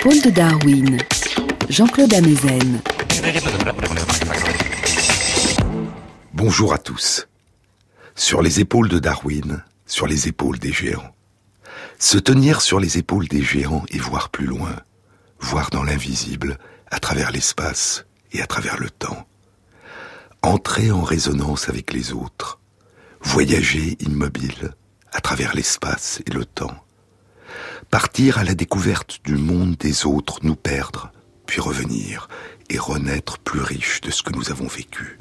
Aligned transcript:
Épaules 0.00 0.22
de 0.22 0.30
Darwin, 0.30 0.96
Jean-Claude 1.68 2.14
Amezen. 2.14 2.80
Bonjour 6.32 6.72
à 6.72 6.78
tous. 6.78 7.28
Sur 8.14 8.40
les 8.40 8.60
épaules 8.60 8.88
de 8.88 8.98
Darwin, 8.98 9.62
sur 9.84 10.06
les 10.06 10.26
épaules 10.26 10.58
des 10.58 10.72
géants. 10.72 11.14
Se 11.98 12.16
tenir 12.16 12.62
sur 12.62 12.80
les 12.80 12.96
épaules 12.96 13.28
des 13.28 13.42
géants 13.42 13.84
et 13.90 13.98
voir 13.98 14.30
plus 14.30 14.46
loin, 14.46 14.74
voir 15.38 15.68
dans 15.68 15.82
l'invisible, 15.82 16.56
à 16.90 16.98
travers 16.98 17.30
l'espace 17.30 18.06
et 18.32 18.40
à 18.40 18.46
travers 18.46 18.80
le 18.80 18.88
temps. 18.88 19.28
Entrer 20.40 20.90
en 20.90 21.02
résonance 21.02 21.68
avec 21.68 21.92
les 21.92 22.14
autres, 22.14 22.58
voyager 23.20 23.98
immobile 24.00 24.72
à 25.12 25.20
travers 25.20 25.54
l'espace 25.54 26.22
et 26.26 26.30
le 26.30 26.46
temps. 26.46 26.86
Partir 27.90 28.38
à 28.38 28.44
la 28.44 28.54
découverte 28.54 29.18
du 29.24 29.34
monde 29.34 29.74
des 29.74 30.06
autres, 30.06 30.38
nous 30.44 30.54
perdre, 30.54 31.10
puis 31.46 31.60
revenir 31.60 32.28
et 32.68 32.78
renaître 32.78 33.38
plus 33.38 33.60
riche 33.60 34.00
de 34.00 34.12
ce 34.12 34.22
que 34.22 34.32
nous 34.32 34.52
avons 34.52 34.68
vécu. 34.68 35.18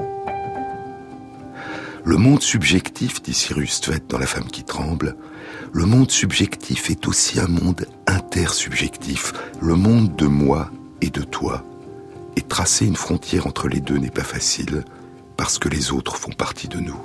Le 2.06 2.18
monde 2.18 2.44
subjectif, 2.44 3.24
dit 3.24 3.34
Cyrus 3.34 3.82
Tvet 3.82 4.04
dans 4.08 4.20
La 4.20 4.28
femme 4.28 4.46
qui 4.46 4.64
tremble, 4.64 5.16
le 5.74 5.86
monde 5.88 6.12
subjectif 6.12 6.92
est 6.92 7.08
aussi 7.08 7.40
un 7.40 7.48
monde 7.48 7.88
intersubjectif, 8.06 9.34
le 9.60 9.74
monde 9.74 10.16
de 10.16 10.28
moi 10.28 10.70
et 11.02 11.10
de 11.10 11.24
toi. 11.24 11.64
Et 12.36 12.44
tracer 12.44 12.86
une 12.86 12.96
frontière 12.96 13.48
entre 13.48 13.68
les 13.68 13.82
deux 13.82 13.98
n'est 13.98 14.12
pas 14.12 14.24
facile, 14.24 14.84
parce 15.38 15.58
que 15.58 15.70
les 15.70 15.92
autres 15.92 16.18
font 16.18 16.34
partie 16.34 16.68
de 16.68 16.80
nous. 16.80 17.02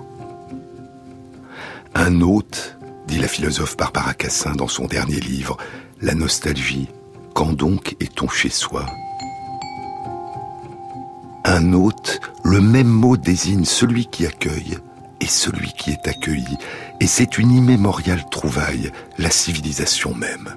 Un 1.94 2.20
hôte, 2.20 2.76
dit 3.06 3.18
la 3.18 3.28
philosophe 3.28 3.76
Barbara 3.76 4.14
Cassin 4.14 4.52
dans 4.52 4.68
son 4.68 4.86
dernier 4.86 5.20
livre, 5.20 5.56
La 6.00 6.14
nostalgie, 6.14 6.88
quand 7.34 7.52
donc 7.52 7.96
est-on 8.00 8.28
chez 8.28 8.50
soi? 8.50 8.86
Un 11.44 11.72
hôte, 11.72 12.20
le 12.42 12.60
même 12.60 12.88
mot 12.88 13.16
désigne 13.16 13.64
celui 13.64 14.06
qui 14.06 14.26
accueille 14.26 14.78
et 15.20 15.26
celui 15.26 15.72
qui 15.72 15.90
est 15.90 16.08
accueilli, 16.08 16.56
et 17.00 17.06
c'est 17.06 17.38
une 17.38 17.52
immémoriale 17.52 18.24
trouvaille, 18.30 18.90
la 19.18 19.30
civilisation 19.30 20.14
même. 20.14 20.56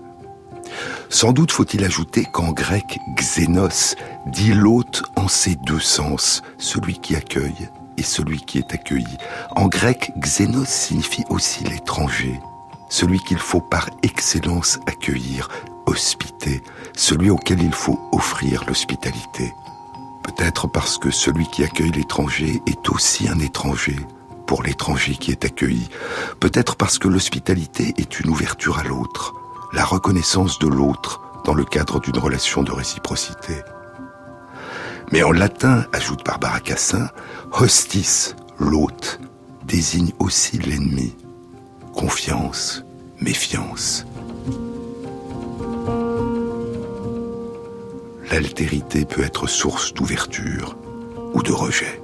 Sans 1.10 1.32
doute 1.32 1.52
faut-il 1.52 1.84
ajouter 1.84 2.26
qu'en 2.26 2.52
grec, 2.52 2.98
xénos 3.16 3.96
dit 4.28 4.54
l'hôte 4.54 5.04
en 5.16 5.28
ses 5.28 5.56
deux 5.56 5.80
sens, 5.80 6.42
celui 6.58 7.00
qui 7.00 7.16
accueille 7.16 7.70
et 7.98 8.04
celui 8.04 8.42
qui 8.42 8.60
est 8.60 8.74
accueilli. 8.74 9.18
En 9.56 9.68
grec, 9.68 10.12
xénos 10.18 10.68
signifie 10.68 11.24
aussi 11.30 11.64
l'étranger, 11.64 12.40
celui 12.90 13.20
qu'il 13.20 13.40
faut 13.40 13.62
par 13.62 13.90
excellence 14.04 14.80
accueillir, 14.86 15.50
hospiter, 15.86 16.62
celui 16.96 17.30
auquel 17.30 17.62
il 17.62 17.74
faut 17.74 18.00
offrir 18.12 18.64
l'hospitalité. 18.68 19.54
Peut-être 20.24 20.68
parce 20.68 20.98
que 20.98 21.10
celui 21.10 21.48
qui 21.48 21.64
accueille 21.64 21.92
l'étranger 21.92 22.62
est 22.66 22.90
aussi 22.90 23.28
un 23.30 23.40
étranger 23.40 23.96
pour 24.46 24.64
l'étranger 24.64 25.16
qui 25.16 25.32
est 25.32 25.46
accueilli. 25.46 25.90
Peut-être 26.40 26.76
parce 26.76 26.98
que 26.98 27.08
l'hospitalité 27.08 27.94
est 27.98 28.20
une 28.20 28.30
ouverture 28.30 28.80
à 28.80 28.84
l'autre, 28.84 29.34
la 29.74 29.86
reconnaissance 29.86 30.60
de 30.60 30.68
l'autre 30.68 31.22
dans 31.46 31.54
le 31.54 31.66
cadre 31.66 32.00
d'une 32.00 32.18
relation 32.18 32.64
de 32.64 32.72
réciprocité. 32.72 33.56
Mais 35.12 35.24
en 35.24 35.32
latin, 35.32 35.86
ajoute 35.94 36.26
Barbara 36.26 36.60
Cassin, 36.60 37.10
hostis, 37.52 38.36
l'hôte, 38.60 39.20
désigne 39.66 40.12
aussi 40.20 40.58
l'ennemi. 40.58 41.16
Confiance, 41.94 42.84
méfiance. 43.20 44.06
L'altérité 48.32 49.06
peut 49.06 49.24
être 49.24 49.48
source 49.48 49.94
d'ouverture 49.94 50.78
ou 51.34 51.42
de 51.42 51.52
rejet. 51.52 52.02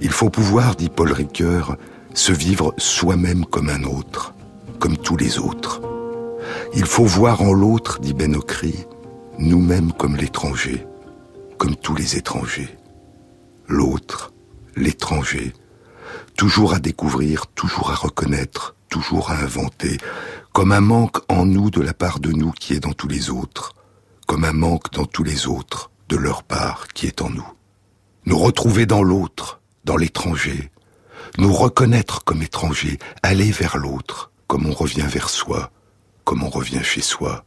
Il 0.00 0.10
faut 0.10 0.30
pouvoir, 0.30 0.76
dit 0.76 0.88
Paul 0.88 1.12
Ricoeur, 1.12 1.76
se 2.14 2.32
vivre 2.32 2.74
soi-même 2.78 3.44
comme 3.44 3.68
un 3.68 3.84
autre, 3.84 4.34
comme 4.78 4.96
tous 4.96 5.16
les 5.16 5.38
autres. 5.38 5.80
Il 6.74 6.84
faut 6.84 7.04
voir 7.04 7.42
en 7.42 7.52
l'autre, 7.52 8.00
dit 8.00 8.14
Ben 8.14 8.36
nous-mêmes 9.38 9.92
comme 9.92 10.16
l'étranger, 10.16 10.86
comme 11.58 11.76
tous 11.76 11.94
les 11.94 12.16
étrangers. 12.16 12.77
L'autre, 13.68 14.32
l'étranger, 14.76 15.52
toujours 16.36 16.72
à 16.72 16.78
découvrir, 16.78 17.46
toujours 17.48 17.90
à 17.90 17.94
reconnaître, 17.94 18.74
toujours 18.88 19.30
à 19.30 19.34
inventer, 19.34 19.98
comme 20.52 20.72
un 20.72 20.80
manque 20.80 21.18
en 21.28 21.44
nous 21.44 21.70
de 21.70 21.82
la 21.82 21.92
part 21.92 22.18
de 22.18 22.32
nous 22.32 22.50
qui 22.52 22.72
est 22.72 22.80
dans 22.80 22.94
tous 22.94 23.08
les 23.08 23.28
autres, 23.28 23.74
comme 24.26 24.44
un 24.44 24.54
manque 24.54 24.90
dans 24.92 25.04
tous 25.04 25.22
les 25.22 25.46
autres 25.46 25.90
de 26.08 26.16
leur 26.16 26.44
part 26.44 26.88
qui 26.88 27.06
est 27.06 27.20
en 27.20 27.28
nous. 27.28 27.46
Nous 28.24 28.38
retrouver 28.38 28.86
dans 28.86 29.02
l'autre, 29.02 29.60
dans 29.84 29.98
l'étranger, 29.98 30.70
nous 31.36 31.52
reconnaître 31.52 32.24
comme 32.24 32.42
étranger, 32.42 32.98
aller 33.22 33.50
vers 33.50 33.76
l'autre, 33.76 34.32
comme 34.46 34.66
on 34.66 34.72
revient 34.72 35.06
vers 35.06 35.28
soi, 35.28 35.70
comme 36.24 36.42
on 36.42 36.48
revient 36.48 36.82
chez 36.82 37.02
soi, 37.02 37.44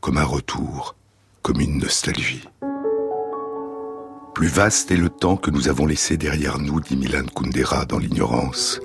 comme 0.00 0.18
un 0.18 0.24
retour, 0.24 0.94
comme 1.42 1.60
une 1.60 1.78
nostalgie. 1.78 2.44
Plus 4.38 4.46
vaste 4.46 4.92
est 4.92 4.96
le 4.96 5.08
temps 5.08 5.36
que 5.36 5.50
nous 5.50 5.68
avons 5.68 5.84
laissé 5.84 6.16
derrière 6.16 6.60
nous, 6.60 6.80
dit 6.80 6.96
Milan 6.96 7.24
Kundera 7.34 7.86
dans 7.86 7.98
l'ignorance, 7.98 8.80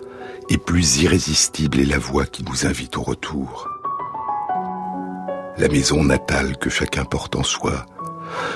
et 0.49 0.57
plus 0.57 1.03
irrésistible 1.03 1.79
est 1.79 1.85
la 1.85 1.99
voix 1.99 2.25
qui 2.25 2.43
nous 2.43 2.65
invite 2.65 2.97
au 2.97 3.03
retour. 3.03 3.69
La 5.59 5.67
maison 5.67 6.03
natale 6.03 6.57
que 6.57 6.71
chacun 6.71 7.05
porte 7.05 7.35
en 7.35 7.43
soi, 7.43 7.85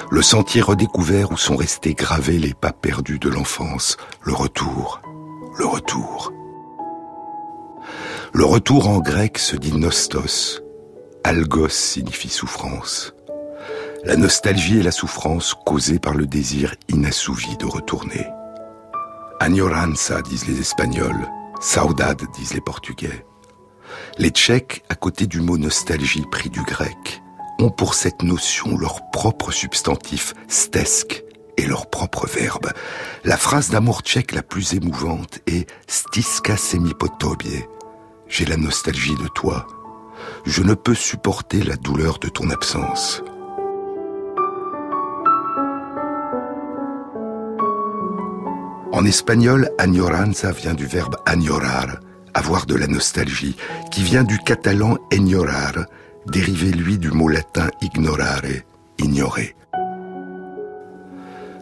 le 0.09 0.23
sentier 0.23 0.61
redécouvert 0.61 1.31
où 1.31 1.37
sont 1.37 1.55
restés 1.55 1.93
gravés 1.93 2.39
les 2.39 2.55
pas 2.55 2.71
perdus 2.71 3.19
de 3.19 3.29
l'enfance, 3.29 3.97
le 4.23 4.33
retour, 4.33 4.99
le 5.59 5.67
retour. 5.67 6.33
Le 8.33 8.43
retour 8.43 8.89
en 8.89 8.97
grec 9.01 9.37
se 9.37 9.55
dit 9.55 9.77
nostos, 9.77 10.63
algos 11.23 11.69
signifie 11.69 12.29
souffrance. 12.29 13.13
La 14.03 14.15
nostalgie 14.15 14.79
et 14.79 14.83
la 14.83 14.91
souffrance 14.91 15.55
causées 15.65 15.99
par 15.99 16.13
le 16.13 16.27
désir 16.27 16.75
inassouvi 16.87 17.57
de 17.57 17.65
retourner. 17.65 18.27
Agnoranza 19.39 20.21
disent 20.21 20.47
les 20.47 20.59
Espagnols, 20.59 21.27
saudade 21.59 22.21
disent 22.35 22.53
les 22.53 22.61
Portugais. 22.61 23.25
Les 24.17 24.29
Tchèques, 24.29 24.83
à 24.89 24.95
côté 24.95 25.25
du 25.25 25.41
mot 25.41 25.57
nostalgie 25.57 26.25
pris 26.31 26.49
du 26.49 26.61
grec, 26.61 27.21
ont 27.59 27.71
pour 27.71 27.95
cette 27.95 28.21
notion 28.21 28.77
leur 28.77 29.09
propre 29.09 29.51
substantif 29.51 30.33
stesk 30.47 31.23
et 31.57 31.65
leur 31.65 31.89
propre 31.89 32.27
verbe. 32.27 32.71
La 33.23 33.35
phrase 33.37 33.69
d'amour 33.69 34.01
tchèque 34.01 34.33
la 34.33 34.43
plus 34.43 34.73
émouvante 34.73 35.39
est 35.47 35.67
stiska 35.87 36.55
semipotobie. 36.55 37.65
J'ai 38.27 38.45
la 38.45 38.57
nostalgie 38.57 39.15
de 39.15 39.27
toi. 39.27 39.65
Je 40.45 40.61
ne 40.61 40.75
peux 40.75 40.95
supporter 40.95 41.63
la 41.63 41.75
douleur 41.75 42.19
de 42.19 42.29
ton 42.29 42.49
absence. 42.51 43.23
En 48.91 49.05
espagnol, 49.05 49.69
añoranza 49.77 50.51
vient 50.51 50.73
du 50.73 50.85
verbe 50.85 51.17
añorar, 51.25 51.99
avoir 52.33 52.65
de 52.65 52.75
la 52.75 52.87
nostalgie, 52.87 53.55
qui 53.91 54.01
vient 54.03 54.23
du 54.23 54.39
catalan 54.39 54.97
enyorar, 55.11 55.85
dérivé 56.25 56.71
lui 56.71 56.97
du 56.97 57.11
mot 57.11 57.27
latin 57.27 57.69
ignorare, 57.81 58.63
ignorer. 58.97 59.55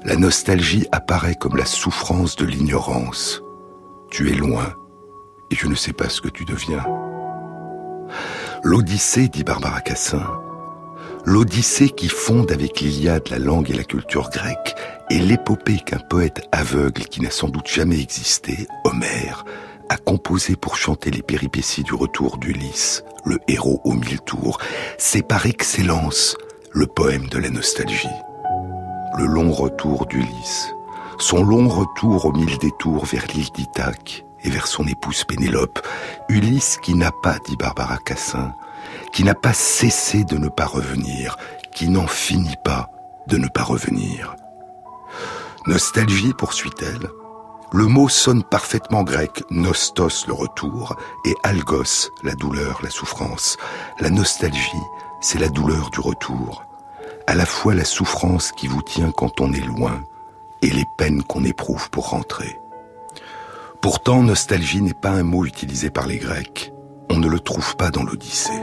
La 0.04 0.16
nostalgie 0.16 0.88
apparaît 0.92 1.36
comme 1.36 1.58
la 1.58 1.66
souffrance 1.66 2.36
de 2.36 2.46
l'ignorance. 2.46 3.42
Tu 4.12 4.30
es 4.30 4.36
loin 4.36 4.74
et 5.52 5.56
je 5.56 5.68
ne 5.68 5.76
sais 5.76 5.94
pas 5.94 6.10
ce 6.10 6.22
que 6.22 6.30
tu 6.30 6.46
deviens. 6.46 6.86
L'Odyssée, 8.64 9.30
dit 9.30 9.44
Barbara 9.44 9.82
Cassin, 9.82 10.26
l'Odyssée 11.26 11.90
qui 11.90 12.08
fonde 12.08 12.52
avec 12.52 12.82
l'Iliade 12.82 13.30
la 13.30 13.40
langue 13.40 13.72
et 13.72 13.76
la 13.76 13.84
culture 13.84 14.30
grecque, 14.30 14.76
est 15.10 15.20
l'épopée 15.20 15.80
qu'un 15.80 16.00
poète 16.00 16.48
aveugle 16.52 17.04
qui 17.04 17.22
n'a 17.22 17.32
sans 17.32 17.50
doute 17.50 17.68
jamais 17.68 18.00
existé, 18.00 18.68
Homère, 18.84 19.46
a 19.90 19.98
composé 19.98 20.56
pour 20.56 20.76
chanter 20.76 21.12
les 21.12 21.22
péripéties 21.22 21.84
du 21.84 21.94
retour 21.94 22.38
d'Ulysse, 22.38 23.04
le 23.24 23.40
héros 23.48 23.82
aux 23.84 23.94
mille 23.94 24.22
tours. 24.22 24.60
C'est 24.98 25.28
par 25.28 25.46
excellence 25.46 26.36
le 26.72 26.88
poème 26.88 27.28
de 27.28 27.38
la 27.38 27.50
nostalgie. 27.50 28.08
Le 29.18 29.26
long 29.26 29.52
retour 29.52 30.08
d'Ulysse, 30.08 30.74
son 31.20 31.44
long 31.44 31.70
retour 31.70 32.26
aux 32.26 32.34
mille 32.34 32.58
détours 32.58 33.06
vers 33.06 33.26
l'île 33.34 33.52
d'Ithaque 33.56 34.26
et 34.44 34.50
vers 34.50 34.68
son 34.68 34.86
épouse 34.86 35.24
Pénélope, 35.24 35.80
Ulysse 36.30 36.78
qui 36.82 36.96
n'a 36.96 37.12
pas, 37.24 37.38
dit 37.48 37.56
Barbara 37.56 37.98
Cassin, 37.98 38.54
qui 39.14 39.24
n'a 39.24 39.36
pas 39.36 39.54
cessé 39.54 40.24
de 40.24 40.38
ne 40.38 40.50
pas 40.50 40.66
revenir, 40.66 41.38
qui 41.74 41.90
n'en 41.90 42.08
finit 42.08 42.58
pas 42.64 42.90
de 43.28 43.38
ne 43.38 43.48
pas 43.48 43.64
revenir. 43.64 44.36
Nostalgie, 45.68 46.34
poursuit-elle, 46.34 47.10
le 47.74 47.88
mot 47.88 48.08
sonne 48.08 48.44
parfaitement 48.44 49.04
grec, 49.04 49.44
nostos 49.50 50.28
le 50.28 50.34
retour, 50.34 50.96
et 51.26 51.34
algos 51.42 52.12
la 52.24 52.36
douleur, 52.36 52.80
la 52.84 52.92
souffrance. 52.92 53.58
La 54.00 54.12
nostalgie, 54.12 54.84
c'est 55.22 55.40
la 55.40 55.50
douleur 55.50 55.90
du 55.90 56.00
retour, 56.00 56.64
à 57.26 57.34
la 57.34 57.48
fois 57.48 57.74
la 57.74 57.84
souffrance 57.84 58.52
qui 58.52 58.68
vous 58.68 58.84
tient 58.84 59.12
quand 59.12 59.42
on 59.42 59.54
est 59.54 59.66
loin 59.66 60.04
et 60.62 60.70
les 60.70 60.86
peines 61.00 61.24
qu'on 61.24 61.44
éprouve 61.44 61.90
pour 61.90 62.10
rentrer. 62.10 62.60
Pourtant, 63.82 64.22
nostalgie 64.22 64.84
n'est 64.84 64.94
pas 64.94 65.10
un 65.10 65.24
mot 65.24 65.46
utilisé 65.46 65.90
par 65.90 66.06
les 66.06 66.18
Grecs. 66.18 66.72
On 67.10 67.18
ne 67.18 67.28
le 67.28 67.40
trouve 67.40 67.76
pas 67.76 67.90
dans 67.90 68.04
l'Odyssée. 68.04 68.62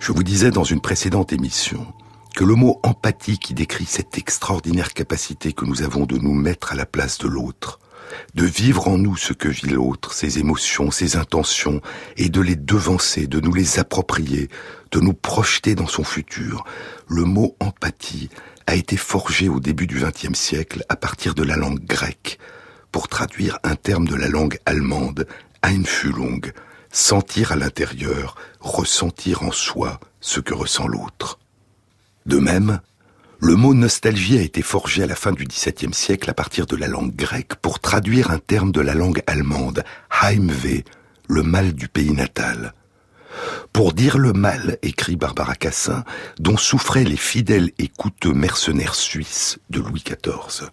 Je 0.00 0.12
vous 0.12 0.22
disais 0.22 0.50
dans 0.50 0.64
une 0.64 0.80
précédente 0.80 1.34
émission 1.34 1.86
que 2.34 2.42
le 2.42 2.54
mot 2.54 2.80
empathie 2.82 3.38
qui 3.38 3.52
décrit 3.52 3.84
cette 3.84 4.16
extraordinaire 4.16 4.94
capacité 4.94 5.52
que 5.52 5.66
nous 5.66 5.82
avons 5.82 6.06
de 6.06 6.16
nous 6.16 6.32
mettre 6.32 6.72
à 6.72 6.74
la 6.74 6.86
place 6.86 7.18
de 7.18 7.28
l'autre, 7.28 7.80
de 8.34 8.46
vivre 8.46 8.88
en 8.88 8.96
nous 8.96 9.18
ce 9.18 9.34
que 9.34 9.48
vit 9.48 9.68
l'autre, 9.68 10.14
ses 10.14 10.38
émotions, 10.38 10.90
ses 10.90 11.16
intentions, 11.16 11.82
et 12.16 12.30
de 12.30 12.40
les 12.40 12.56
devancer, 12.56 13.26
de 13.26 13.40
nous 13.40 13.52
les 13.52 13.78
approprier, 13.78 14.48
de 14.90 15.00
nous 15.00 15.12
projeter 15.12 15.74
dans 15.74 15.86
son 15.86 16.02
futur. 16.02 16.64
Le 17.06 17.24
mot 17.24 17.54
empathie 17.60 18.30
a 18.66 18.76
été 18.76 18.96
forgé 18.96 19.50
au 19.50 19.60
début 19.60 19.86
du 19.86 20.00
XXe 20.02 20.32
siècle 20.32 20.82
à 20.88 20.96
partir 20.96 21.34
de 21.34 21.42
la 21.42 21.56
langue 21.56 21.84
grecque, 21.84 22.38
pour 22.90 23.08
traduire 23.08 23.58
un 23.64 23.76
terme 23.76 24.08
de 24.08 24.16
la 24.16 24.28
langue 24.28 24.58
allemande, 24.64 25.26
Einfühlung, 25.62 26.52
sentir 26.90 27.52
à 27.52 27.56
l'intérieur, 27.56 28.34
ressentir 28.60 29.42
en 29.42 29.52
soi 29.52 30.00
ce 30.20 30.40
que 30.40 30.54
ressent 30.54 30.86
l'autre. 30.86 31.38
De 32.26 32.38
même, 32.38 32.80
le 33.40 33.56
mot 33.56 33.72
nostalgie 33.72 34.38
a 34.38 34.42
été 34.42 34.60
forgé 34.60 35.02
à 35.02 35.06
la 35.06 35.16
fin 35.16 35.32
du 35.32 35.44
XVIIe 35.46 35.94
siècle 35.94 36.28
à 36.28 36.34
partir 36.34 36.66
de 36.66 36.76
la 36.76 36.88
langue 36.88 37.14
grecque 37.14 37.54
pour 37.54 37.80
traduire 37.80 38.30
un 38.30 38.38
terme 38.38 38.70
de 38.70 38.82
la 38.82 38.94
langue 38.94 39.22
allemande, 39.26 39.82
Heimweh, 40.22 40.84
le 41.28 41.42
mal 41.42 41.72
du 41.72 41.88
pays 41.88 42.12
natal. 42.12 42.74
Pour 43.72 43.92
dire 43.92 44.18
le 44.18 44.32
mal, 44.32 44.76
écrit 44.82 45.16
Barbara 45.16 45.54
Cassin, 45.54 46.04
dont 46.38 46.56
souffraient 46.56 47.04
les 47.04 47.16
fidèles 47.16 47.70
et 47.78 47.88
coûteux 47.88 48.34
mercenaires 48.34 48.94
suisses 48.94 49.58
de 49.70 49.80
Louis 49.80 50.04
XIV. 50.04 50.68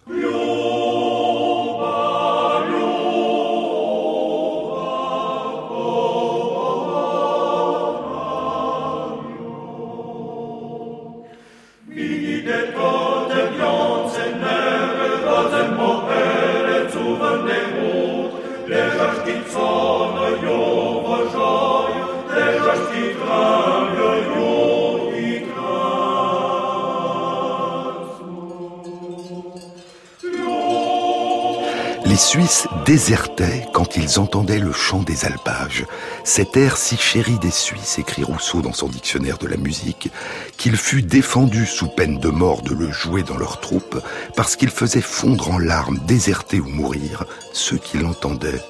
Suisses 32.18 32.66
désertaient 32.84 33.66
quand 33.72 33.96
ils 33.96 34.18
entendaient 34.18 34.58
le 34.58 34.72
chant 34.72 35.04
des 35.04 35.24
alpages, 35.24 35.86
cet 36.24 36.56
air 36.56 36.76
si 36.76 36.96
chéri 36.96 37.38
des 37.38 37.52
Suisses, 37.52 37.98
écrit 37.98 38.24
Rousseau 38.24 38.60
dans 38.60 38.72
son 38.72 38.88
dictionnaire 38.88 39.38
de 39.38 39.46
la 39.46 39.56
musique, 39.56 40.10
qu'il 40.56 40.76
fut 40.76 41.02
défendu 41.02 41.64
sous 41.64 41.86
peine 41.86 42.18
de 42.18 42.28
mort 42.28 42.62
de 42.62 42.74
le 42.74 42.90
jouer 42.90 43.22
dans 43.22 43.36
leurs 43.36 43.60
troupes, 43.60 44.02
parce 44.34 44.56
qu'il 44.56 44.70
faisait 44.70 45.00
fondre 45.00 45.52
en 45.52 45.58
larmes, 45.58 46.00
déserter 46.06 46.58
ou 46.58 46.66
mourir 46.66 47.24
ceux 47.52 47.78
qui 47.78 47.98
l'entendaient, 47.98 48.62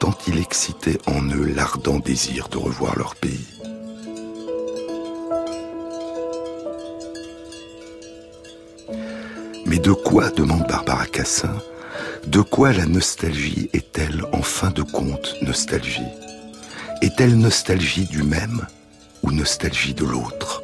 tant 0.00 0.14
il 0.26 0.38
excitait 0.38 0.98
en 1.06 1.22
eux 1.28 1.46
l'ardent 1.54 2.00
désir 2.00 2.48
de 2.48 2.58
revoir 2.58 2.98
leur 2.98 3.14
pays. 3.14 3.46
Mais 9.64 9.78
de 9.78 9.92
quoi 9.92 10.30
demande 10.30 10.66
Barbara 10.66 11.06
Cassin 11.06 11.54
de 12.26 12.40
quoi 12.40 12.72
la 12.72 12.86
nostalgie 12.86 13.70
est-elle 13.72 14.24
en 14.32 14.42
fin 14.42 14.70
de 14.70 14.82
compte 14.82 15.34
nostalgie? 15.42 16.02
Est-elle 17.02 17.36
nostalgie 17.36 18.04
du 18.04 18.22
même 18.22 18.66
ou 19.22 19.32
nostalgie 19.32 19.94
de 19.94 20.04
l'autre? 20.04 20.62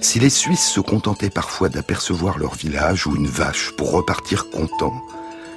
Si 0.00 0.18
les 0.18 0.30
Suisses 0.30 0.68
se 0.68 0.80
contentaient 0.80 1.30
parfois 1.30 1.68
d'apercevoir 1.68 2.38
leur 2.38 2.54
village 2.54 3.06
ou 3.06 3.16
une 3.16 3.28
vache 3.28 3.70
pour 3.76 3.92
repartir 3.92 4.50
contents, 4.50 5.00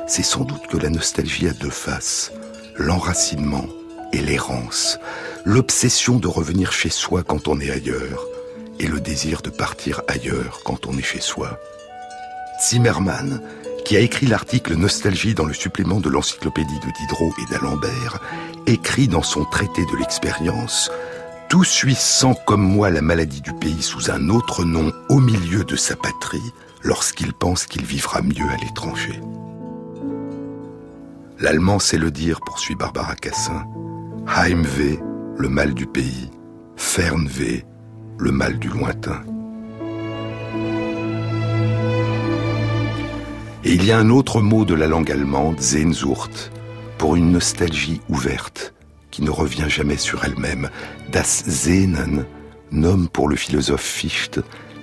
c'est 0.08 0.24
sans 0.24 0.44
doute 0.44 0.68
que 0.68 0.78
la 0.78 0.90
nostalgie 0.90 1.48
a 1.48 1.54
deux 1.54 1.70
faces, 1.70 2.32
l'enracinement 2.76 3.66
et 4.14 4.22
l'errance, 4.22 4.98
l'obsession 5.44 6.20
de 6.20 6.28
revenir 6.28 6.72
chez 6.72 6.90
soi 6.90 7.24
quand 7.24 7.48
on 7.48 7.60
est 7.60 7.72
ailleurs 7.72 8.26
et 8.80 8.88
le 8.88 9.00
désir 9.00 9.42
de 9.42 9.50
partir 9.50 10.02
ailleurs 10.08 10.62
quand 10.64 10.86
on 10.86 10.98
est 10.98 11.04
chez 11.04 11.22
soi. 11.22 11.60
Zimmermann 12.64 13.42
qui 13.86 13.96
a 13.96 14.00
écrit 14.00 14.26
l'article 14.26 14.76
Nostalgie 14.76 15.36
dans 15.36 15.46
le 15.46 15.54
supplément 15.54 16.00
de 16.00 16.10
l'encyclopédie 16.10 16.80
de 16.80 16.92
Diderot 17.00 17.32
et 17.40 17.52
d'Alembert, 17.52 18.20
écrit 18.66 19.08
dans 19.08 19.22
son 19.22 19.46
traité 19.46 19.86
de 19.86 19.98
l'expérience 19.98 20.92
Tout 21.50 21.64
Suisse 21.64 22.00
sent 22.00 22.34
comme 22.48 22.64
moi 22.64 22.90
la 22.90 23.02
maladie 23.02 23.42
du 23.42 23.54
pays 23.54 23.84
sous 23.84 24.10
un 24.10 24.30
autre 24.30 24.66
nom 24.66 24.92
au 25.10 25.20
milieu 25.20 25.64
de 25.64 25.76
sa 25.76 25.96
patrie 25.96 26.52
lorsqu'il 26.84 27.32
pense 27.32 27.68
qu'il 27.68 27.86
vivra 27.86 28.24
mieux 28.24 28.50
à 28.50 28.58
l'étranger. 28.58 29.22
L'allemand 31.40 31.78
sait 31.78 31.98
le 32.00 32.10
dire, 32.10 32.40
poursuit 32.42 32.76
Barbara 32.76 33.16
Cassin. 33.16 33.66
Heimweh, 34.28 35.00
le 35.38 35.50
mal 35.50 35.76
du 35.76 35.86
pays. 35.86 36.32
Fernweh, 36.76 37.64
le 38.18 38.32
mal 38.32 38.58
du 38.58 38.70
lointain. 38.70 39.22
Et 43.68 43.74
il 43.74 43.84
y 43.84 43.92
a 43.92 43.98
un 43.98 44.12
autre 44.12 44.42
mot 44.42 44.64
de 44.64 44.76
la 44.76 44.86
langue 44.86 45.12
allemande, 45.12 45.60
Sehnsucht, 45.60 46.52
pour 47.00 47.16
une 47.16 47.32
nostalgie 47.32 48.00
ouverte, 48.10 48.76
qui 49.10 49.24
ne 49.24 49.32
revient 49.32 49.66
jamais 49.68 49.98
sur 49.98 50.24
elle-même. 50.24 50.70
Das 51.12 51.44
Sehnen 51.48 52.26
nomme 52.72 53.10
pour 53.10 53.28
le 53.28 53.36
philosophe 53.36 53.82
Fichte 53.82 54.40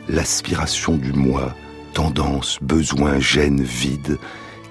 l'aspiration 0.09 0.97
du 0.97 1.13
moi, 1.13 1.55
tendance, 1.95 2.59
besoin, 2.61 3.21
gêne, 3.21 3.63
vide, 3.63 4.19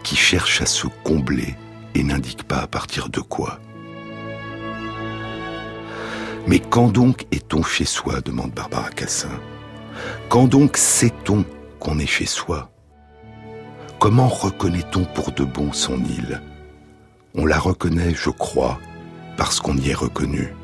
qui 0.04 0.18
cherche 0.18 0.62
à 0.62 0.66
se 0.66 0.88
combler 1.06 1.56
et 1.96 2.04
n'indique 2.04 2.44
pas 2.44 2.60
à 2.60 2.68
partir 2.68 3.08
de 3.08 3.22
quoi. 3.22 3.62
Mais 6.48 6.60
quand 6.60 6.90
donc 6.90 7.28
est-on 7.32 7.64
chez 7.64 7.86
soi 7.86 8.20
demande 8.20 8.52
Barbara 8.52 8.90
Cassin. 8.90 9.40
Quand 10.28 10.48
donc 10.48 10.76
sait-on 10.76 11.46
qu'on 11.80 11.98
est 11.98 12.06
chez 12.06 12.26
soi? 12.26 12.71
Comment 14.02 14.30
reconnaît-on 14.30 15.06
pour 15.06 15.32
de 15.32 15.44
bon 15.44 15.72
son 15.74 16.04
île? 16.04 16.42
On 17.36 17.46
la 17.46 17.60
reconnaît, 17.60 18.16
je 18.16 18.32
crois, 18.32 18.80
parce 19.38 19.60
qu'on 19.60 19.78
y 19.78 19.90
est 19.90 19.94
reconnu. 19.94 20.56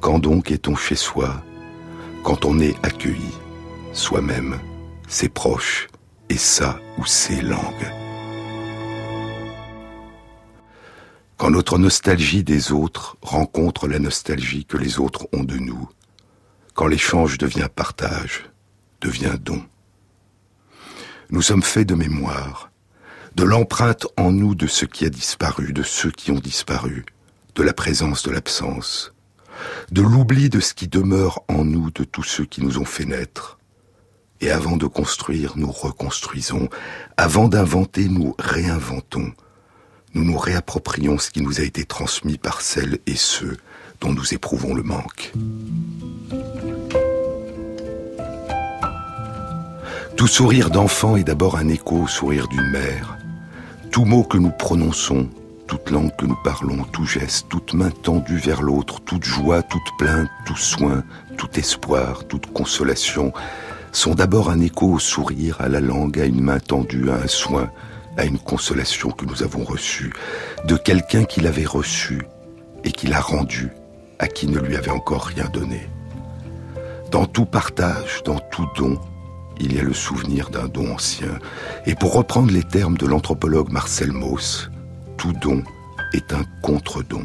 Quand 0.00 0.18
donc 0.18 0.50
est-on 0.50 0.74
chez 0.74 0.94
soi? 0.94 1.44
Quand 2.24 2.46
on 2.46 2.58
est 2.58 2.74
accueilli, 2.82 3.34
soi-même, 3.92 4.58
ses 5.06 5.28
proches, 5.28 5.88
et 6.30 6.38
sa 6.38 6.80
ou 6.96 7.04
ses 7.04 7.42
langues. 7.42 7.92
Quand 11.36 11.50
notre 11.50 11.76
nostalgie 11.76 12.44
des 12.44 12.72
autres 12.72 13.18
rencontre 13.20 13.88
la 13.88 13.98
nostalgie 13.98 14.64
que 14.64 14.78
les 14.78 15.00
autres 15.00 15.28
ont 15.34 15.44
de 15.44 15.58
nous, 15.58 15.86
quand 16.72 16.86
l'échange 16.86 17.36
devient 17.36 17.68
partage, 17.76 18.46
devient 19.02 19.36
don. 19.38 19.62
Nous 21.30 21.42
sommes 21.42 21.62
faits 21.62 21.88
de 21.88 21.96
mémoire, 21.96 22.70
de 23.34 23.42
l'empreinte 23.42 24.06
en 24.16 24.30
nous 24.30 24.54
de 24.54 24.68
ce 24.68 24.84
qui 24.84 25.04
a 25.04 25.10
disparu, 25.10 25.72
de 25.72 25.82
ceux 25.82 26.12
qui 26.12 26.30
ont 26.30 26.38
disparu, 26.38 27.04
de 27.56 27.62
la 27.64 27.72
présence 27.72 28.22
de 28.22 28.30
l'absence, 28.30 29.12
de 29.90 30.02
l'oubli 30.02 30.48
de 30.50 30.60
ce 30.60 30.72
qui 30.72 30.86
demeure 30.86 31.42
en 31.48 31.64
nous 31.64 31.90
de 31.90 32.04
tous 32.04 32.22
ceux 32.22 32.44
qui 32.44 32.62
nous 32.62 32.78
ont 32.78 32.84
fait 32.84 33.06
naître. 33.06 33.58
Et 34.40 34.50
avant 34.50 34.76
de 34.76 34.86
construire, 34.86 35.54
nous 35.56 35.70
reconstruisons. 35.70 36.68
Avant 37.16 37.48
d'inventer, 37.48 38.08
nous 38.08 38.36
réinventons. 38.38 39.32
Nous 40.14 40.24
nous 40.24 40.38
réapproprions 40.38 41.18
ce 41.18 41.30
qui 41.30 41.40
nous 41.40 41.60
a 41.60 41.64
été 41.64 41.84
transmis 41.84 42.38
par 42.38 42.60
celles 42.60 42.98
et 43.06 43.16
ceux 43.16 43.56
dont 44.00 44.12
nous 44.12 44.34
éprouvons 44.34 44.74
le 44.74 44.82
manque. 44.82 45.32
Tout 50.16 50.26
sourire 50.26 50.70
d'enfant 50.70 51.16
est 51.16 51.24
d'abord 51.24 51.56
un 51.56 51.68
écho 51.68 51.96
au 52.02 52.06
sourire 52.06 52.48
d'une 52.48 52.70
mère. 52.70 53.18
Tout 53.90 54.04
mot 54.04 54.22
que 54.22 54.38
nous 54.38 54.50
prononçons, 54.50 55.28
toute 55.66 55.90
langue 55.90 56.14
que 56.16 56.24
nous 56.24 56.38
parlons, 56.42 56.84
tout 56.92 57.04
geste, 57.04 57.48
toute 57.48 57.74
main 57.74 57.90
tendue 57.90 58.38
vers 58.38 58.62
l'autre, 58.62 59.00
toute 59.00 59.24
joie, 59.24 59.62
toute 59.62 59.96
plainte, 59.98 60.28
tout 60.46 60.56
soin, 60.56 61.04
tout 61.36 61.50
espoir, 61.58 62.26
toute 62.26 62.52
consolation, 62.52 63.32
sont 63.92 64.14
d'abord 64.14 64.50
un 64.50 64.60
écho 64.60 64.92
au 64.92 64.98
sourire, 64.98 65.60
à 65.60 65.68
la 65.68 65.80
langue, 65.80 66.18
à 66.18 66.24
une 66.24 66.40
main 66.40 66.60
tendue, 66.60 67.10
à 67.10 67.16
un 67.16 67.28
soin 67.28 67.70
à 68.16 68.24
une 68.24 68.38
consolation 68.38 69.10
que 69.10 69.26
nous 69.26 69.42
avons 69.42 69.64
reçue 69.64 70.12
de 70.66 70.76
quelqu'un 70.76 71.24
qui 71.24 71.40
l'avait 71.40 71.66
reçue 71.66 72.22
et 72.84 72.92
qui 72.92 73.06
l'a 73.06 73.20
rendue 73.20 73.70
à 74.18 74.26
qui 74.26 74.46
ne 74.46 74.58
lui 74.58 74.76
avait 74.76 74.90
encore 74.90 75.24
rien 75.24 75.48
donné. 75.52 75.88
Dans 77.10 77.26
tout 77.26 77.44
partage, 77.44 78.22
dans 78.24 78.38
tout 78.50 78.66
don, 78.76 78.98
il 79.60 79.74
y 79.74 79.78
a 79.78 79.82
le 79.82 79.94
souvenir 79.94 80.50
d'un 80.50 80.68
don 80.68 80.92
ancien. 80.94 81.38
Et 81.86 81.94
pour 81.94 82.14
reprendre 82.14 82.52
les 82.52 82.62
termes 82.62 82.96
de 82.96 83.06
l'anthropologue 83.06 83.70
Marcel 83.70 84.12
Mauss, 84.12 84.70
tout 85.16 85.32
don 85.32 85.62
est 86.12 86.32
un 86.32 86.44
contre-don, 86.62 87.24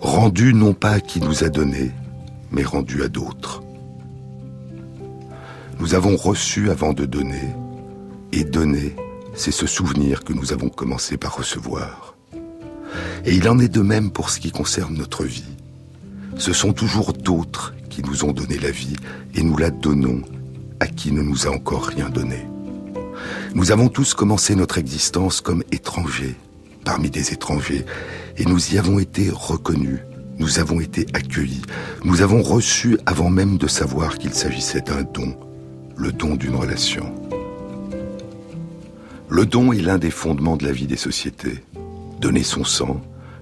rendu 0.00 0.54
non 0.54 0.74
pas 0.74 0.92
à 0.92 1.00
qui 1.00 1.20
nous 1.20 1.44
a 1.44 1.48
donné, 1.48 1.92
mais 2.50 2.64
rendu 2.64 3.02
à 3.02 3.08
d'autres. 3.08 3.62
Nous 5.78 5.94
avons 5.94 6.16
reçu 6.16 6.70
avant 6.70 6.92
de 6.92 7.06
donner, 7.06 7.54
et 8.32 8.44
donner, 8.44 8.94
c'est 9.34 9.50
ce 9.50 9.66
souvenir 9.66 10.24
que 10.24 10.32
nous 10.32 10.52
avons 10.52 10.68
commencé 10.68 11.16
par 11.16 11.36
recevoir. 11.36 12.14
Et 13.24 13.34
il 13.34 13.48
en 13.48 13.58
est 13.58 13.68
de 13.68 13.80
même 13.80 14.10
pour 14.10 14.30
ce 14.30 14.40
qui 14.40 14.50
concerne 14.50 14.94
notre 14.94 15.24
vie. 15.24 15.56
Ce 16.36 16.52
sont 16.52 16.72
toujours 16.72 17.12
d'autres 17.12 17.74
qui 17.88 18.02
nous 18.02 18.24
ont 18.24 18.32
donné 18.32 18.58
la 18.58 18.70
vie, 18.70 18.96
et 19.34 19.42
nous 19.42 19.56
la 19.56 19.70
donnons 19.70 20.22
à 20.80 20.86
qui 20.86 21.12
ne 21.12 21.22
nous 21.22 21.46
a 21.46 21.50
encore 21.50 21.84
rien 21.84 22.08
donné. 22.08 22.46
Nous 23.54 23.70
avons 23.70 23.88
tous 23.88 24.14
commencé 24.14 24.54
notre 24.54 24.78
existence 24.78 25.40
comme 25.40 25.62
étrangers, 25.72 26.36
parmi 26.84 27.10
des 27.10 27.32
étrangers, 27.32 27.84
et 28.36 28.44
nous 28.44 28.74
y 28.74 28.78
avons 28.78 28.98
été 28.98 29.30
reconnus, 29.30 30.00
nous 30.38 30.58
avons 30.58 30.80
été 30.80 31.06
accueillis, 31.12 31.62
nous 32.04 32.22
avons 32.22 32.42
reçu 32.42 32.98
avant 33.06 33.30
même 33.30 33.58
de 33.58 33.66
savoir 33.66 34.18
qu'il 34.18 34.32
s'agissait 34.32 34.80
d'un 34.80 35.02
don, 35.02 35.36
le 35.96 36.12
don 36.12 36.34
d'une 36.34 36.56
relation. 36.56 37.14
Le 39.28 39.46
don 39.46 39.72
est 39.72 39.82
l'un 39.82 39.98
des 39.98 40.10
fondements 40.10 40.56
de 40.56 40.64
la 40.64 40.72
vie 40.72 40.86
des 40.86 40.96
sociétés. 40.96 41.62
Donner 42.20 42.42
son 42.42 42.64
sang, 42.64 43.00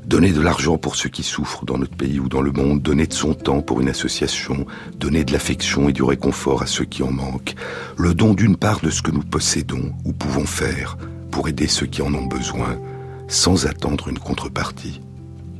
Donner 0.09 0.33
de 0.33 0.41
l'argent 0.41 0.79
pour 0.79 0.97
ceux 0.97 1.11
qui 1.11 1.23
souffrent 1.23 1.67
dans 1.67 1.77
notre 1.77 1.95
pays 1.95 2.19
ou 2.19 2.31
dans 2.31 2.41
le 2.41 2.51
monde, 2.51 2.81
donner 2.81 3.07
de 3.07 3.13
son 3.13 3.35
temps 3.35 3.61
pour 3.61 3.83
une 3.83 3.91
association, 3.91 4.67
donner 4.97 5.23
de 5.23 5.35
l'affection 5.35 5.91
et 5.91 5.93
du 5.93 6.03
réconfort 6.03 6.63
à 6.63 6.67
ceux 6.67 6.87
qui 6.87 7.03
en 7.03 7.13
manquent, 7.13 7.55
le 7.99 8.15
don 8.15 8.33
d'une 8.33 8.57
part 8.57 8.81
de 8.81 8.89
ce 8.89 9.03
que 9.03 9.11
nous 9.11 9.23
possédons 9.23 9.93
ou 10.07 10.15
pouvons 10.15 10.47
faire 10.47 10.97
pour 11.31 11.47
aider 11.47 11.67
ceux 11.67 11.85
qui 11.85 12.01
en 12.01 12.15
ont 12.15 12.25
besoin, 12.25 12.81
sans 13.29 13.67
attendre 13.67 14.09
une 14.09 14.19
contrepartie. 14.19 15.03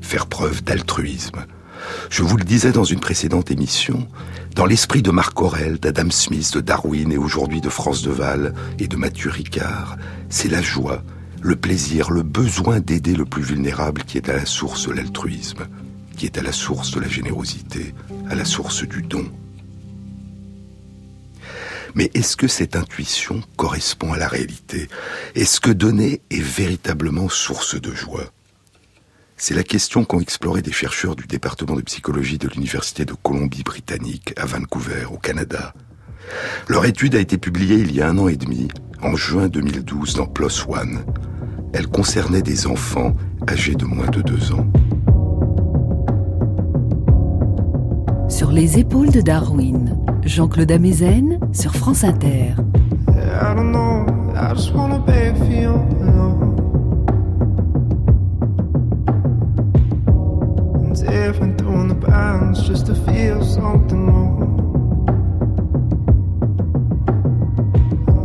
Faire 0.01 0.27
preuve 0.27 0.65
d'altruisme. 0.65 1.45
Je 2.09 2.23
vous 2.23 2.39
le 2.39 2.45
disais 2.45 2.73
dans 2.73 2.85
une 2.85 3.01
précédente 3.01 3.51
émission, 3.51 4.09
dans 4.57 4.65
l'esprit 4.65 5.03
de 5.03 5.11
Marc 5.11 5.39
Aurel, 5.43 5.79
d'Adam 5.79 6.11
Smith, 6.11 6.55
de 6.55 6.63
Darwin 6.63 7.13
et 7.13 7.19
aujourd'hui 7.19 7.61
de 7.61 7.69
France 7.69 8.01
Deval 8.01 8.55
et 8.79 8.89
de 8.89 8.97
Mathieu 8.97 9.29
Ricard, 9.29 9.99
c'est 10.31 10.49
la 10.49 10.63
joie 10.63 11.03
le 11.49 11.57
plaisir, 11.57 12.11
le 12.11 12.23
besoin 12.23 12.79
d'aider 12.79 13.17
le 13.17 13.25
plus 13.25 13.43
vulnérable 13.43 14.05
qui 14.05 14.19
est 14.19 14.29
à 14.29 14.37
la 14.37 14.45
source 14.45 14.87
de 14.87 14.93
l'altruisme, 14.93 15.67
qui 16.15 16.27
est 16.27 16.37
à 16.37 16.43
la 16.43 16.53
source 16.53 16.91
de 16.91 17.01
la 17.01 17.09
générosité, 17.09 17.95
à 18.29 18.35
la 18.35 18.45
source 18.45 18.83
du 18.87 19.01
don. 19.01 19.25
Mais 21.95 22.11
est-ce 22.13 22.37
que 22.37 22.49
cette 22.49 22.77
intuition 22.77 23.43
correspond 23.57 24.13
à 24.13 24.19
la 24.19 24.29
réalité? 24.29 24.89
Est-ce 25.35 25.59
que 25.59 25.71
donner 25.71 26.21
est 26.29 26.43
véritablement 26.43 27.31
source 27.31 27.81
de 27.81 27.95
joie? 27.95 28.31
C'est 29.39 29.55
la 29.55 29.65
question 29.65 30.05
qu'ont 30.05 30.21
exploré 30.21 30.61
des 30.61 30.73
chercheurs 30.73 31.17
du 31.17 31.27
département 31.27 31.77
de 31.77 31.83
psychologie 31.83 32.37
de 32.37 32.49
l'Université 32.49 33.07
de 33.07 33.15
Colombie-Britannique 33.15 34.35
à 34.37 34.45
Vancouver, 34.45 35.07
au 35.11 35.17
Canada. 35.17 35.73
Leur 36.69 36.85
étude 36.85 37.15
a 37.15 37.21
été 37.21 37.39
publiée 37.39 37.77
il 37.77 37.95
y 37.95 38.03
a 38.03 38.09
un 38.09 38.19
an 38.19 38.29
et 38.29 38.37
demi, 38.37 38.69
en 39.01 39.17
juin 39.17 39.49
2012, 39.49 40.15
dans 40.15 40.27
PLOS 40.27 40.69
ONE, 40.69 41.05
elle 41.79 41.87
concernait 41.87 42.43
des 42.43 42.67
enfants 42.67 43.13
âgés 43.49 43.77
de 43.77 43.85
moins 43.85 44.09
de 44.09 44.21
deux 44.21 44.53
ans. 44.53 44.67
Sur 48.29 48.51
les 48.51 48.81
épaules 48.81 49.11
de 49.11 49.21
Darwin, 49.21 49.97
Jean-Claude 50.25 50.73
Amezen 50.73 51.39
sur 51.53 51.77
France 51.77 52.03
Inter. 52.03 52.55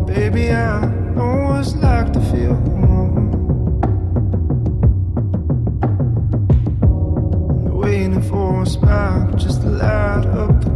Baby, 0.07 0.51
I 0.51 0.86
know 1.15 1.50
what 1.50 1.60
it's 1.60 1.75
like 1.75 2.13
to 2.13 2.22
feel 2.22 2.55
waiting 7.94 8.22
for 8.24 8.64
a 8.64 8.66
spark 8.66 9.36
just 9.36 9.64
light 9.64 10.26
up 10.26 10.64
the 10.64 10.73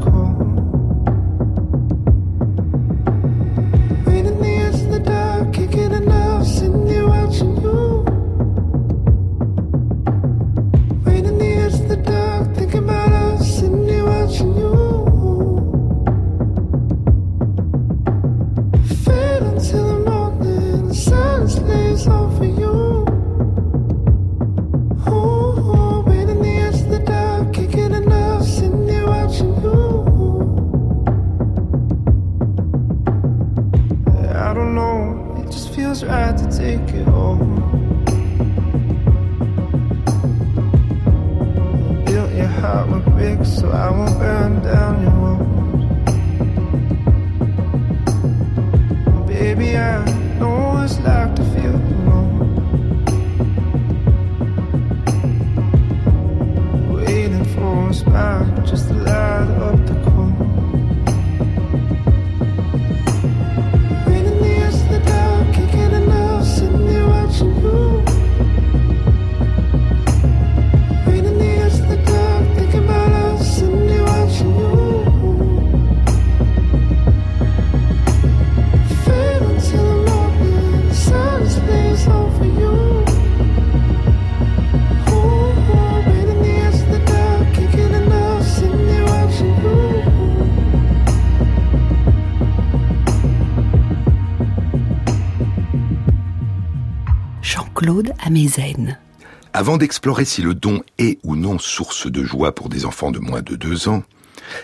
Avant 99.58 99.78
d'explorer 99.78 100.24
si 100.24 100.44
le 100.44 100.54
don 100.54 100.84
est 101.00 101.18
ou 101.24 101.36
non 101.36 101.58
source 101.58 102.06
de 102.06 102.24
joie 102.24 102.54
pour 102.54 102.70
des 102.70 102.86
enfants 102.86 103.10
de 103.10 103.18
moins 103.18 103.42
de 103.42 103.56
deux 103.56 103.90
ans, 103.90 104.04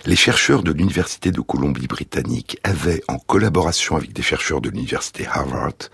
les 0.05 0.15
chercheurs 0.15 0.61
de 0.61 0.71
l'Université 0.71 1.31
de 1.31 1.41
Colombie-Britannique 1.41 2.59
avaient, 2.63 3.01
en 3.07 3.17
collaboration 3.17 3.95
avec 3.95 4.13
des 4.13 4.21
chercheurs 4.21 4.61
de 4.61 4.69
l'Université 4.69 5.25
Harvard, 5.25 5.89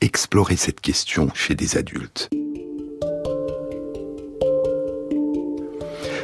exploré 0.00 0.56
cette 0.56 0.80
question 0.80 1.30
chez 1.32 1.54
des 1.54 1.76
adultes. 1.76 2.28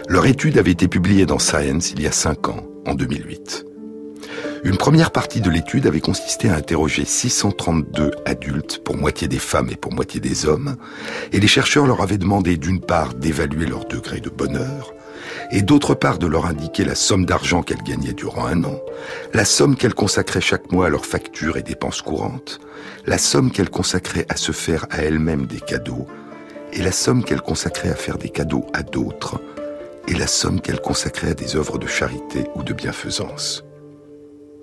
Leur 0.09 0.27
étude 0.27 0.59
avait 0.59 0.73
été 0.73 0.89
publiée 0.89 1.27
dans 1.27 1.39
Science 1.39 1.93
il 1.93 2.03
y 2.03 2.09
a 2.09 2.13
cinq 2.13 2.49
ans, 2.49 2.67
en 2.87 2.97
2008. 2.97 3.76
Une 4.65 4.77
première 4.77 5.11
partie 5.11 5.41
de 5.41 5.51
l'étude 5.51 5.87
avait 5.87 6.01
consisté 6.01 6.49
à 6.49 6.57
interroger 6.57 7.05
632 7.05 8.11
adultes, 8.25 8.83
pour 8.85 8.97
moitié 8.97 9.29
des 9.29 9.39
femmes 9.39 9.69
et 9.71 9.77
pour 9.77 9.93
moitié 9.93 10.21
des 10.21 10.47
hommes, 10.47 10.77
et 11.33 11.41
les 11.41 11.47
chercheurs 11.47 11.87
leur 11.87 12.03
avaient 12.03 12.19
demandé 12.19 12.57
d'une 12.57 12.81
part 12.81 13.15
d'évaluer 13.15 13.67
leur 13.67 13.85
degré 13.85 14.21
de 14.21 14.31
bonheur, 14.31 14.93
et 15.51 15.63
d'autre 15.63 15.95
part 15.95 16.19
de 16.19 16.27
leur 16.27 16.47
indiquer 16.47 16.85
la 16.85 16.95
somme 16.95 17.27
d'argent 17.27 17.63
qu'elles 17.63 17.83
gagnaient 17.83 18.13
durant 18.13 18.47
un 18.47 18.65
an, 18.65 18.81
la 19.35 19.45
somme 19.45 19.77
qu'elles 19.77 19.95
consacraient 19.95 20.41
chaque 20.41 20.73
mois 20.73 20.87
à 20.87 20.91
leurs 20.91 21.07
factures 21.07 21.57
et 21.57 21.63
dépenses 21.63 22.03
courantes, 22.03 22.61
la 23.07 23.19
somme 23.19 23.51
qu'elles 23.51 23.71
consacraient 23.71 24.27
à 24.29 24.37
se 24.37 24.53
faire 24.53 24.87
à 24.91 25.03
elles-mêmes 25.03 25.47
des 25.47 25.61
cadeaux, 25.61 26.07
et 26.73 26.83
la 26.83 26.93
somme 26.93 27.25
qu'elles 27.25 27.43
consacraient 27.43 27.91
à 27.91 27.95
faire 27.95 28.19
des 28.19 28.31
cadeaux 28.31 28.67
à 28.73 28.83
d'autres, 28.83 29.41
et 30.09 30.15
la 30.15 30.27
somme 30.27 30.61
qu'elles 30.61 30.81
consacraient 30.81 31.31
à 31.31 31.35
des 31.35 31.57
œuvres 31.57 31.79
de 31.79 31.87
charité 31.87 32.45
ou 32.55 32.63
de 32.63 32.73
bienfaisance. 32.73 33.66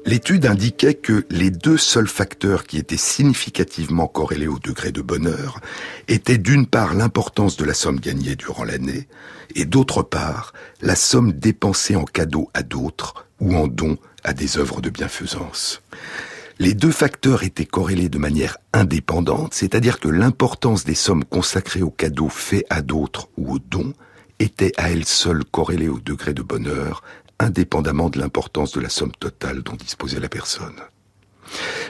L'étude 0.05 0.45
indiquait 0.45 0.95
que 0.95 1.25
les 1.29 1.49
deux 1.49 1.77
seuls 1.77 2.09
facteurs 2.09 2.65
qui 2.65 2.77
étaient 2.77 2.97
significativement 2.97 4.07
corrélés 4.07 4.47
au 4.47 4.59
degré 4.59 4.91
de 4.91 5.01
bonheur 5.01 5.61
étaient 6.09 6.37
d'une 6.37 6.67
part 6.67 6.93
l'importance 6.93 7.55
de 7.55 7.63
la 7.63 7.73
somme 7.73 8.01
gagnée 8.01 8.35
durant 8.35 8.65
l'année 8.65 9.07
et 9.55 9.63
d'autre 9.63 10.03
part 10.03 10.53
la 10.81 10.95
somme 10.95 11.31
dépensée 11.31 11.95
en 11.95 12.03
cadeaux 12.03 12.49
à 12.53 12.63
d'autres 12.63 13.27
ou 13.39 13.55
en 13.55 13.67
dons 13.67 13.97
à 14.25 14.33
des 14.33 14.57
œuvres 14.57 14.81
de 14.81 14.89
bienfaisance. 14.89 15.81
Les 16.59 16.73
deux 16.73 16.91
facteurs 16.91 17.43
étaient 17.43 17.65
corrélés 17.65 18.09
de 18.09 18.17
manière 18.17 18.57
indépendante, 18.73 19.53
c'est-à-dire 19.53 19.99
que 19.99 20.09
l'importance 20.09 20.83
des 20.83 20.95
sommes 20.95 21.23
consacrées 21.23 21.81
aux 21.81 21.89
cadeaux 21.89 22.29
faits 22.29 22.65
à 22.69 22.81
d'autres 22.81 23.29
ou 23.37 23.53
aux 23.53 23.59
dons 23.59 23.93
était 24.39 24.73
à 24.77 24.91
elle 24.91 25.05
seule 25.05 25.45
corrélée 25.45 25.87
au 25.87 25.99
degré 25.99 26.33
de 26.33 26.41
bonheur 26.41 27.03
indépendamment 27.43 28.09
de 28.09 28.19
l'importance 28.19 28.71
de 28.71 28.81
la 28.81 28.89
somme 28.89 29.11
totale 29.11 29.61
dont 29.61 29.75
disposait 29.75 30.19
la 30.19 30.29
personne. 30.29 30.79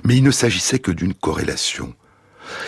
Mais 0.03 0.17
il 0.17 0.23
ne 0.23 0.31
s'agissait 0.31 0.79
que 0.79 0.91
d'une 0.91 1.13
corrélation. 1.13 1.93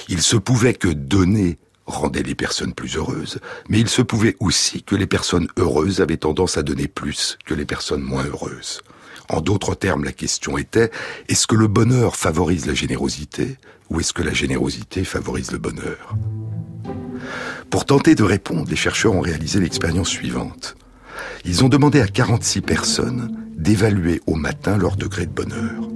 Il 0.08 0.22
se 0.22 0.38
pouvait 0.38 0.74
que 0.74 0.88
donner 0.88 1.58
rendait 1.86 2.24
les 2.24 2.36
personnes 2.36 2.74
plus 2.74 2.96
heureuses, 2.96 3.40
mais 3.70 3.80
il 3.80 3.90
se 3.90 4.02
pouvait 4.02 4.36
aussi 4.40 4.84
que 4.84 4.96
les 4.96 5.06
personnes 5.06 5.48
heureuses 5.58 6.02
avaient 6.02 6.18
tendance 6.18 6.58
à 6.58 6.64
donner 6.64 6.88
plus 6.88 7.38
que 7.46 7.54
les 7.54 7.66
personnes 7.66 8.02
moins 8.02 8.26
heureuses. 8.26 8.82
En 9.30 9.42
d'autres 9.42 9.76
termes, 9.76 10.04
la 10.04 10.12
question 10.12 10.58
était, 10.58 10.92
est-ce 11.28 11.48
que 11.48 11.56
le 11.56 11.68
bonheur 11.68 12.16
favorise 12.16 12.66
la 12.66 12.74
générosité 12.74 13.58
ou 13.90 14.00
est-ce 14.00 14.14
que 14.14 14.24
la 14.24 14.34
générosité 14.34 15.04
favorise 15.04 15.52
le 15.52 15.58
bonheur? 15.58 16.16
Pour 17.70 17.86
tenter 17.86 18.16
de 18.16 18.24
répondre, 18.24 18.70
les 18.70 18.76
chercheurs 18.76 19.14
ont 19.14 19.22
réalisé 19.22 19.60
l'expérience 19.60 20.10
suivante. 20.10 20.76
Ils 21.46 21.64
ont 21.64 21.70
demandé 21.70 22.02
à 22.02 22.08
46 22.08 22.62
personnes 22.62 23.36
d'évaluer 23.58 24.22
au 24.28 24.36
matin 24.36 24.78
leur 24.78 24.96
degré 24.96 25.26
de 25.26 25.32
bonheur. 25.32 25.90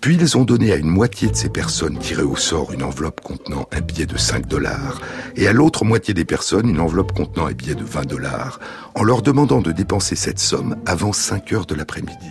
Puis 0.00 0.16
ils 0.16 0.36
ont 0.36 0.44
donné 0.44 0.72
à 0.72 0.76
une 0.76 0.88
moitié 0.88 1.28
de 1.28 1.36
ces 1.36 1.48
personnes 1.48 1.98
tirées 1.98 2.22
au 2.22 2.36
sort 2.36 2.72
une 2.72 2.82
enveloppe 2.82 3.20
contenant 3.20 3.68
un 3.72 3.80
billet 3.80 4.06
de 4.06 4.18
5 4.18 4.46
dollars 4.46 5.00
et 5.36 5.46
à 5.46 5.52
l'autre 5.52 5.84
moitié 5.84 6.14
des 6.14 6.24
personnes 6.24 6.68
une 6.68 6.80
enveloppe 6.80 7.12
contenant 7.12 7.46
un 7.46 7.52
billet 7.52 7.74
de 7.74 7.84
20 7.84 8.06
dollars 8.06 8.60
en 8.94 9.02
leur 9.02 9.22
demandant 9.22 9.60
de 9.60 9.72
dépenser 9.72 10.16
cette 10.16 10.40
somme 10.40 10.76
avant 10.86 11.12
5 11.12 11.52
heures 11.52 11.66
de 11.66 11.74
l'après-midi. 11.74 12.30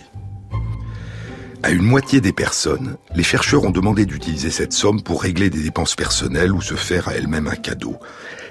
À 1.62 1.70
une 1.70 1.82
moitié 1.82 2.22
des 2.22 2.32
personnes, 2.32 2.96
les 3.14 3.22
chercheurs 3.22 3.64
ont 3.64 3.70
demandé 3.70 4.06
d'utiliser 4.06 4.50
cette 4.50 4.72
somme 4.72 5.02
pour 5.02 5.22
régler 5.22 5.50
des 5.50 5.62
dépenses 5.62 5.94
personnelles 5.94 6.52
ou 6.52 6.62
se 6.62 6.74
faire 6.74 7.08
à 7.08 7.14
elles-mêmes 7.14 7.48
un 7.48 7.56
cadeau. 7.56 7.96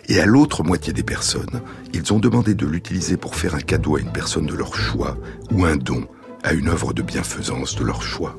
Et 0.10 0.20
à 0.20 0.25
l'autre 0.25 0.63
moitié 0.63 0.92
des 0.92 1.04
personnes, 1.04 1.62
ils 1.94 2.12
ont 2.13 2.20
demandé 2.20 2.56
de 2.56 2.66
l'utiliser 2.66 3.16
pour 3.16 3.36
faire 3.36 3.54
un 3.54 3.60
cadeau 3.60 3.96
à 3.96 4.00
une 4.00 4.12
personne 4.12 4.48
de 4.48 4.56
leur 4.56 4.75
choix 4.75 5.16
ou 5.51 5.66
un 5.66 5.78
don 5.78 6.08
à 6.44 6.54
une 6.54 6.68
œuvre 6.68 6.94
de 6.94 7.04
bienfaisance 7.04 7.75
de 7.75 7.86
leur 7.86 8.01
choix. 8.01 8.36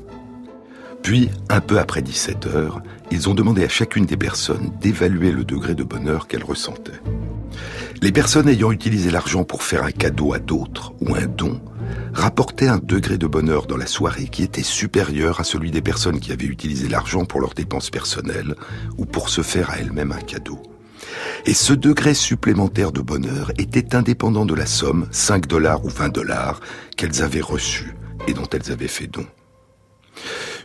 Puis, 1.02 1.30
un 1.48 1.60
peu 1.60 1.78
après 1.78 2.02
17 2.02 2.46
heures, 2.46 2.82
ils 3.12 3.28
ont 3.28 3.34
demandé 3.34 3.64
à 3.64 3.68
chacune 3.68 4.04
des 4.04 4.16
personnes 4.16 4.72
d'évaluer 4.80 5.30
le 5.30 5.44
degré 5.44 5.76
de 5.76 5.84
bonheur 5.84 6.26
qu'elles 6.26 6.44
ressentaient. 6.44 7.00
Les 8.02 8.10
personnes 8.10 8.48
ayant 8.48 8.72
utilisé 8.72 9.12
l'argent 9.12 9.44
pour 9.44 9.62
faire 9.62 9.84
un 9.84 9.92
cadeau 9.92 10.32
à 10.32 10.40
d'autres 10.40 10.92
ou 11.00 11.14
un 11.14 11.26
don 11.26 11.60
rapportaient 12.14 12.68
un 12.68 12.78
degré 12.78 13.16
de 13.16 13.28
bonheur 13.28 13.66
dans 13.66 13.76
la 13.76 13.86
soirée 13.86 14.26
qui 14.26 14.42
était 14.42 14.64
supérieur 14.64 15.38
à 15.38 15.44
celui 15.44 15.70
des 15.70 15.82
personnes 15.82 16.18
qui 16.18 16.32
avaient 16.32 16.46
utilisé 16.46 16.88
l'argent 16.88 17.24
pour 17.24 17.40
leurs 17.40 17.54
dépenses 17.54 17.90
personnelles 17.90 18.56
ou 18.98 19.06
pour 19.06 19.28
se 19.28 19.42
faire 19.42 19.70
à 19.70 19.78
elles-mêmes 19.78 20.12
un 20.12 20.20
cadeau. 20.20 20.60
Et 21.46 21.54
ce 21.54 21.72
degré 21.72 22.14
supplémentaire 22.14 22.92
de 22.92 23.00
bonheur 23.00 23.52
était 23.58 23.94
indépendant 23.94 24.44
de 24.44 24.54
la 24.54 24.66
somme, 24.66 25.08
5 25.10 25.46
dollars 25.46 25.84
ou 25.84 25.88
20 25.88 26.10
dollars, 26.10 26.60
qu'elles 26.96 27.22
avaient 27.22 27.40
reçue 27.40 27.94
et 28.26 28.34
dont 28.34 28.48
elles 28.52 28.70
avaient 28.70 28.88
fait 28.88 29.06
don. 29.06 29.26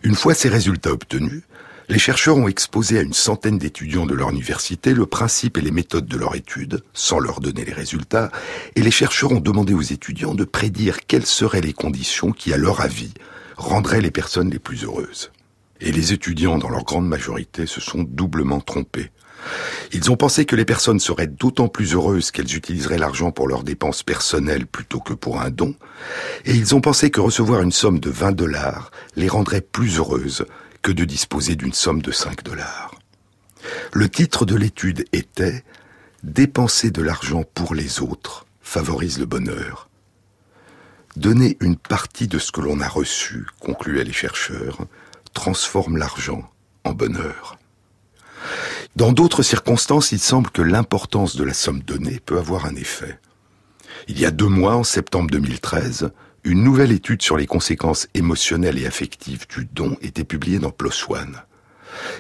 Une 0.04 0.15
fois 0.15 0.34
ces 0.34 0.50
résultats 0.50 0.91
obtenus, 0.91 1.43
les 1.88 2.00
chercheurs 2.00 2.38
ont 2.38 2.48
exposé 2.48 2.98
à 2.98 3.04
une 3.04 3.13
centaine 3.13 3.60
d'étudiants 3.60 4.08
de 4.08 4.15
leur 4.15 4.32
université 4.32 4.93
le 4.93 5.06
principe 5.06 5.58
et 5.58 5.62
les 5.62 5.71
méthodes 5.71 6.08
de 6.08 6.17
leur 6.17 6.36
étude, 6.36 6.84
sans 6.93 7.19
leur 7.19 7.39
donner 7.39 7.63
les 7.63 7.74
résultats, 7.74 8.32
et 8.76 8.82
les 8.82 8.91
chercheurs 8.91 9.32
ont 9.32 9.39
demandé 9.39 9.74
aux 9.74 9.82
étudiants 9.82 10.34
de 10.34 10.45
prédire 10.45 11.06
quelles 11.06 11.28
seraient 11.28 11.62
les 11.62 11.74
conditions 11.74 12.32
qui, 12.32 12.54
à 12.54 12.58
leur 12.58 12.82
avis, 12.82 13.13
rendraient 13.56 14.02
les 14.02 14.12
personnes 14.12 14.50
les 14.50 14.60
plus 14.60 14.84
heureuses. 14.84 15.32
Et 15.80 15.91
les 15.91 16.12
étudiants, 16.12 16.58
dans 16.58 16.69
leur 16.69 16.86
grande 16.86 17.08
majorité, 17.08 17.67
se 17.67 17.82
sont 17.82 18.04
doublement 18.04 18.62
trompés. 18.62 19.12
Ils 19.92 20.12
ont 20.12 20.16
pensé 20.16 20.46
que 20.46 20.56
les 20.56 20.66
personnes 20.66 21.00
seraient 21.00 21.28
d'autant 21.28 21.68
plus 21.68 21.94
heureuses 21.94 22.32
qu'elles 22.32 22.56
utiliseraient 22.56 22.98
l'argent 22.98 23.32
pour 23.32 23.48
leurs 23.48 23.64
dépenses 23.64 24.04
personnelles 24.04 24.66
plutôt 24.66 25.00
que 25.00 25.14
pour 25.14 25.42
un 25.42 25.50
don, 25.50 25.76
et 26.46 26.54
ils 26.54 26.76
ont 26.76 26.82
pensé 26.82 27.12
que 27.12 27.22
recevoir 27.22 27.62
une 27.62 27.72
somme 27.72 28.00
de 28.00 28.10
20 28.10 28.32
dollars 28.34 28.92
les 29.16 29.28
rendrait 29.28 29.62
plus 29.62 29.98
heureuses 29.98 30.46
que 30.82 30.92
de 30.92 31.06
disposer 31.06 31.56
d'une 31.56 31.74
somme 31.74 32.02
de 32.02 32.12
5 32.12 32.44
dollars. 32.44 32.94
Le 33.94 34.10
titre 34.10 34.46
de 34.46 34.56
l'étude 34.56 35.06
était 35.14 35.64
Dépenser 36.24 36.90
de 36.90 37.04
l'argent 37.04 37.44
pour 37.54 37.76
les 37.76 38.02
autres 38.02 38.46
favorise 38.62 39.20
le 39.20 39.26
bonheur. 39.26 39.90
Donner 41.16 41.56
une 41.62 41.78
partie 41.78 42.28
de 42.28 42.40
ce 42.40 42.52
que 42.52 42.62
l'on 42.62 42.82
a 42.82 42.88
reçu, 42.88 43.46
concluaient 43.60 44.04
les 44.04 44.12
chercheurs, 44.12 44.80
transforme 45.34 45.98
l'argent 45.98 46.50
en 46.84 46.94
bonheur. 46.94 47.58
Dans 48.96 49.12
d'autres 49.12 49.44
circonstances, 49.44 50.14
il 50.14 50.20
semble 50.20 50.50
que 50.50 50.62
l'importance 50.62 51.36
de 51.36 51.44
la 51.44 51.54
somme 51.54 51.82
donnée 51.82 52.22
peut 52.26 52.38
avoir 52.38 52.66
un 52.66 52.76
effet. 52.76 53.20
Il 54.08 54.18
y 54.18 54.26
a 54.26 54.32
deux 54.32 54.48
mois, 54.48 54.78
en 54.78 54.86
septembre 54.86 55.30
2013, 55.32 56.12
une 56.46 56.64
nouvelle 56.64 56.94
étude 56.94 57.22
sur 57.22 57.36
les 57.36 57.46
conséquences 57.46 58.08
émotionnelles 58.14 58.80
et 58.80 58.86
affectives 58.86 59.48
du 59.50 59.66
don 59.66 59.98
était 60.02 60.24
publiée 60.24 60.60
dans 60.60 60.72
PLOS 60.72 61.10
ONE. 61.10 61.42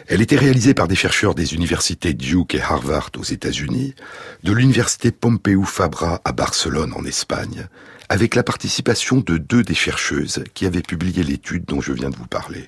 Elle 0.07 0.21
était 0.21 0.35
réalisée 0.35 0.73
par 0.73 0.89
des 0.89 0.95
chercheurs 0.95 1.33
des 1.33 1.53
universités 1.53 2.13
Duke 2.13 2.55
et 2.55 2.61
Harvard 2.61 3.11
aux 3.17 3.23
États-Unis, 3.23 3.95
de 4.43 4.51
l'université 4.51 5.11
Pompeu 5.11 5.63
Fabra 5.63 6.21
à 6.25 6.33
Barcelone 6.33 6.93
en 6.93 7.05
Espagne, 7.05 7.67
avec 8.09 8.35
la 8.35 8.43
participation 8.43 9.21
de 9.21 9.37
deux 9.37 9.63
des 9.63 9.75
chercheuses 9.75 10.43
qui 10.53 10.65
avaient 10.65 10.81
publié 10.81 11.23
l'étude 11.23 11.63
dont 11.63 11.79
je 11.79 11.93
viens 11.93 12.09
de 12.09 12.17
vous 12.17 12.27
parler. 12.27 12.67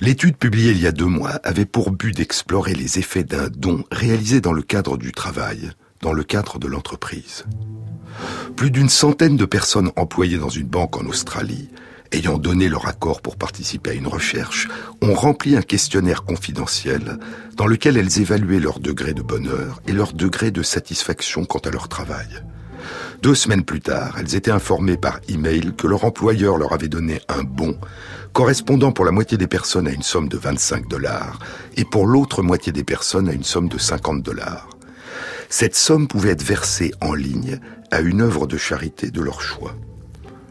L'étude 0.00 0.36
publiée 0.36 0.72
il 0.72 0.80
y 0.80 0.86
a 0.86 0.92
deux 0.92 1.06
mois 1.06 1.40
avait 1.42 1.64
pour 1.64 1.90
but 1.90 2.14
d'explorer 2.14 2.74
les 2.74 2.98
effets 2.98 3.24
d'un 3.24 3.48
don 3.48 3.84
réalisé 3.90 4.42
dans 4.42 4.52
le 4.52 4.60
cadre 4.60 4.98
du 4.98 5.10
travail, 5.12 5.70
dans 6.02 6.12
le 6.12 6.22
cadre 6.22 6.58
de 6.58 6.66
l'entreprise. 6.66 7.46
Plus 8.56 8.70
d'une 8.70 8.90
centaine 8.90 9.38
de 9.38 9.46
personnes 9.46 9.92
employées 9.96 10.36
dans 10.36 10.50
une 10.50 10.66
banque 10.66 10.98
en 10.98 11.06
Australie, 11.06 11.70
ayant 12.12 12.36
donné 12.36 12.68
leur 12.68 12.86
accord 12.86 13.22
pour 13.22 13.36
participer 13.36 13.90
à 13.90 13.94
une 13.94 14.06
recherche, 14.06 14.68
ont 15.00 15.14
rempli 15.14 15.56
un 15.56 15.62
questionnaire 15.62 16.24
confidentiel 16.24 17.18
dans 17.56 17.66
lequel 17.66 17.96
elles 17.96 18.20
évaluaient 18.20 18.60
leur 18.60 18.80
degré 18.80 19.14
de 19.14 19.22
bonheur 19.22 19.80
et 19.86 19.92
leur 19.92 20.12
degré 20.12 20.50
de 20.50 20.62
satisfaction 20.62 21.46
quant 21.46 21.60
à 21.60 21.70
leur 21.70 21.88
travail. 21.88 22.42
Deux 23.22 23.34
semaines 23.34 23.64
plus 23.64 23.80
tard, 23.80 24.16
elles 24.20 24.34
étaient 24.34 24.50
informées 24.50 24.98
par 24.98 25.20
email 25.28 25.72
que 25.76 25.86
leur 25.86 26.04
employeur 26.04 26.58
leur 26.58 26.74
avait 26.74 26.88
donné 26.88 27.20
un 27.28 27.42
bon 27.42 27.78
correspondant 28.36 28.92
pour 28.92 29.06
la 29.06 29.12
moitié 29.12 29.38
des 29.38 29.46
personnes 29.46 29.88
à 29.88 29.92
une 29.92 30.02
somme 30.02 30.28
de 30.28 30.36
25 30.36 30.88
dollars 30.88 31.38
et 31.78 31.86
pour 31.86 32.06
l'autre 32.06 32.42
moitié 32.42 32.70
des 32.70 32.84
personnes 32.84 33.30
à 33.30 33.32
une 33.32 33.42
somme 33.42 33.70
de 33.70 33.78
50 33.78 34.22
dollars. 34.22 34.68
Cette 35.48 35.74
somme 35.74 36.06
pouvait 36.06 36.32
être 36.32 36.42
versée 36.42 36.92
en 37.00 37.14
ligne 37.14 37.58
à 37.90 38.00
une 38.00 38.20
œuvre 38.20 38.46
de 38.46 38.58
charité 38.58 39.10
de 39.10 39.22
leur 39.22 39.40
choix. 39.40 39.74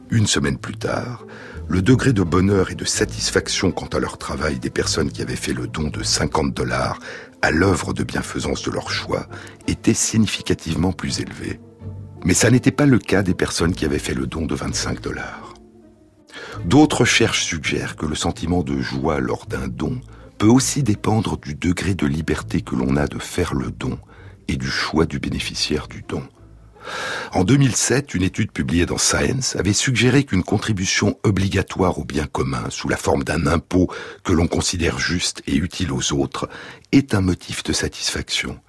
Une 0.09 0.25
semaine 0.25 0.57
plus 0.57 0.75
tard, 0.75 1.27
le 1.67 1.83
degré 1.83 2.11
de 2.11 2.23
bonheur 2.23 2.71
et 2.71 2.75
de 2.75 2.85
satisfaction 2.85 3.69
quant 3.69 3.89
à 3.95 3.99
leur 3.99 4.17
travail 4.17 4.57
des 4.57 4.71
personnes 4.71 5.11
qui 5.11 5.21
avaient 5.21 5.35
fait 5.35 5.53
le 5.53 5.67
don 5.67 5.89
de 5.89 6.01
50 6.01 6.55
dollars 6.55 6.99
à 7.43 7.51
l'œuvre 7.51 7.93
de 7.93 8.01
bienfaisance 8.01 8.63
de 8.63 8.71
leur 8.71 8.89
choix 8.89 9.27
était 9.67 9.93
significativement 9.93 10.91
plus 10.91 11.19
élevé. 11.19 11.59
Mais 12.23 12.33
ça 12.33 12.49
n'était 12.49 12.71
pas 12.71 12.87
le 12.87 12.97
cas 12.97 13.21
des 13.21 13.35
personnes 13.35 13.75
qui 13.75 13.85
avaient 13.85 13.99
fait 13.99 14.15
le 14.15 14.25
don 14.25 14.47
de 14.47 14.55
25 14.55 15.01
dollars. 15.01 15.54
D'autres 16.63 17.01
recherches 17.01 17.43
suggèrent 17.43 17.95
que 17.95 18.05
le 18.05 18.15
sentiment 18.15 18.63
de 18.63 18.79
joie 18.79 19.19
lors 19.19 19.45
d'un 19.45 19.67
don 19.67 19.99
peut 20.37 20.47
aussi 20.47 20.83
dépendre 20.83 21.37
du 21.37 21.55
degré 21.55 21.95
de 21.95 22.07
liberté 22.07 22.61
que 22.61 22.75
l'on 22.75 22.95
a 22.95 23.07
de 23.07 23.19
faire 23.19 23.53
le 23.53 23.71
don 23.71 23.99
et 24.47 24.57
du 24.57 24.67
choix 24.67 25.05
du 25.05 25.19
bénéficiaire 25.19 25.87
du 25.87 26.03
don. 26.07 26.23
En 27.33 27.43
2007, 27.43 28.13
une 28.13 28.23
étude 28.23 28.51
publiée 28.51 28.85
dans 28.85 28.97
Science 28.97 29.55
avait 29.55 29.73
suggéré 29.73 30.23
qu'une 30.23 30.43
contribution 30.43 31.17
obligatoire 31.23 31.97
au 31.97 32.05
bien 32.05 32.27
commun, 32.27 32.63
sous 32.69 32.87
la 32.87 32.97
forme 32.97 33.23
d'un 33.23 33.47
impôt 33.47 33.89
que 34.23 34.33
l'on 34.33 34.47
considère 34.47 34.99
juste 34.99 35.41
et 35.47 35.55
utile 35.55 35.91
aux 35.91 36.13
autres, 36.13 36.47
est 36.91 37.15
un 37.15 37.21
motif 37.21 37.63
de 37.63 37.73
satisfaction. 37.73 38.59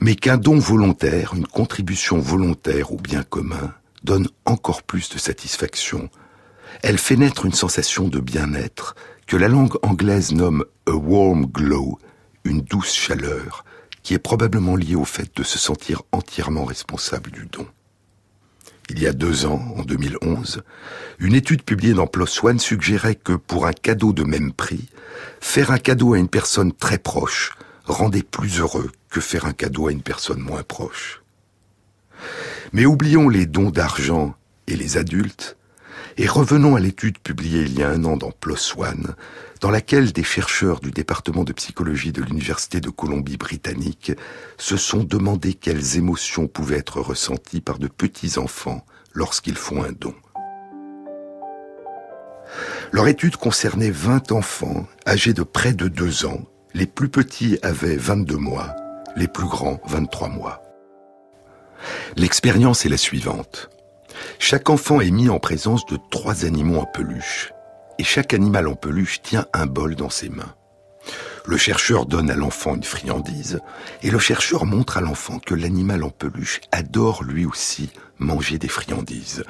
mais 0.00 0.14
qu'un 0.14 0.38
don 0.38 0.58
volontaire, 0.58 1.34
une 1.34 1.46
contribution 1.46 2.18
volontaire 2.18 2.92
au 2.92 2.96
bien 2.96 3.22
commun, 3.22 3.74
donne 4.02 4.28
encore 4.46 4.82
plus 4.82 5.10
de 5.10 5.18
satisfaction. 5.18 6.08
Elle 6.82 6.98
fait 6.98 7.16
naître 7.16 7.44
une 7.44 7.52
sensation 7.52 8.08
de 8.08 8.20
bien-être 8.20 8.94
que 9.26 9.36
la 9.36 9.48
langue 9.48 9.74
anglaise 9.82 10.32
nomme 10.32 10.64
a 10.86 10.92
warm 10.92 11.46
glow, 11.46 11.98
une 12.44 12.60
douce 12.60 12.94
chaleur, 12.94 13.64
qui 14.02 14.14
est 14.14 14.18
probablement 14.18 14.76
liée 14.76 14.94
au 14.94 15.04
fait 15.04 15.30
de 15.36 15.42
se 15.42 15.58
sentir 15.58 16.02
entièrement 16.12 16.64
responsable 16.64 17.30
du 17.30 17.46
don. 17.46 17.66
Il 18.90 19.00
y 19.00 19.06
a 19.06 19.12
deux 19.12 19.44
ans, 19.44 19.74
en 19.76 19.82
2011, 19.82 20.62
une 21.18 21.34
étude 21.34 21.62
publiée 21.62 21.92
dans 21.92 22.06
PLOS 22.06 22.42
ONE 22.42 22.58
suggérait 22.58 23.16
que 23.16 23.34
pour 23.34 23.66
un 23.66 23.72
cadeau 23.72 24.14
de 24.14 24.24
même 24.24 24.52
prix, 24.52 24.88
faire 25.40 25.72
un 25.72 25.78
cadeau 25.78 26.14
à 26.14 26.18
une 26.18 26.28
personne 26.28 26.72
très 26.72 26.96
proche 26.96 27.52
rendait 27.84 28.22
plus 28.22 28.60
heureux 28.60 28.90
que 29.10 29.20
faire 29.20 29.44
un 29.44 29.52
cadeau 29.52 29.88
à 29.88 29.92
une 29.92 30.02
personne 30.02 30.40
moins 30.40 30.62
proche. 30.62 31.22
Mais 32.72 32.86
oublions 32.86 33.28
les 33.28 33.44
dons 33.44 33.70
d'argent 33.70 34.34
et 34.66 34.76
les 34.76 34.96
adultes, 34.96 35.57
et 36.18 36.26
revenons 36.26 36.74
à 36.74 36.80
l'étude 36.80 37.18
publiée 37.18 37.62
il 37.62 37.78
y 37.78 37.82
a 37.82 37.88
un 37.88 38.04
an 38.04 38.16
dans 38.16 38.32
PLOS 38.32 38.76
ONE, 38.76 39.14
dans 39.60 39.70
laquelle 39.70 40.12
des 40.12 40.24
chercheurs 40.24 40.80
du 40.80 40.90
département 40.90 41.44
de 41.44 41.52
psychologie 41.52 42.10
de 42.10 42.22
l'Université 42.22 42.80
de 42.80 42.90
Colombie-Britannique 42.90 44.12
se 44.58 44.76
sont 44.76 45.04
demandé 45.04 45.54
quelles 45.54 45.96
émotions 45.96 46.48
pouvaient 46.48 46.78
être 46.78 47.00
ressenties 47.00 47.60
par 47.60 47.78
de 47.78 47.86
petits 47.86 48.36
enfants 48.38 48.84
lorsqu'ils 49.14 49.56
font 49.56 49.84
un 49.84 49.92
don. 49.92 50.14
Leur 52.90 53.06
étude 53.06 53.36
concernait 53.36 53.90
20 53.90 54.32
enfants 54.32 54.86
âgés 55.06 55.34
de 55.34 55.44
près 55.44 55.72
de 55.72 55.86
2 55.86 56.26
ans. 56.26 56.42
Les 56.74 56.86
plus 56.86 57.08
petits 57.08 57.58
avaient 57.62 57.96
22 57.96 58.36
mois, 58.36 58.74
les 59.16 59.28
plus 59.28 59.46
grands 59.46 59.80
23 59.86 60.28
mois. 60.28 60.62
L'expérience 62.16 62.84
est 62.84 62.88
la 62.88 62.96
suivante. 62.96 63.70
Chaque 64.38 64.70
enfant 64.70 65.00
est 65.00 65.10
mis 65.10 65.28
en 65.28 65.38
présence 65.38 65.86
de 65.86 65.98
trois 66.10 66.44
animaux 66.44 66.80
en 66.80 66.86
peluche 66.86 67.52
et 67.98 68.04
chaque 68.04 68.32
animal 68.32 68.68
en 68.68 68.74
peluche 68.74 69.20
tient 69.22 69.46
un 69.52 69.66
bol 69.66 69.96
dans 69.96 70.10
ses 70.10 70.28
mains. 70.28 70.54
Le 71.46 71.56
chercheur 71.56 72.04
donne 72.06 72.30
à 72.30 72.34
l'enfant 72.34 72.74
une 72.74 72.84
friandise, 72.84 73.60
et 74.02 74.10
le 74.10 74.18
chercheur 74.18 74.66
montre 74.66 74.98
à 74.98 75.00
l'enfant 75.00 75.38
que 75.38 75.54
l'animal 75.54 76.04
en 76.04 76.10
peluche 76.10 76.60
adore 76.72 77.22
lui 77.22 77.46
aussi 77.46 77.90
manger 78.18 78.58
des 78.58 78.68
friandises. 78.68 79.44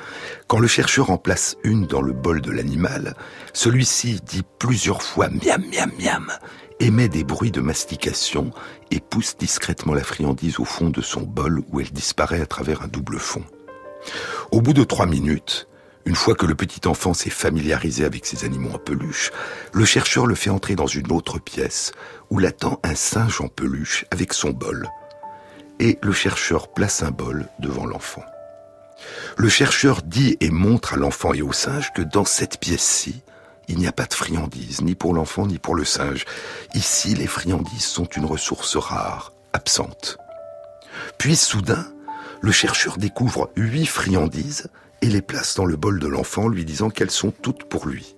Quand 0.46 0.60
le 0.60 0.68
chercheur 0.68 1.10
en 1.10 1.18
place 1.18 1.56
une 1.64 1.86
dans 1.86 2.02
le 2.02 2.12
bol 2.12 2.40
de 2.40 2.52
l'animal, 2.52 3.16
celui-ci 3.52 4.20
dit 4.24 4.44
plusieurs 4.60 5.02
fois 5.02 5.28
miam 5.28 5.64
miam 5.72 5.90
miam, 5.98 6.32
émet 6.78 7.08
des 7.08 7.24
bruits 7.24 7.50
de 7.50 7.60
mastication 7.60 8.52
et 8.92 9.00
pousse 9.00 9.36
discrètement 9.36 9.94
la 9.94 10.04
friandise 10.04 10.60
au 10.60 10.64
fond 10.64 10.90
de 10.90 11.00
son 11.00 11.22
bol 11.22 11.62
où 11.72 11.80
elle 11.80 11.90
disparaît 11.90 12.40
à 12.40 12.46
travers 12.46 12.82
un 12.82 12.88
double 12.88 13.18
fond. 13.18 13.44
Au 14.50 14.62
bout 14.62 14.72
de 14.72 14.84
trois 14.84 15.04
minutes, 15.04 15.68
une 16.06 16.14
fois 16.14 16.34
que 16.34 16.46
le 16.46 16.54
petit 16.54 16.88
enfant 16.88 17.12
s'est 17.12 17.28
familiarisé 17.28 18.06
avec 18.06 18.24
ces 18.24 18.46
animaux 18.46 18.70
en 18.72 18.78
peluche, 18.78 19.30
le 19.74 19.84
chercheur 19.84 20.26
le 20.26 20.34
fait 20.34 20.48
entrer 20.48 20.74
dans 20.74 20.86
une 20.86 21.12
autre 21.12 21.38
pièce 21.38 21.92
où 22.30 22.38
l'attend 22.38 22.80
un 22.82 22.94
singe 22.94 23.42
en 23.42 23.48
peluche 23.48 24.06
avec 24.10 24.32
son 24.32 24.50
bol. 24.50 24.88
Et 25.80 25.98
le 26.02 26.12
chercheur 26.12 26.68
place 26.68 27.02
un 27.02 27.10
bol 27.10 27.46
devant 27.58 27.84
l'enfant. 27.84 28.24
Le 29.36 29.50
chercheur 29.50 30.00
dit 30.02 30.38
et 30.40 30.50
montre 30.50 30.94
à 30.94 30.96
l'enfant 30.96 31.34
et 31.34 31.42
au 31.42 31.52
singe 31.52 31.92
que 31.92 32.02
dans 32.02 32.24
cette 32.24 32.58
pièce-ci, 32.58 33.20
il 33.68 33.76
n'y 33.76 33.86
a 33.86 33.92
pas 33.92 34.06
de 34.06 34.14
friandises, 34.14 34.80
ni 34.80 34.94
pour 34.94 35.12
l'enfant 35.12 35.46
ni 35.46 35.58
pour 35.58 35.74
le 35.74 35.84
singe. 35.84 36.24
Ici, 36.74 37.14
les 37.14 37.26
friandises 37.26 37.84
sont 37.84 38.06
une 38.06 38.24
ressource 38.24 38.76
rare, 38.76 39.34
absente. 39.52 40.16
Puis 41.18 41.36
soudain, 41.36 41.86
le 42.40 42.52
chercheur 42.52 42.98
découvre 42.98 43.50
huit 43.56 43.86
friandises 43.86 44.68
et 45.02 45.06
les 45.06 45.22
place 45.22 45.54
dans 45.54 45.64
le 45.64 45.76
bol 45.76 45.98
de 45.98 46.06
l'enfant, 46.06 46.48
lui 46.48 46.64
disant 46.64 46.90
qu'elles 46.90 47.10
sont 47.10 47.30
toutes 47.30 47.64
pour 47.64 47.86
lui. 47.86 48.16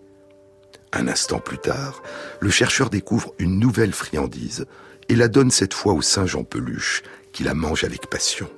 Un 0.93 1.09
instant 1.09 1.39
plus 1.39 1.59
tard, 1.59 2.03
le 2.41 2.51
chercheur 2.51 2.91
découvre 2.91 3.33
une 3.39 3.59
nouvelle 3.59 3.93
friandise 3.93 4.67
et 5.09 5.15
la 5.15 5.29
donne 5.29 5.51
cette 5.51 5.75
fois 5.75 5.93
au 5.93 6.03
singe 6.03 6.37
en 6.37 6.45
peluche, 6.45 7.03
qui 7.33 7.45
la 7.45 7.55
mange 7.55 7.85
avec 7.85 8.09
passion. 8.09 8.49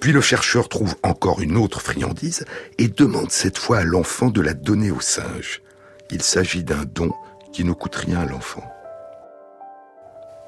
Puis 0.00 0.12
le 0.12 0.20
chercheur 0.20 0.68
trouve 0.68 0.96
encore 1.02 1.40
une 1.40 1.56
autre 1.56 1.80
friandise 1.80 2.44
et 2.78 2.88
demande 2.88 3.30
cette 3.30 3.58
fois 3.58 3.78
à 3.78 3.84
l'enfant 3.84 4.30
de 4.30 4.40
la 4.40 4.54
donner 4.54 4.90
au 4.90 5.00
singe. 5.00 5.62
Il 6.10 6.22
s'agit 6.22 6.64
d'un 6.64 6.84
don 6.84 7.12
qui 7.52 7.64
ne 7.64 7.72
coûte 7.72 7.94
rien 7.94 8.20
à 8.20 8.26
l'enfant. 8.26 8.64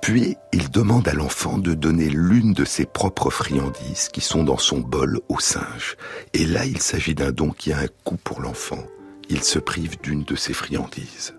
Puis, 0.04 0.36
il 0.52 0.70
demande 0.70 1.08
à 1.08 1.14
l'enfant 1.14 1.56
de 1.56 1.72
donner 1.72 2.10
l'une 2.10 2.52
de 2.52 2.66
ses 2.66 2.84
propres 2.84 3.30
friandises 3.30 4.10
qui 4.12 4.20
sont 4.20 4.44
dans 4.44 4.58
son 4.58 4.80
bol 4.80 5.18
au 5.30 5.40
singe. 5.40 5.96
Et 6.34 6.44
là, 6.44 6.66
il 6.66 6.78
s'agit 6.82 7.14
d'un 7.14 7.32
don 7.32 7.48
qui 7.48 7.72
a 7.72 7.78
un 7.78 7.86
coût 8.04 8.18
pour 8.18 8.42
l'enfant. 8.42 8.84
Il 9.30 9.42
se 9.42 9.58
prive 9.58 9.98
d'une 10.02 10.22
de 10.22 10.36
ses 10.36 10.52
friandises. 10.52 11.34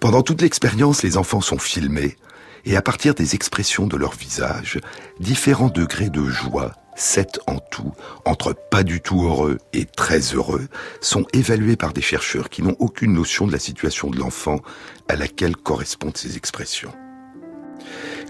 Pendant 0.00 0.22
toute 0.22 0.42
l'expérience, 0.42 1.04
les 1.04 1.16
enfants 1.16 1.40
sont 1.40 1.60
filmés 1.60 2.16
et 2.64 2.76
à 2.76 2.82
partir 2.82 3.14
des 3.14 3.36
expressions 3.36 3.86
de 3.86 3.96
leur 3.96 4.14
visage, 4.14 4.80
différents 5.20 5.68
degrés 5.68 6.10
de 6.10 6.24
joie, 6.24 6.72
sept 6.96 7.38
en 7.46 7.60
tout, 7.60 7.92
entre 8.24 8.52
pas 8.68 8.82
du 8.82 9.00
tout 9.00 9.22
heureux 9.22 9.58
et 9.72 9.84
très 9.84 10.18
heureux, 10.18 10.66
sont 11.00 11.24
évalués 11.32 11.76
par 11.76 11.92
des 11.92 12.02
chercheurs 12.02 12.48
qui 12.48 12.62
n'ont 12.62 12.76
aucune 12.80 13.12
notion 13.12 13.46
de 13.46 13.52
la 13.52 13.60
situation 13.60 14.10
de 14.10 14.18
l'enfant 14.18 14.58
à 15.08 15.14
laquelle 15.14 15.54
correspondent 15.56 16.16
ces 16.16 16.36
expressions. 16.36 16.92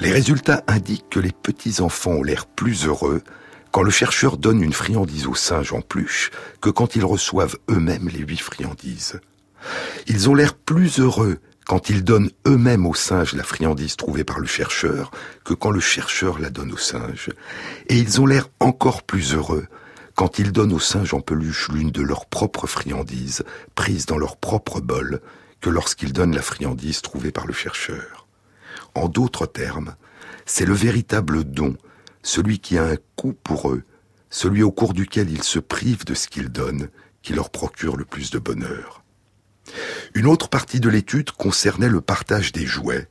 Les 0.00 0.10
résultats 0.10 0.64
indiquent 0.66 1.08
que 1.08 1.20
les 1.20 1.32
petits-enfants 1.32 2.12
ont 2.12 2.22
l'air 2.22 2.46
plus 2.46 2.86
heureux 2.86 3.22
quand 3.70 3.82
le 3.82 3.90
chercheur 3.90 4.36
donne 4.36 4.62
une 4.62 4.72
friandise 4.72 5.26
au 5.26 5.34
singe 5.34 5.72
en 5.72 5.80
pluche 5.80 6.30
que 6.60 6.70
quand 6.70 6.96
ils 6.96 7.04
reçoivent 7.04 7.56
eux-mêmes 7.70 8.08
les 8.08 8.20
huit 8.20 8.40
friandises. 8.40 9.20
Ils 10.06 10.28
ont 10.28 10.34
l'air 10.34 10.54
plus 10.54 11.00
heureux 11.00 11.38
quand 11.66 11.88
ils 11.88 12.04
donnent 12.04 12.30
eux-mêmes 12.46 12.86
au 12.86 12.94
singe 12.94 13.34
la 13.34 13.42
friandise 13.42 13.96
trouvée 13.96 14.24
par 14.24 14.38
le 14.38 14.46
chercheur 14.46 15.10
que 15.44 15.54
quand 15.54 15.70
le 15.70 15.80
chercheur 15.80 16.38
la 16.38 16.50
donne 16.50 16.72
au 16.72 16.76
singe. 16.76 17.30
Et 17.88 17.98
ils 17.98 18.20
ont 18.20 18.26
l'air 18.26 18.48
encore 18.60 19.02
plus 19.02 19.34
heureux 19.34 19.66
quand 20.14 20.38
ils 20.38 20.52
donnent 20.52 20.72
au 20.72 20.80
singe 20.80 21.14
en 21.14 21.20
peluche 21.20 21.68
l'une 21.70 21.90
de 21.90 22.02
leurs 22.02 22.26
propres 22.26 22.66
friandises, 22.66 23.42
prises 23.74 24.06
dans 24.06 24.18
leur 24.18 24.36
propre 24.36 24.80
bol, 24.80 25.20
que 25.60 25.70
lorsqu'ils 25.70 26.12
donnent 26.12 26.34
la 26.34 26.42
friandise 26.42 27.02
trouvée 27.02 27.32
par 27.32 27.46
le 27.46 27.52
chercheur. 27.52 28.13
En 28.94 29.08
d'autres 29.08 29.46
termes, 29.46 29.96
c'est 30.46 30.66
le 30.66 30.74
véritable 30.74 31.44
don, 31.44 31.76
celui 32.22 32.58
qui 32.58 32.78
a 32.78 32.84
un 32.84 32.96
coût 33.16 33.32
pour 33.32 33.70
eux, 33.70 33.82
celui 34.30 34.62
au 34.62 34.70
cours 34.70 34.94
duquel 34.94 35.30
ils 35.30 35.42
se 35.42 35.58
privent 35.58 36.04
de 36.04 36.14
ce 36.14 36.28
qu'ils 36.28 36.50
donnent, 36.50 36.88
qui 37.22 37.32
leur 37.32 37.50
procure 37.50 37.96
le 37.96 38.04
plus 38.04 38.30
de 38.30 38.38
bonheur. 38.38 39.02
Une 40.14 40.26
autre 40.26 40.48
partie 40.48 40.80
de 40.80 40.88
l'étude 40.88 41.30
concernait 41.30 41.88
le 41.88 42.00
partage 42.00 42.52
des 42.52 42.66
jouets. 42.66 43.08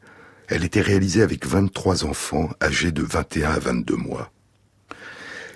Elle 0.48 0.64
était 0.64 0.82
réalisée 0.82 1.22
avec 1.22 1.46
23 1.46 2.06
enfants 2.06 2.50
âgés 2.62 2.92
de 2.92 3.02
21 3.02 3.52
à 3.52 3.60
22 3.60 3.96
mois. 3.96 4.32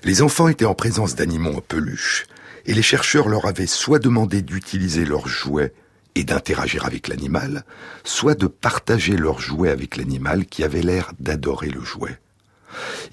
Les 0.04 0.22
enfants 0.22 0.48
étaient 0.48 0.66
en 0.66 0.76
présence 0.76 1.16
d'animaux 1.16 1.56
en 1.56 1.62
peluche, 1.62 2.26
et 2.66 2.74
les 2.74 2.82
chercheurs 2.82 3.30
leur 3.30 3.46
avaient 3.46 3.68
soit 3.68 4.00
demandé 4.00 4.42
d'utiliser 4.42 5.06
leurs 5.06 5.28
jouets 5.28 5.74
et 6.18 6.24
d'interagir 6.24 6.86
avec 6.86 7.08
l'animal, 7.08 7.64
soit 8.04 8.36
de 8.36 8.48
partager 8.48 9.16
leur 9.16 9.40
jouet 9.40 9.70
avec 9.70 9.98
l'animal 9.98 10.46
qui 10.46 10.64
avait 10.64 10.82
l'air 10.82 11.14
d'adorer 11.20 11.70
le 11.70 11.82
jouet. 11.82 12.20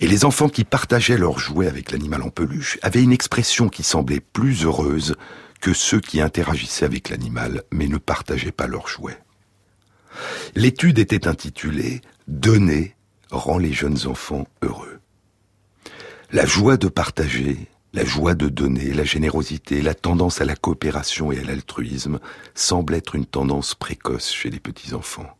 Et 0.00 0.08
les 0.08 0.24
enfants 0.24 0.48
qui 0.48 0.64
partageaient 0.64 1.18
leur 1.18 1.38
jouet 1.38 1.68
avec 1.68 1.90
l'animal 1.90 2.22
en 2.22 2.30
peluche 2.30 2.78
avaient 2.82 3.02
une 3.02 3.12
expression 3.12 3.68
qui 3.68 3.82
semblait 3.82 4.20
plus 4.20 4.64
heureuse 4.64 5.16
que 5.60 5.74
ceux 5.74 6.00
qui 6.00 6.20
interagissaient 6.20 6.86
avec 6.86 7.10
l'animal 7.10 7.62
mais 7.70 7.88
ne 7.88 7.98
partageaient 7.98 8.52
pas 8.52 8.66
leur 8.66 8.88
jouet. 8.88 9.18
L'étude 10.54 10.98
était 10.98 11.28
intitulée 11.28 12.00
Donner 12.26 12.94
rend 13.30 13.58
les 13.58 13.72
jeunes 13.72 14.06
enfants 14.06 14.46
heureux. 14.62 14.98
La 16.32 16.46
joie 16.46 16.78
de 16.78 16.88
partager 16.88 17.68
la 17.94 18.04
joie 18.04 18.34
de 18.34 18.48
donner, 18.48 18.92
la 18.92 19.04
générosité, 19.04 19.80
la 19.80 19.94
tendance 19.94 20.40
à 20.40 20.44
la 20.44 20.56
coopération 20.56 21.30
et 21.30 21.38
à 21.38 21.44
l'altruisme 21.44 22.18
semblent 22.54 22.94
être 22.94 23.14
une 23.14 23.24
tendance 23.24 23.76
précoce 23.76 24.32
chez 24.32 24.50
les 24.50 24.58
petits-enfants. 24.58 25.38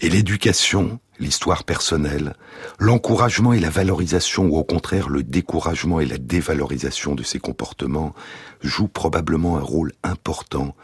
Et 0.00 0.08
l'éducation, 0.08 1.00
l'histoire 1.18 1.64
personnelle, 1.64 2.34
l'encouragement 2.78 3.52
et 3.52 3.58
la 3.58 3.68
valorisation 3.68 4.46
ou 4.46 4.58
au 4.58 4.62
contraire 4.62 5.08
le 5.08 5.24
découragement 5.24 5.98
et 5.98 6.06
la 6.06 6.18
dévalorisation 6.18 7.16
de 7.16 7.24
ces 7.24 7.40
comportements 7.40 8.14
jouent 8.62 8.86
probablement 8.86 9.58
un 9.58 9.62
rôle 9.62 9.92
important 10.04 10.76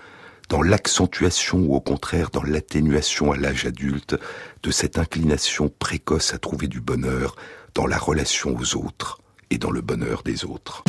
dans 0.49 0.63
l'accentuation 0.63 1.59
ou 1.59 1.77
au 1.77 1.81
contraire 1.81 2.31
dans 2.31 2.43
l'atténuation 2.43 3.31
à 3.31 3.37
l'âge 3.37 3.67
adulte 3.67 4.17
de 4.65 4.71
cette 4.73 4.99
inclination 4.99 5.73
précoce 5.79 6.35
à 6.35 6.39
trouver 6.39 6.67
du 6.67 6.81
bonheur 6.81 7.37
dans 7.75 7.87
la 7.87 7.99
relation 7.99 8.57
aux 8.57 8.77
autres, 8.77 9.21
et 9.51 9.59
dans 9.59 9.71
le 9.71 9.81
bonheur 9.81 10.23
des 10.25 10.45
autres. 10.45 10.83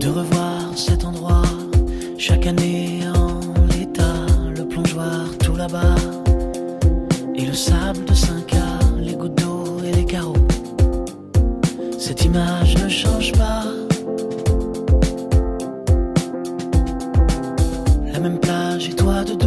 De 0.00 0.08
revoir 0.08 0.76
cet 0.76 1.04
endroit 1.04 1.42
chaque 2.18 2.46
année 2.46 3.00
en 3.14 3.40
l'état, 3.76 4.26
le 4.56 4.66
plongeoir 4.66 5.26
tout 5.38 5.56
là-bas 5.56 5.96
et 7.34 7.44
le 7.44 7.52
sable 7.52 8.04
de 8.04 8.14
5K, 8.14 8.56
les 9.00 9.14
gouttes 9.14 9.36
d'eau 9.36 9.80
et 9.84 9.92
les 9.92 10.04
carreaux. 10.04 10.46
Cette 11.98 12.24
image 12.24 12.76
ne 12.82 12.88
change 12.88 13.32
pas. 13.32 13.64
La 18.12 18.20
même 18.20 18.38
plage 18.38 18.88
et 18.88 18.94
toi 18.94 19.24
dedans. 19.24 19.45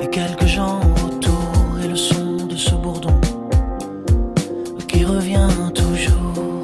et 0.00 0.06
quelques 0.10 0.46
gens 0.46 0.80
autour 1.04 1.50
et 1.82 1.88
le 1.88 1.96
son 1.96 2.46
de 2.46 2.54
ce 2.54 2.74
bourdon 2.76 3.20
qui 4.86 5.04
revient 5.04 5.48
toujours. 5.74 6.62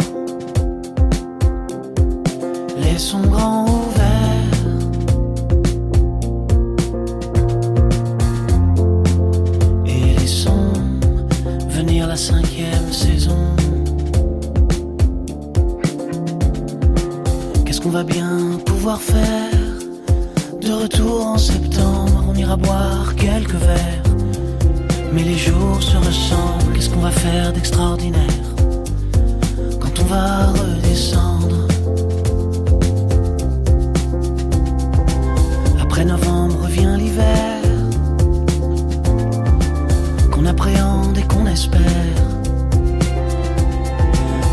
Les 2.76 2.96
sons 2.96 3.26
grands 3.26 3.66
ouverts 3.66 4.68
et 9.84 10.14
les 10.20 10.26
sons 10.28 10.72
venir 11.70 12.06
la 12.06 12.16
cinquième 12.16 12.92
saison. 12.92 13.56
Qu'est-ce 17.64 17.80
qu'on 17.80 17.90
va 17.90 18.04
bien 18.04 18.60
pouvoir 18.64 19.00
faire? 19.00 19.53
Retour 20.84 21.26
en 21.28 21.38
septembre, 21.38 22.26
on 22.28 22.34
ira 22.34 22.56
boire 22.56 23.14
quelques 23.16 23.54
verres. 23.54 24.02
Mais 25.14 25.22
les 25.22 25.38
jours 25.38 25.82
se 25.82 25.96
ressemblent, 25.96 26.74
qu'est-ce 26.74 26.90
qu'on 26.90 27.00
va 27.00 27.10
faire 27.10 27.54
d'extraordinaire 27.54 28.44
quand 29.80 29.94
on 30.02 30.04
va 30.04 30.46
redescendre? 30.48 31.56
Après 35.80 36.04
novembre 36.04 36.56
revient 36.64 36.96
l'hiver, 36.98 37.62
qu'on 40.32 40.44
appréhende 40.44 41.16
et 41.16 41.22
qu'on 41.22 41.46
espère. 41.46 42.18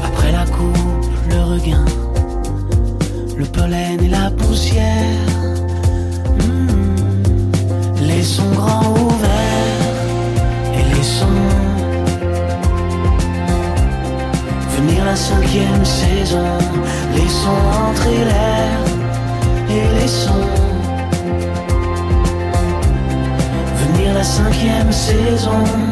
Après 0.10 0.32
la 0.32 0.46
coupe, 0.46 1.08
le 1.30 1.40
regain, 1.54 1.86
le 3.36 3.46
pollen 3.46 4.00
et 4.02 4.08
la 4.08 4.32
poussière. 4.32 5.28
Hmm. 6.42 8.06
Laissons 8.08 8.52
grand 8.56 8.90
ouvert 8.92 9.82
et 10.74 10.96
laissons 10.96 11.42
venir 14.78 15.06
la 15.06 15.16
cinquième 15.16 15.86
saison. 15.86 16.58
Laissons 17.16 17.62
entrer 17.90 18.26
l'air 18.30 18.80
et 19.70 20.00
laissons 20.00 20.48
venir 23.82 24.14
la 24.14 24.24
cinquième 24.24 24.92
saison. 24.92 25.91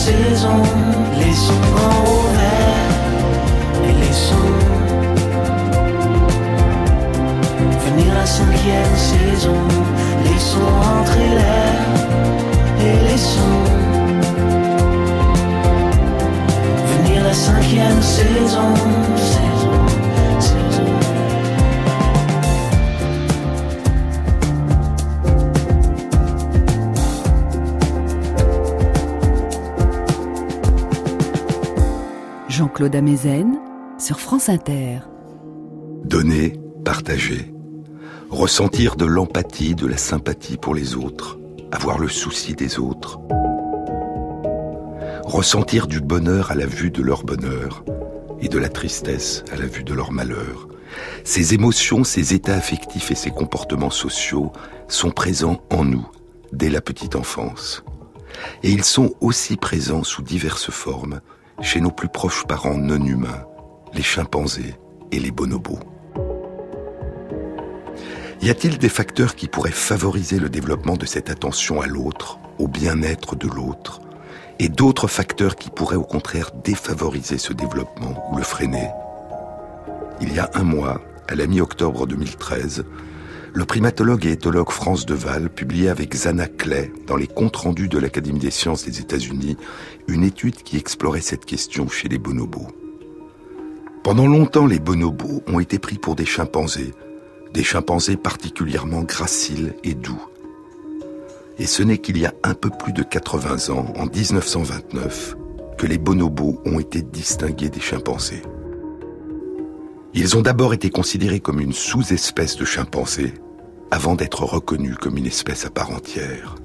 Cinquième 0.00 0.34
saison. 0.34 0.89
Amezen 32.86 33.58
sur 33.98 34.20
France 34.20 34.48
Inter. 34.48 35.00
Donner, 36.04 36.54
partager. 36.84 37.52
Ressentir 38.30 38.96
de 38.96 39.04
l'empathie, 39.04 39.74
de 39.74 39.86
la 39.86 39.96
sympathie 39.96 40.56
pour 40.56 40.74
les 40.74 40.94
autres. 40.94 41.38
Avoir 41.72 41.98
le 41.98 42.08
souci 42.08 42.54
des 42.54 42.78
autres. 42.78 43.20
Ressentir 45.24 45.86
du 45.86 46.00
bonheur 46.00 46.50
à 46.50 46.54
la 46.54 46.66
vue 46.66 46.90
de 46.90 47.02
leur 47.02 47.24
bonheur 47.24 47.84
et 48.40 48.48
de 48.48 48.58
la 48.58 48.68
tristesse 48.68 49.44
à 49.52 49.56
la 49.56 49.66
vue 49.66 49.84
de 49.84 49.94
leur 49.94 50.10
malheur. 50.10 50.68
Ces 51.24 51.54
émotions, 51.54 52.02
ces 52.02 52.34
états 52.34 52.56
affectifs 52.56 53.10
et 53.10 53.14
ces 53.14 53.30
comportements 53.30 53.90
sociaux 53.90 54.52
sont 54.88 55.10
présents 55.10 55.60
en 55.70 55.84
nous 55.84 56.08
dès 56.52 56.70
la 56.70 56.80
petite 56.80 57.14
enfance. 57.14 57.84
Et 58.62 58.70
ils 58.70 58.84
sont 58.84 59.12
aussi 59.20 59.56
présents 59.56 60.04
sous 60.04 60.22
diverses 60.22 60.70
formes 60.70 61.20
chez 61.60 61.80
nos 61.80 61.90
plus 61.90 62.08
proches 62.08 62.44
parents 62.46 62.76
non 62.76 63.04
humains, 63.04 63.44
les 63.92 64.02
chimpanzés 64.02 64.74
et 65.12 65.18
les 65.18 65.30
bonobos. 65.30 65.78
Y 68.40 68.48
a-t-il 68.48 68.78
des 68.78 68.88
facteurs 68.88 69.34
qui 69.34 69.48
pourraient 69.48 69.70
favoriser 69.70 70.38
le 70.38 70.48
développement 70.48 70.96
de 70.96 71.04
cette 71.04 71.28
attention 71.28 71.82
à 71.82 71.86
l'autre, 71.86 72.38
au 72.58 72.68
bien-être 72.68 73.36
de 73.36 73.46
l'autre, 73.46 74.00
et 74.58 74.68
d'autres 74.68 75.08
facteurs 75.08 75.56
qui 75.56 75.68
pourraient 75.70 75.96
au 75.96 76.04
contraire 76.04 76.50
défavoriser 76.64 77.36
ce 77.36 77.52
développement 77.52 78.30
ou 78.32 78.36
le 78.36 78.42
freiner? 78.42 78.88
Il 80.22 80.32
y 80.32 80.38
a 80.38 80.50
un 80.54 80.62
mois, 80.62 81.00
à 81.28 81.34
la 81.34 81.46
mi-octobre 81.46 82.06
2013, 82.06 82.84
le 83.52 83.64
primatologue 83.64 84.26
et 84.26 84.32
éthologue 84.32 84.70
France 84.70 85.06
Deval 85.06 85.50
publiait 85.50 85.88
avec 85.88 86.14
Zana 86.14 86.46
Clay 86.46 86.92
dans 87.06 87.16
les 87.16 87.26
comptes 87.26 87.56
rendus 87.56 87.88
de 87.88 87.98
l'Académie 87.98 88.38
des 88.38 88.50
sciences 88.50 88.84
des 88.84 89.00
États-Unis 89.00 89.56
une 90.06 90.22
étude 90.22 90.62
qui 90.62 90.76
explorait 90.76 91.20
cette 91.20 91.44
question 91.44 91.88
chez 91.88 92.08
les 92.08 92.18
bonobos. 92.18 92.68
Pendant 94.04 94.26
longtemps, 94.26 94.66
les 94.66 94.78
bonobos 94.78 95.42
ont 95.46 95.60
été 95.60 95.78
pris 95.78 95.98
pour 95.98 96.14
des 96.14 96.24
chimpanzés, 96.24 96.94
des 97.52 97.64
chimpanzés 97.64 98.16
particulièrement 98.16 99.02
graciles 99.02 99.74
et 99.84 99.94
doux. 99.94 100.22
Et 101.58 101.66
ce 101.66 101.82
n'est 101.82 101.98
qu'il 101.98 102.18
y 102.18 102.26
a 102.26 102.34
un 102.42 102.54
peu 102.54 102.70
plus 102.70 102.92
de 102.92 103.02
80 103.02 103.74
ans, 103.74 103.92
en 103.96 104.06
1929, 104.06 105.36
que 105.76 105.86
les 105.86 105.98
bonobos 105.98 106.60
ont 106.64 106.80
été 106.80 107.02
distingués 107.02 107.68
des 107.68 107.80
chimpanzés. 107.80 108.42
Ils 110.12 110.36
ont 110.36 110.42
d'abord 110.42 110.74
été 110.74 110.90
considérés 110.90 111.38
comme 111.38 111.60
une 111.60 111.72
sous-espèce 111.72 112.56
de 112.56 112.64
chimpanzé, 112.64 113.32
avant 113.92 114.16
d'être 114.16 114.44
reconnus 114.44 114.96
comme 115.00 115.16
une 115.16 115.26
espèce 115.26 115.64
à 115.64 115.70
part 115.70 115.90
entière. 115.90 116.56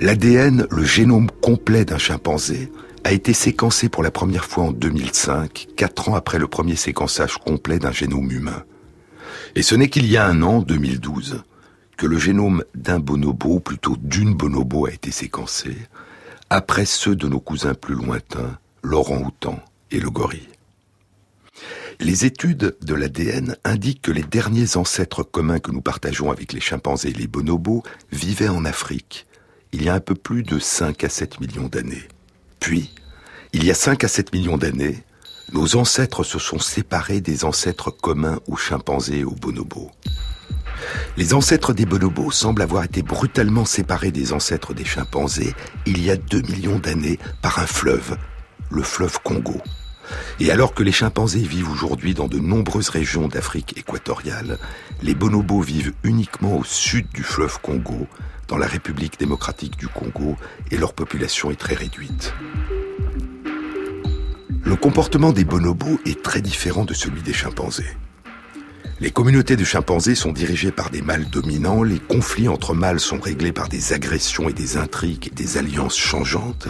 L'ADN, 0.00 0.66
le 0.70 0.84
génome 0.84 1.30
complet 1.42 1.84
d'un 1.84 1.98
chimpanzé, 1.98 2.70
a 3.04 3.12
été 3.12 3.32
séquencé 3.32 3.88
pour 3.88 4.02
la 4.02 4.10
première 4.10 4.44
fois 4.44 4.64
en 4.64 4.72
2005, 4.72 5.68
quatre 5.76 6.08
ans 6.08 6.14
après 6.14 6.38
le 6.38 6.46
premier 6.46 6.76
séquençage 6.76 7.36
complet 7.36 7.78
d'un 7.78 7.92
génome 7.92 8.30
humain. 8.30 8.64
Et 9.54 9.62
ce 9.62 9.74
n'est 9.74 9.88
qu'il 9.88 10.06
y 10.06 10.16
a 10.16 10.26
un 10.26 10.42
an, 10.42 10.60
2012, 10.60 11.42
que 11.96 12.06
le 12.06 12.18
génome 12.18 12.64
d'un 12.74 12.98
bonobo, 12.98 13.60
plutôt 13.60 13.96
d'une 14.00 14.34
bonobo, 14.34 14.86
a 14.86 14.92
été 14.92 15.10
séquencé, 15.10 15.76
après 16.48 16.86
ceux 16.86 17.14
de 17.14 17.28
nos 17.28 17.40
cousins 17.40 17.74
plus 17.74 17.94
lointains, 17.94 18.58
l'orang-outan 18.82 19.58
et 19.90 20.00
le 20.00 20.10
gorille. 20.10 20.48
Les 22.00 22.24
études 22.24 22.76
de 22.80 22.94
l'ADN 22.94 23.56
indiquent 23.64 24.02
que 24.02 24.12
les 24.12 24.22
derniers 24.22 24.76
ancêtres 24.76 25.24
communs 25.24 25.58
que 25.58 25.72
nous 25.72 25.80
partageons 25.80 26.30
avec 26.30 26.52
les 26.52 26.60
chimpanzés 26.60 27.08
et 27.08 27.12
les 27.12 27.26
bonobos 27.26 27.82
vivaient 28.12 28.48
en 28.48 28.64
Afrique, 28.64 29.26
il 29.72 29.82
y 29.82 29.88
a 29.88 29.94
un 29.94 30.00
peu 30.00 30.14
plus 30.14 30.44
de 30.44 30.60
5 30.60 31.02
à 31.02 31.08
7 31.08 31.40
millions 31.40 31.66
d'années. 31.66 32.06
Puis, 32.60 32.94
il 33.52 33.64
y 33.64 33.72
a 33.72 33.74
5 33.74 34.04
à 34.04 34.08
7 34.08 34.32
millions 34.32 34.56
d'années, 34.56 35.02
nos 35.52 35.74
ancêtres 35.74 36.22
se 36.22 36.38
sont 36.38 36.60
séparés 36.60 37.20
des 37.20 37.44
ancêtres 37.44 37.90
communs 37.90 38.38
aux 38.46 38.56
chimpanzés 38.56 39.18
et 39.18 39.24
aux 39.24 39.34
bonobos. 39.34 39.90
Les 41.16 41.34
ancêtres 41.34 41.72
des 41.72 41.84
bonobos 41.84 42.30
semblent 42.30 42.62
avoir 42.62 42.84
été 42.84 43.02
brutalement 43.02 43.64
séparés 43.64 44.12
des 44.12 44.32
ancêtres 44.32 44.72
des 44.72 44.84
chimpanzés 44.84 45.52
il 45.84 46.00
y 46.00 46.12
a 46.12 46.16
2 46.16 46.42
millions 46.42 46.78
d'années 46.78 47.18
par 47.42 47.58
un 47.58 47.66
fleuve, 47.66 48.16
le 48.70 48.82
fleuve 48.84 49.18
Congo. 49.24 49.60
Et 50.40 50.50
alors 50.50 50.74
que 50.74 50.82
les 50.82 50.92
chimpanzés 50.92 51.40
vivent 51.40 51.70
aujourd'hui 51.70 52.14
dans 52.14 52.28
de 52.28 52.38
nombreuses 52.38 52.88
régions 52.88 53.28
d'Afrique 53.28 53.76
équatoriale, 53.76 54.58
les 55.02 55.14
bonobos 55.14 55.60
vivent 55.60 55.92
uniquement 56.02 56.56
au 56.56 56.64
sud 56.64 57.06
du 57.12 57.22
fleuve 57.22 57.58
Congo, 57.60 58.06
dans 58.46 58.56
la 58.56 58.66
République 58.66 59.18
démocratique 59.18 59.76
du 59.76 59.88
Congo, 59.88 60.36
et 60.70 60.76
leur 60.76 60.92
population 60.92 61.50
est 61.50 61.56
très 61.56 61.74
réduite. 61.74 62.32
Le 64.64 64.76
comportement 64.76 65.32
des 65.32 65.44
bonobos 65.44 65.98
est 66.04 66.22
très 66.22 66.40
différent 66.40 66.84
de 66.84 66.94
celui 66.94 67.22
des 67.22 67.32
chimpanzés. 67.32 67.96
Les 69.00 69.12
communautés 69.12 69.54
de 69.54 69.62
chimpanzés 69.62 70.16
sont 70.16 70.32
dirigées 70.32 70.72
par 70.72 70.90
des 70.90 71.02
mâles 71.02 71.30
dominants, 71.30 71.84
les 71.84 72.00
conflits 72.00 72.48
entre 72.48 72.74
mâles 72.74 72.98
sont 72.98 73.20
réglés 73.20 73.52
par 73.52 73.68
des 73.68 73.92
agressions 73.92 74.48
et 74.48 74.52
des 74.52 74.76
intrigues 74.76 75.32
des 75.34 75.56
alliances 75.56 75.96
changeantes, 75.96 76.66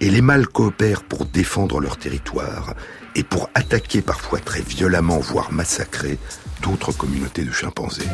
et 0.00 0.08
les 0.08 0.20
mâles 0.20 0.46
coopèrent 0.46 1.02
pour 1.02 1.24
défendre 1.26 1.80
leur 1.80 1.96
territoire 1.96 2.74
et 3.16 3.24
pour 3.24 3.50
attaquer 3.54 4.02
parfois 4.02 4.38
très 4.38 4.62
violemment, 4.62 5.18
voire 5.18 5.50
massacrer, 5.50 6.16
d'autres 6.62 6.92
communautés 6.92 7.42
de 7.42 7.50
chimpanzés. 7.50 8.04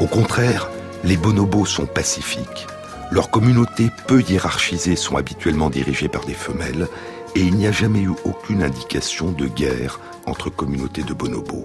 Au 0.00 0.06
contraire, 0.06 0.68
les 1.04 1.16
bonobos 1.16 1.66
sont 1.66 1.86
pacifiques 1.86 2.66
leurs 3.10 3.30
communautés 3.30 3.90
peu 4.06 4.22
hiérarchisées 4.22 4.96
sont 4.96 5.16
habituellement 5.16 5.70
dirigées 5.70 6.08
par 6.08 6.24
des 6.24 6.34
femelles 6.34 6.88
et 7.34 7.40
il 7.40 7.56
n'y 7.56 7.66
a 7.66 7.72
jamais 7.72 8.00
eu 8.00 8.12
aucune 8.24 8.62
indication 8.62 9.32
de 9.32 9.46
guerre 9.46 10.00
entre 10.26 10.50
communautés 10.50 11.02
de 11.02 11.14
bonobos. 11.14 11.64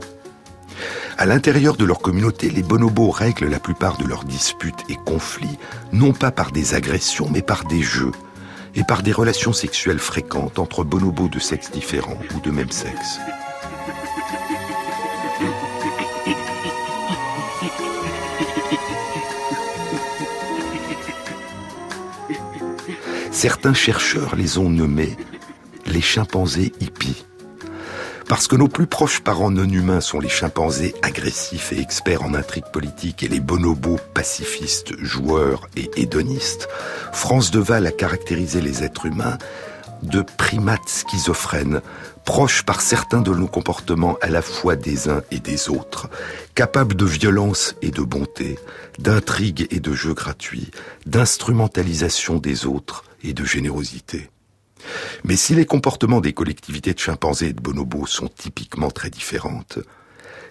À 1.17 1.25
l'intérieur 1.25 1.77
de 1.77 1.85
leur 1.85 1.99
communauté, 1.99 2.49
les 2.49 2.63
bonobos 2.63 3.09
règlent 3.09 3.49
la 3.49 3.59
plupart 3.59 3.97
de 3.97 4.05
leurs 4.05 4.25
disputes 4.25 4.83
et 4.89 4.95
conflits, 4.95 5.57
non 5.93 6.11
pas 6.11 6.31
par 6.31 6.51
des 6.51 6.73
agressions, 6.73 7.29
mais 7.31 7.41
par 7.41 7.63
des 7.63 7.81
jeux, 7.81 8.11
et 8.75 8.83
par 8.83 9.01
des 9.01 9.13
relations 9.13 9.53
sexuelles 9.53 9.99
fréquentes 9.99 10.59
entre 10.59 10.83
bonobos 10.83 11.29
de 11.29 11.39
sexes 11.39 11.71
différents 11.71 12.19
ou 12.35 12.41
de 12.41 12.51
même 12.51 12.71
sexe. 12.71 13.19
Certains 23.35 23.73
chercheurs 23.73 24.37
les 24.37 24.57
ont 24.57 24.69
nommés 24.69 25.17
les 25.85 25.99
chimpanzés 25.99 26.71
hippies. 26.79 27.25
Parce 28.29 28.47
que 28.47 28.55
nos 28.55 28.69
plus 28.69 28.87
proches 28.87 29.19
parents 29.19 29.51
non 29.51 29.67
humains 29.67 29.99
sont 29.99 30.21
les 30.21 30.29
chimpanzés 30.29 30.95
agressifs 31.01 31.73
et 31.73 31.81
experts 31.81 32.23
en 32.23 32.33
intrigues 32.33 32.71
politiques 32.71 33.23
et 33.23 33.27
les 33.27 33.41
bonobos 33.41 33.99
pacifistes, 34.13 34.97
joueurs 35.03 35.67
et 35.75 35.91
hédonistes, 35.97 36.69
France 37.11 37.51
Deval 37.51 37.85
a 37.85 37.91
caractérisé 37.91 38.61
les 38.61 38.85
êtres 38.85 39.05
humains 39.05 39.37
de 40.01 40.21
primates 40.21 40.87
schizophrènes, 40.87 41.81
proches 42.23 42.63
par 42.63 42.79
certains 42.79 43.21
de 43.21 43.31
nos 43.31 43.47
comportements 43.47 44.17
à 44.21 44.29
la 44.29 44.41
fois 44.41 44.77
des 44.77 45.09
uns 45.09 45.23
et 45.29 45.39
des 45.39 45.67
autres, 45.67 46.09
capables 46.55 46.95
de 46.95 47.05
violence 47.05 47.75
et 47.81 47.91
de 47.91 48.01
bonté, 48.01 48.57
d'intrigue 48.97 49.67
et 49.71 49.81
de 49.81 49.93
jeux 49.93 50.13
gratuits, 50.13 50.71
d'instrumentalisation 51.05 52.37
des 52.37 52.65
autres, 52.65 53.03
et 53.25 53.33
de 53.33 53.43
générosité. 53.43 54.29
Mais 55.23 55.35
si 55.35 55.55
les 55.55 55.65
comportements 55.65 56.21
des 56.21 56.33
collectivités 56.33 56.93
de 56.93 56.99
chimpanzés 56.99 57.47
et 57.47 57.53
de 57.53 57.61
bonobos 57.61 58.05
sont 58.05 58.27
typiquement 58.27 58.91
très 58.91 59.09
différentes, 59.09 59.79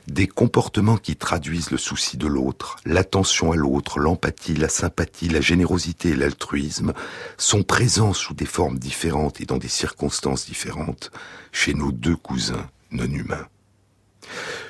des 0.07 0.27
comportements 0.27 0.99
qui 0.99 1.17
traduisent 1.17 1.71
le 1.71 1.79
souci 1.79 2.17
de 2.17 2.27
l'autre, 2.27 2.77
l'attention 2.85 3.53
à 3.53 3.57
l'autre, 3.57 3.99
l'empathie, 3.99 4.55
la 4.55 4.69
sympathie, 4.69 5.29
la 5.29 5.41
générosité 5.41 6.11
et 6.11 6.17
l'altruisme 6.17 6.93
sont 7.39 7.63
présents 7.63 8.13
sous 8.13 8.35
des 8.35 8.45
formes 8.47 8.79
différentes 8.79 9.41
et 9.41 9.47
dans 9.47 9.57
des 9.57 9.69
circonstances 9.69 10.47
différentes 10.47 11.11
chez 11.53 11.73
nos 11.73 11.93
deux 11.93 12.17
cousins 12.17 12.69
non 12.91 13.05
humains. 13.05 13.47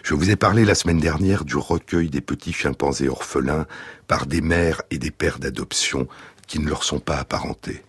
Je 0.03 0.15
vous 0.15 0.31
ai 0.31 0.37
parlé 0.37 0.65
la 0.65 0.75
semaine 0.75 1.01
dernière 1.01 1.45
du 1.45 1.57
recueil 1.57 2.11
des 2.11 2.21
petits 2.21 2.53
chimpanzés 2.53 3.09
orphelins 3.09 3.67
par 4.07 4.27
des 4.27 4.41
mères 4.41 4.83
et 4.91 4.99
des 4.99 5.11
pères 5.11 5.39
d'adoption 5.39 6.07
qui 6.47 6.59
ne 6.59 6.69
leur 6.69 6.85
sont 6.85 7.01
pas 7.01 7.17
apparentés. 7.17 7.83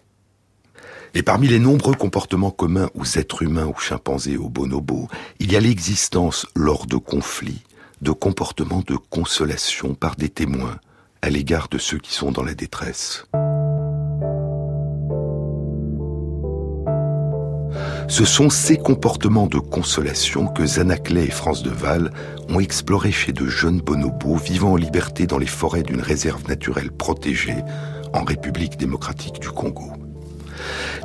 Et 1.18 1.24
parmi 1.24 1.48
les 1.48 1.60
nombreux 1.60 1.96
comportements 1.96 2.52
communs 2.52 2.90
aux 2.94 3.06
êtres 3.18 3.42
humains, 3.42 3.68
aux 3.68 3.80
chimpanzés, 3.80 4.36
aux 4.36 4.50
bonobos, 4.50 5.08
il 5.40 5.50
y 5.50 5.56
a 5.56 5.62
l'existence, 5.62 6.46
lors 6.58 6.86
de 6.88 6.98
conflits, 6.98 7.64
de 8.02 8.12
comportements 8.12 8.84
de 8.86 8.98
consolation 8.98 9.96
par 9.96 10.18
des 10.18 10.28
témoins 10.28 10.78
à 11.22 11.30
l'égard 11.30 11.70
de 11.70 11.78
ceux 11.78 12.00
qui 12.00 12.14
sont 12.14 12.34
dans 12.34 12.44
la 12.44 12.54
détresse. 12.54 13.26
Ce 18.10 18.26
sont 18.26 18.50
ces 18.50 18.78
comportements 18.78 19.48
de 19.48 19.58
consolation 19.58 20.48
que 20.48 20.66
Zanaclet 20.66 21.28
et 21.28 21.32
France 21.32 21.64
Deval 21.64 22.12
ont 22.50 22.60
explorés 22.60 23.14
chez 23.14 23.32
de 23.32 23.48
jeunes 23.48 23.80
bonobos 23.80 24.36
vivant 24.36 24.74
en 24.74 24.76
liberté 24.76 25.28
dans 25.28 25.38
les 25.38 25.48
forêts 25.48 25.84
d'une 25.84 26.02
réserve 26.02 26.46
naturelle 26.50 26.92
protégée 26.92 27.64
en 28.14 28.26
République 28.26 28.78
démocratique 28.78 29.40
du 29.40 29.50
Congo. 29.50 29.94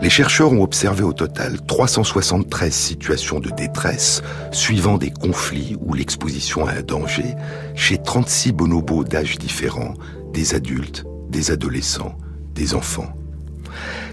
Les 0.02 0.10
chercheurs 0.10 0.52
ont 0.52 0.62
observé 0.62 1.02
au 1.02 1.12
total 1.12 1.60
373 1.66 2.72
situations 2.72 3.40
de 3.40 3.50
détresse 3.50 4.22
suivant 4.52 4.98
des 4.98 5.10
conflits 5.10 5.76
ou 5.80 5.94
l'exposition 5.94 6.66
à 6.66 6.72
un 6.72 6.82
danger 6.82 7.34
chez 7.74 7.98
36 7.98 8.52
bonobos 8.52 9.04
d'âges 9.04 9.38
différents, 9.38 9.94
des 10.32 10.54
adultes, 10.54 11.04
des 11.28 11.50
adolescents, 11.50 12.16
des 12.54 12.74
enfants. 12.74 13.12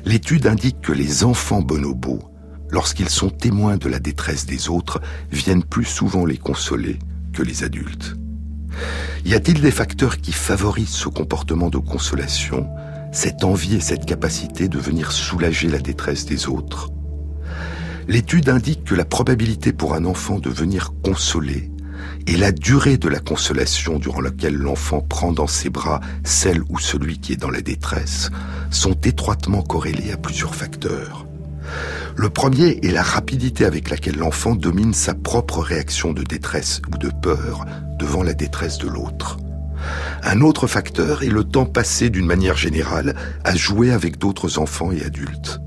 L'étude 0.06 0.48
indique 0.48 0.82
que 0.82 0.94
les 0.94 1.24
enfants 1.24 1.62
bonobos, 1.62 2.20
lorsqu'ils 2.70 3.10
sont 3.10 3.30
témoins 3.30 3.78
de 3.78 3.90
la 3.90 4.00
détresse 4.00 4.46
des 4.46 4.70
autres, 4.70 5.02
viennent 5.32 5.64
plus 5.64 5.86
souvent 5.86 6.26
les 6.26 6.38
consoler 6.38 7.00
que 7.34 7.44
les 7.44 7.64
adultes. 7.64 8.16
Y 9.26 9.34
a-t-il 9.34 9.62
des 9.62 9.72
facteurs 9.72 10.18
qui 10.18 10.32
favorisent 10.32 10.90
ce 10.90 11.10
comportement 11.10 11.70
de 11.70 11.78
consolation? 11.78 12.70
Cette 13.12 13.44
envie 13.44 13.76
et 13.76 13.80
cette 13.80 14.06
capacité 14.06 14.68
de 14.68 14.80
venir 14.80 15.12
soulager 15.12 15.68
la 15.68 15.80
détresse 15.80 16.26
des 16.26 16.48
autres. 16.48 16.90
L'étude 18.08 18.50
indique 18.50 18.86
que 18.86 18.96
la 18.96 19.06
probabilité 19.06 19.74
pour 19.74 19.94
un 19.94 20.06
enfant 20.06 20.40
de 20.40 20.50
venir 20.50 20.94
consoler 21.04 21.72
et 22.26 22.38
la 22.38 22.52
durée 22.52 22.98
de 22.98 23.10
la 23.10 23.20
consolation 23.20 24.00
durant 24.00 24.22
laquelle 24.22 24.56
l'enfant 24.56 25.02
prend 25.02 25.32
dans 25.32 25.48
ses 25.48 25.70
bras 25.70 26.00
celle 26.24 26.62
ou 26.70 26.80
celui 26.80 27.20
qui 27.20 27.34
est 27.34 27.38
dans 27.38 27.50
la 27.50 27.62
détresse 27.62 28.30
sont 28.70 28.96
étroitement 29.04 29.62
corrélées 29.62 30.12
à 30.12 30.18
plusieurs 30.18 30.56
facteurs. 30.56 31.26
Le 32.16 32.30
premier 32.30 32.80
est 32.84 32.92
la 32.92 33.04
rapidité 33.04 33.66
avec 33.66 33.90
laquelle 33.90 34.18
l'enfant 34.18 34.56
domine 34.56 34.94
sa 34.94 35.14
propre 35.14 35.60
réaction 35.60 36.14
de 36.14 36.24
détresse 36.24 36.82
ou 36.94 36.98
de 36.98 37.10
peur 37.22 37.66
devant 38.00 38.24
la 38.24 38.34
détresse 38.34 38.78
de 38.78 38.88
l'autre. 38.88 39.38
Un 40.24 40.42
autre 40.42 40.68
facteur 40.68 41.24
est 41.24 41.30
le 41.30 41.44
temps 41.44 41.66
passé 41.66 42.10
d'une 42.10 42.26
manière 42.26 42.58
générale 42.58 43.16
à 43.44 43.56
jouer 43.56 43.92
avec 43.92 44.18
d'autres 44.18 44.60
enfants 44.60 44.92
et 44.92 45.04
adultes. 45.04 45.60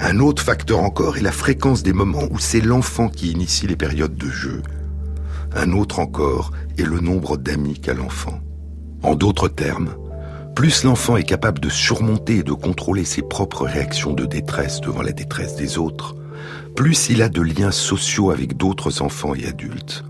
Un 0.00 0.20
autre 0.20 0.42
facteur 0.42 0.80
encore 0.80 1.16
est 1.16 1.22
la 1.22 1.32
fréquence 1.32 1.82
des 1.82 1.92
moments 1.92 2.28
où 2.30 2.38
c'est 2.38 2.60
l'enfant 2.60 3.08
qui 3.08 3.30
initie 3.30 3.66
les 3.66 3.76
périodes 3.76 4.16
de 4.16 4.28
jeu. 4.28 4.62
Un 5.54 5.72
autre 5.72 6.00
encore 6.00 6.52
est 6.78 6.84
le 6.84 7.00
nombre 7.00 7.36
d'amis 7.36 7.80
qu'a 7.80 7.94
l'enfant. 7.94 8.40
En 9.02 9.14
d'autres 9.14 9.48
termes, 9.48 9.94
plus 10.54 10.84
l'enfant 10.84 11.18
est 11.18 11.24
capable 11.24 11.60
de 11.60 11.68
surmonter 11.68 12.38
et 12.38 12.42
de 12.42 12.54
contrôler 12.54 13.04
ses 13.04 13.20
propres 13.20 13.66
réactions 13.66 14.14
de 14.14 14.24
détresse 14.24 14.80
devant 14.80 15.02
la 15.02 15.12
détresse 15.12 15.54
des 15.56 15.76
autres, 15.76 16.14
plus 16.74 17.10
il 17.10 17.20
a 17.20 17.28
de 17.28 17.42
liens 17.42 17.70
sociaux 17.70 18.30
avec 18.30 18.56
d'autres 18.56 19.02
enfants 19.02 19.34
et 19.34 19.46
adultes, 19.46 20.04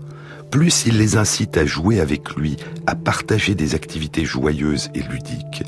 plus 0.49 0.85
il 0.85 0.97
les 0.97 1.17
incite 1.17 1.57
à 1.57 1.65
jouer 1.65 1.99
avec 1.99 2.35
lui, 2.35 2.57
à 2.85 2.95
partager 2.95 3.55
des 3.55 3.75
activités 3.75 4.25
joyeuses 4.25 4.89
et 4.95 5.01
ludiques, 5.01 5.63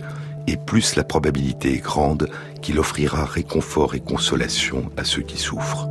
et 0.48 0.58
plus 0.58 0.96
la 0.96 1.04
probabilité 1.04 1.74
est 1.74 1.84
grande 1.84 2.30
qu'il 2.62 2.80
offrira 2.80 3.26
réconfort 3.26 3.96
et 3.96 4.00
consolation 4.00 4.90
à 4.98 5.04
ceux 5.04 5.22
qui 5.22 5.38
souffrent. 5.38 5.88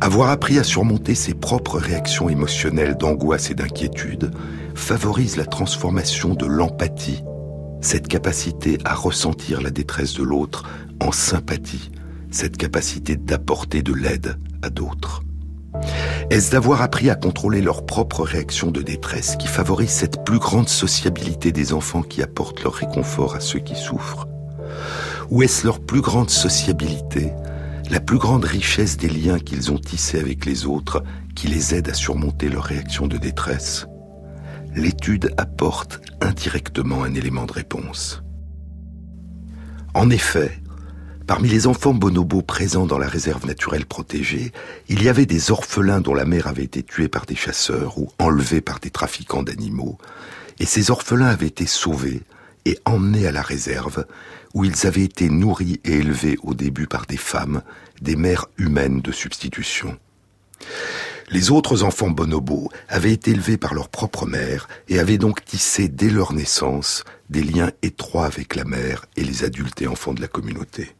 Avoir 0.00 0.30
appris 0.30 0.58
à 0.58 0.64
surmonter 0.64 1.14
ses 1.14 1.34
propres 1.34 1.78
réactions 1.78 2.28
émotionnelles 2.28 2.96
d'angoisse 2.96 3.50
et 3.50 3.54
d'inquiétude 3.54 4.32
favorise 4.74 5.36
la 5.36 5.46
transformation 5.46 6.34
de 6.34 6.46
l'empathie, 6.46 7.22
cette 7.80 8.08
capacité 8.08 8.78
à 8.84 8.94
ressentir 8.94 9.60
la 9.60 9.70
détresse 9.70 10.14
de 10.14 10.24
l'autre 10.24 10.68
en 11.00 11.12
sympathie, 11.12 11.90
cette 12.30 12.56
capacité 12.56 13.16
d'apporter 13.16 13.82
de 13.82 13.92
l'aide 13.92 14.36
à 14.62 14.70
d'autres. 14.70 15.22
Est-ce 16.30 16.50
d'avoir 16.50 16.82
appris 16.82 17.10
à 17.10 17.14
contrôler 17.14 17.60
leurs 17.60 17.84
propres 17.84 18.22
réactions 18.22 18.70
de 18.70 18.82
détresse 18.82 19.36
qui 19.36 19.48
favorise 19.48 19.90
cette 19.90 20.24
plus 20.24 20.38
grande 20.38 20.68
sociabilité 20.68 21.52
des 21.52 21.72
enfants 21.72 22.02
qui 22.02 22.22
apportent 22.22 22.62
leur 22.62 22.74
réconfort 22.74 23.34
à 23.34 23.40
ceux 23.40 23.60
qui 23.60 23.74
souffrent 23.74 24.26
Ou 25.30 25.42
est-ce 25.42 25.66
leur 25.66 25.80
plus 25.80 26.00
grande 26.00 26.30
sociabilité, 26.30 27.32
la 27.90 28.00
plus 28.00 28.18
grande 28.18 28.44
richesse 28.44 28.96
des 28.96 29.08
liens 29.08 29.38
qu'ils 29.38 29.72
ont 29.72 29.78
tissés 29.78 30.18
avec 30.18 30.46
les 30.46 30.66
autres 30.66 31.02
qui 31.34 31.48
les 31.48 31.74
aide 31.74 31.88
à 31.88 31.94
surmonter 31.94 32.48
leurs 32.48 32.64
réactions 32.64 33.06
de 33.06 33.18
détresse 33.18 33.86
l'étude 34.74 35.34
apporte 35.36 36.00
indirectement 36.20 37.04
un 37.04 37.14
élément 37.14 37.44
de 37.46 37.52
réponse. 37.52 38.22
En 39.94 40.08
effet, 40.10 40.61
parmi 41.26 41.48
les 41.48 41.66
enfants 41.66 41.94
bonobos 41.94 42.42
présents 42.42 42.86
dans 42.86 42.98
la 42.98 43.08
réserve 43.08 43.46
naturelle 43.46 43.86
protégée, 43.86 44.52
il 44.88 45.02
y 45.02 45.08
avait 45.08 45.26
des 45.26 45.50
orphelins 45.50 46.00
dont 46.00 46.14
la 46.14 46.24
mère 46.24 46.46
avait 46.46 46.64
été 46.64 46.82
tuée 46.82 47.08
par 47.08 47.26
des 47.26 47.34
chasseurs 47.34 47.98
ou 47.98 48.10
enlevée 48.18 48.60
par 48.60 48.80
des 48.80 48.90
trafiquants 48.90 49.42
d'animaux, 49.42 49.98
et 50.58 50.66
ces 50.66 50.90
orphelins 50.90 51.26
avaient 51.26 51.46
été 51.46 51.66
sauvés 51.66 52.22
et 52.64 52.78
emmenés 52.84 53.26
à 53.26 53.32
la 53.32 53.42
réserve, 53.42 54.06
où 54.54 54.64
ils 54.64 54.86
avaient 54.86 55.04
été 55.04 55.28
nourris 55.28 55.80
et 55.84 55.94
élevés 55.94 56.38
au 56.42 56.54
début 56.54 56.86
par 56.86 57.06
des 57.06 57.16
femmes, 57.16 57.62
des 58.00 58.16
mères 58.16 58.46
humaines 58.58 59.00
de 59.00 59.12
substitution. 59.12 59.98
Les 61.30 61.50
autres 61.50 61.82
enfants 61.82 62.10
bonobos 62.10 62.68
avaient 62.88 63.12
été 63.12 63.30
élevés 63.30 63.56
par 63.56 63.74
leur 63.74 63.88
propre 63.88 64.26
mère 64.26 64.68
et 64.88 64.98
avaient 64.98 65.18
donc 65.18 65.44
tissé 65.44 65.88
dès 65.88 66.10
leur 66.10 66.34
naissance 66.34 67.04
des 67.30 67.42
liens 67.42 67.70
étroits 67.82 68.26
avec 68.26 68.54
la 68.54 68.64
mère 68.64 69.06
et 69.16 69.24
les 69.24 69.42
adultes 69.42 69.80
et 69.80 69.86
enfants 69.86 70.12
de 70.12 70.20
la 70.20 70.28
communauté. 70.28 70.94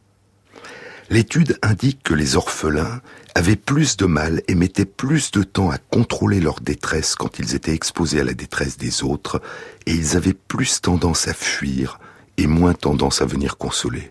L'étude 1.11 1.59
indique 1.63 2.03
que 2.03 2.15
les 2.15 2.37
orphelins 2.37 3.01
avaient 3.35 3.57
plus 3.57 3.97
de 3.97 4.07
mal 4.07 4.43
et 4.49 4.55
mettaient 4.55 4.85
plus 4.85 5.31
de 5.31 5.43
temps 5.43 5.71
à 5.71 5.79
contrôler 5.79 6.41
leur 6.41 6.61
détresse 6.61 7.15
quand 7.15 7.39
ils 7.39 7.55
étaient 7.55 7.75
exposés 7.75 8.21
à 8.21 8.25
la 8.25 8.35
détresse 8.35 8.77
des 8.77 9.03
autres, 9.03 9.41
et 9.87 9.93
ils 9.93 10.17
avaient 10.17 10.35
plus 10.35 10.81
tendance 10.81 11.29
à 11.29 11.35
fuir 11.35 11.99
et 12.37 12.47
moins 12.47 12.75
tendance 12.75 13.21
à 13.21 13.27
venir 13.27 13.57
consoler. 13.57 14.11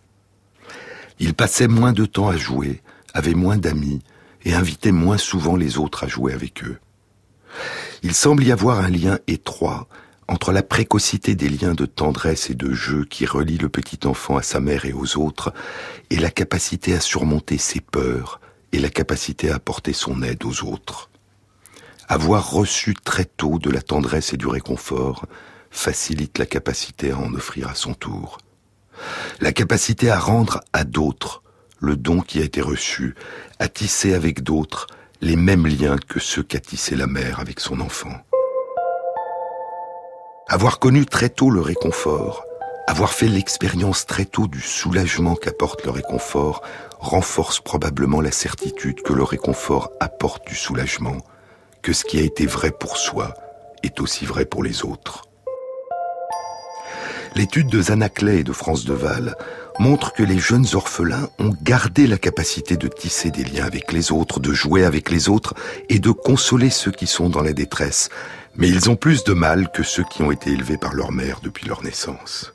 Ils 1.20 1.34
passaient 1.34 1.68
moins 1.68 1.94
de 1.94 2.06
temps 2.06 2.30
à 2.30 2.38
jouer, 2.38 2.82
avaient 3.14 3.36
moins 3.36 3.58
d'amis, 3.58 4.02
et 4.44 4.54
invitaient 4.54 4.92
moins 4.92 5.18
souvent 5.18 5.56
les 5.56 5.78
autres 5.78 6.04
à 6.04 6.08
jouer 6.08 6.34
avec 6.34 6.64
eux. 6.64 6.80
Il 8.04 8.14
semble 8.14 8.44
y 8.44 8.52
avoir 8.52 8.80
un 8.80 8.90
lien 8.90 9.20
étroit 9.28 9.88
entre 10.28 10.52
la 10.52 10.64
précocité 10.64 11.36
des 11.36 11.50
liens 11.50 11.74
de 11.74 11.86
tendresse 11.86 12.50
et 12.50 12.56
de 12.56 12.72
jeu 12.74 13.06
qui 13.06 13.26
relient 13.26 13.58
le 13.58 13.70
petit 13.70 14.08
enfant 14.08 14.38
à 14.38 14.44
sa 14.44 14.60
mère 14.60 14.86
et 14.86 14.94
aux 14.94 15.18
autres, 15.18 15.54
et 16.10 16.18
la 16.18 16.30
capacité 16.30 16.94
à 16.94 17.00
surmonter 17.00 17.58
ses 17.58 17.82
peurs 17.82 18.40
et 18.72 18.80
la 18.80 18.90
capacité 18.90 19.52
à 19.52 19.56
apporter 19.56 19.94
son 19.94 20.22
aide 20.24 20.46
aux 20.46 20.64
autres. 20.64 21.10
Avoir 22.08 22.52
reçu 22.52 22.94
très 22.94 23.26
tôt 23.26 23.60
de 23.60 23.70
la 23.70 23.82
tendresse 23.82 24.34
et 24.34 24.38
du 24.38 24.48
réconfort 24.48 25.26
facilite 25.70 26.38
la 26.38 26.46
capacité 26.46 27.12
à 27.12 27.18
en 27.18 27.34
offrir 27.34 27.70
à 27.70 27.76
son 27.76 27.94
tour. 27.94 28.38
La 29.40 29.54
capacité 29.54 30.10
à 30.10 30.20
rendre 30.20 30.62
à 30.74 30.84
d'autres 30.84 31.42
le 31.80 31.96
don 31.96 32.22
qui 32.22 32.40
a 32.40 32.44
été 32.44 32.62
reçu, 32.62 33.16
à 33.60 33.68
tisser 33.68 34.14
avec 34.14 34.44
d'autres 34.44 34.88
les 35.22 35.36
mêmes 35.36 35.68
liens 35.68 35.98
que 35.98 36.20
ceux 36.20 36.44
qu'a 36.44 36.60
tissé 36.60 36.96
la 36.96 37.08
mère 37.08 37.40
avec 37.40 37.60
son 37.60 37.80
enfant. 37.80 38.22
Avoir 40.52 40.80
connu 40.80 41.06
très 41.06 41.30
tôt 41.30 41.50
le 41.50 41.62
réconfort, 41.62 42.44
avoir 42.86 43.14
fait 43.14 43.30
l'expérience 43.30 44.06
très 44.06 44.26
tôt 44.26 44.48
du 44.48 44.60
soulagement 44.60 45.36
qu'apporte 45.36 45.86
le 45.86 45.92
réconfort, 45.92 46.62
renforce 47.00 47.62
probablement 47.62 48.20
la 48.20 48.34
certitude 48.34 49.02
que 49.02 49.14
le 49.14 49.24
réconfort 49.24 49.92
apporte 50.02 50.46
du 50.46 50.56
soulagement, 50.56 51.16
que 51.82 51.94
ce 51.94 52.04
qui 52.04 52.20
a 52.20 52.22
été 52.22 52.46
vrai 52.48 52.72
pour 52.72 52.98
soi 52.98 53.34
est 53.82 54.02
aussi 54.02 54.26
vrai 54.26 54.44
pour 54.44 54.62
les 54.62 54.84
autres. 54.84 55.22
L'étude 57.34 57.68
de 57.68 57.84
Zanaclet 57.84 58.40
et 58.40 58.44
de 58.44 58.52
France 58.52 58.84
Deval 58.84 59.38
montre 59.80 60.12
que 60.12 60.22
les 60.22 60.38
jeunes 60.38 60.68
orphelins 60.74 61.30
ont 61.40 61.54
gardé 61.64 62.08
la 62.08 62.18
capacité 62.18 62.76
de 62.76 62.90
tisser 62.90 63.32
des 63.32 63.46
liens 63.46 63.64
avec 63.64 63.94
les 63.94 64.12
autres, 64.12 64.42
de 64.42 64.52
jouer 64.52 64.84
avec 64.84 65.10
les 65.10 65.30
autres 65.30 65.54
et 65.88 66.00
de 66.00 66.12
consoler 66.12 66.70
ceux 66.70 66.92
qui 66.92 67.08
sont 67.08 67.30
dans 67.30 67.42
la 67.42 67.54
détresse. 67.54 68.10
Mais 68.56 68.68
ils 68.68 68.90
ont 68.90 68.96
plus 68.96 69.24
de 69.24 69.34
mal 69.34 69.72
que 69.72 69.84
ceux 69.84 70.04
qui 70.04 70.24
ont 70.24 70.32
été 70.32 70.52
élevés 70.52 70.78
par 70.78 70.94
leur 70.94 71.12
mère 71.12 71.40
depuis 71.42 71.68
leur 71.68 71.84
naissance. 71.84 72.54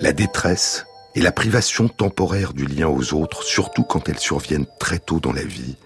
La 0.00 0.12
détresse 0.12 0.86
et 1.14 1.20
la 1.20 1.32
privation 1.32 1.88
temporaire 1.88 2.52
du 2.52 2.66
lien 2.66 2.88
aux 2.88 3.14
autres, 3.14 3.42
surtout 3.42 3.82
quand 3.82 4.08
elles 4.08 4.18
surviennent 4.18 4.66
très 4.78 4.98
tôt 4.98 5.18
dans 5.18 5.32
la 5.32 5.44
vie, 5.44 5.76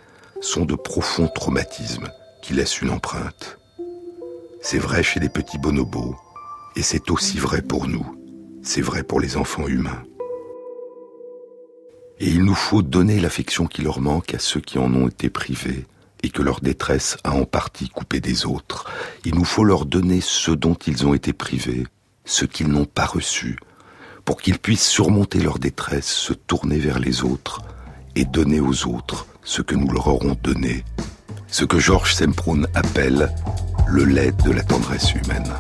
sont 0.41 0.65
de 0.65 0.75
profonds 0.75 1.29
traumatismes 1.29 2.11
qui 2.43 2.53
laissent 2.53 2.81
une 2.81 2.91
empreinte. 2.91 3.59
C'est 4.61 4.79
vrai 4.79 5.03
chez 5.03 5.21
les 5.21 5.29
petits 5.29 5.59
bonobos, 5.59 6.17
et 6.77 6.83
c'est 6.83 7.11
aussi 7.11 7.39
vrai 7.39 7.63
pour 7.63 7.87
nous. 7.87 8.17
C'est 8.63 8.83
vrai 8.83 9.03
pour 9.03 9.21
les 9.21 9.37
enfants 9.37 9.67
humains. 9.67 10.03
Et 12.19 12.29
il 12.29 12.45
nous 12.45 12.55
faut 12.55 12.83
donner 12.83 13.19
l'affection 13.19 13.67
qui 13.67 13.81
leur 13.81 14.01
manque 14.01 14.35
à 14.35 14.39
ceux 14.39 14.61
qui 14.61 14.79
en 14.79 14.93
ont 14.95 15.09
été 15.09 15.31
privés 15.31 15.87
et 16.23 16.31
que 16.31 16.43
leur 16.43 16.61
détresse 16.61 17.17
a 17.25 17.33
en 17.33 17.45
partie 17.45 17.89
coupé 17.89 18.21
des 18.21 18.47
autres. 18.47 18.91
Il 19.25 19.35
nous 19.35 19.45
faut 19.45 19.65
leur 19.65 19.87
donner 19.87 20.21
ce 20.21 20.51
dont 20.51 20.75
ils 20.75 21.07
ont 21.07 21.15
été 21.15 21.33
privés, 21.33 21.87
ce 22.25 22.45
qu'ils 22.45 22.69
n'ont 22.69 22.85
pas 22.85 23.07
reçu, 23.07 23.59
pour 24.25 24.41
qu'ils 24.41 24.59
puissent 24.59 24.89
surmonter 24.89 25.41
leur 25.41 25.59
détresse, 25.59 26.09
se 26.09 26.33
tourner 26.33 26.79
vers 26.79 26.99
les 26.99 27.23
autres 27.23 27.63
et 28.15 28.25
donner 28.25 28.61
aux 28.61 28.87
autres 28.87 29.27
ce 29.43 29.63
que 29.63 29.75
nous 29.75 29.91
leur 29.91 30.09
aurons 30.09 30.37
donné, 30.43 30.85
ce 31.49 31.65
que 31.65 31.79
Georges 31.79 32.15
Semprun 32.15 32.65
appelle 32.75 33.35
le 33.89 34.05
lait 34.05 34.33
de 34.45 34.51
la 34.51 34.63
tendresse 34.63 35.15
humaine. 35.15 35.53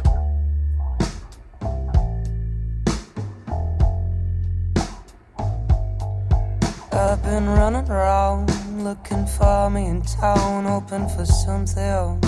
Looking 8.90 9.24
for 9.24 9.70
me 9.70 9.86
in 9.86 10.02
town, 10.02 10.64
hoping 10.64 11.08
for 11.10 11.24
something 11.24 12.20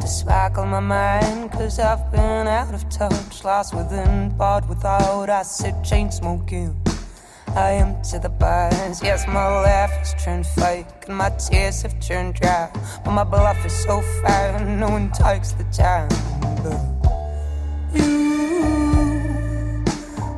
to 0.00 0.06
sparkle 0.08 0.66
my 0.66 0.80
mind. 0.80 1.52
Cause 1.52 1.78
I've 1.78 2.10
been 2.10 2.48
out 2.48 2.74
of 2.74 2.82
touch, 2.88 3.44
lost 3.44 3.72
within, 3.72 4.30
bored 4.36 4.68
without. 4.68 5.30
I 5.30 5.42
sit 5.44 5.76
chain 5.84 6.10
smoking. 6.10 6.74
I 7.54 7.70
am 7.82 8.02
to 8.10 8.18
the 8.18 8.30
bars. 8.30 9.00
Yes, 9.00 9.28
my 9.28 9.46
laugh 9.62 9.92
has 9.92 10.14
turned 10.24 10.44
fake 10.44 10.86
and 11.06 11.16
my 11.16 11.30
tears 11.30 11.82
have 11.82 11.94
turned 12.00 12.34
dry. 12.34 12.68
But 13.04 13.12
my 13.12 13.22
bluff 13.22 13.64
is 13.64 13.72
so 13.72 14.00
fine, 14.22 14.80
no 14.80 14.88
one 14.90 15.12
takes 15.12 15.52
the 15.52 15.64
time. 15.82 16.08
But 16.64 16.80
you 17.94 19.84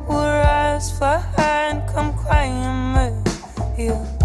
were 0.07 0.79
far 0.99 1.25
and 1.39 1.81
come 1.89 2.13
crying 2.19 2.93
me. 2.93 4.24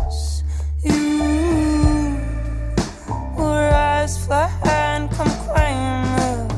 Eyes 3.47 4.24
fly 4.24 4.51
and 4.64 5.11
come 5.11 5.28
crying. 5.47 6.49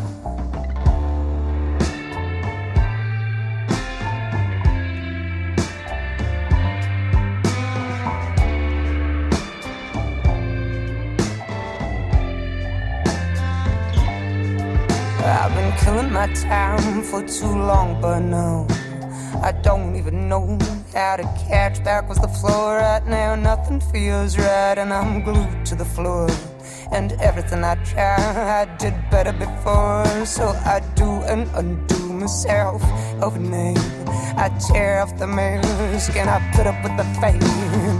I've 15.24 15.54
been 15.54 15.72
killing 15.78 16.12
my 16.12 16.26
time 16.34 17.02
for 17.02 17.22
too 17.26 17.46
long, 17.46 18.00
but 18.00 18.20
no. 18.20 18.66
I 19.42 19.50
don't 19.50 19.96
even 19.96 20.28
know 20.28 20.58
how 20.94 21.16
to 21.16 21.24
catch 21.48 21.82
back 21.82 22.08
with 22.08 22.20
the 22.20 22.28
floor 22.28 22.76
right 22.76 23.04
now. 23.06 23.34
Nothing 23.34 23.80
feels 23.80 24.38
right, 24.38 24.78
and 24.78 24.92
I'm 24.92 25.22
glued 25.22 25.66
to 25.66 25.74
the 25.74 25.84
floor. 25.84 26.28
And 26.92 27.12
everything 27.20 27.64
I 27.64 27.74
try, 27.84 28.16
I 28.60 28.76
did 28.76 28.94
better 29.10 29.32
before. 29.32 30.26
So 30.26 30.48
I 30.48 30.80
do 30.94 31.08
and 31.32 31.48
undo 31.54 32.12
myself 32.12 32.82
overnight. 33.22 33.78
I 34.36 34.48
tear 34.68 35.00
off 35.00 35.18
the 35.18 35.26
mask 35.26 36.16
and 36.16 36.28
I 36.28 36.38
put 36.54 36.66
up 36.66 36.82
with 36.82 36.96
the. 36.96 37.12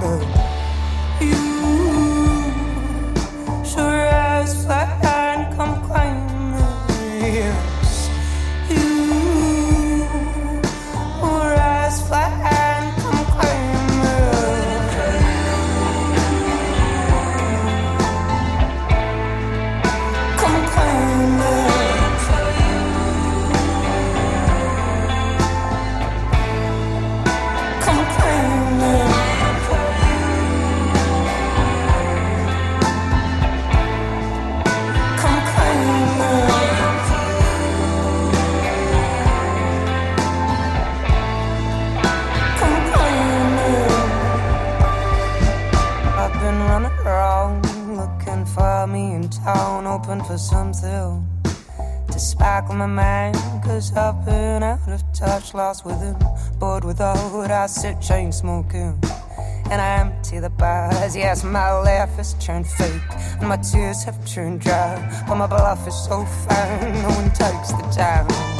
But 0.01 1.25
you 1.25 1.52
sit 57.83 58.01
chain 58.01 58.31
smoking. 58.31 58.97
And 59.69 59.81
I 59.81 59.99
empty 59.99 60.39
the 60.39 60.51
bars. 60.51 61.17
Yes, 61.17 61.43
my 61.43 61.73
laugh 61.81 62.11
has 62.11 62.35
turned 62.35 62.69
fake, 62.69 63.03
and 63.41 63.49
my 63.49 63.57
tears 63.57 64.05
have 64.05 64.25
turned 64.25 64.61
dry. 64.61 64.95
But 65.27 65.35
my 65.35 65.49
bluff 65.49 65.89
is 65.89 65.97
so 66.05 66.25
fine, 66.25 66.93
no 67.03 67.09
one 67.09 67.31
takes 67.33 67.73
the 67.73 67.83
time. 67.91 68.52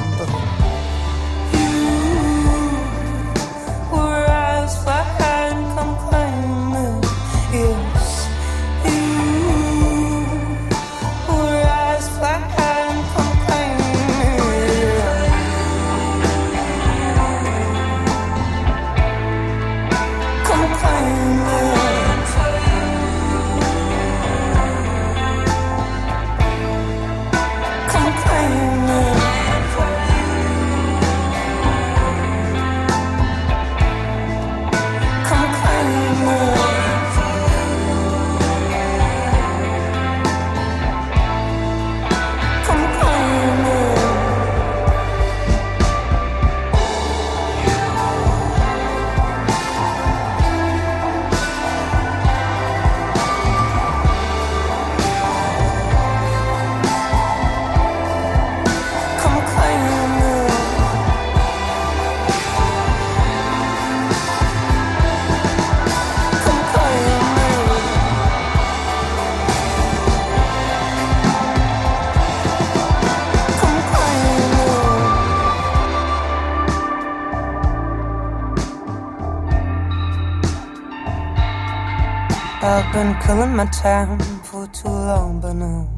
Been 83.03 83.19
killing 83.23 83.57
my 83.57 83.67
time 83.67 84.17
for 84.45 84.69
too 84.69 84.87
long, 84.87 85.41
but 85.41 85.55
no, 85.55 85.91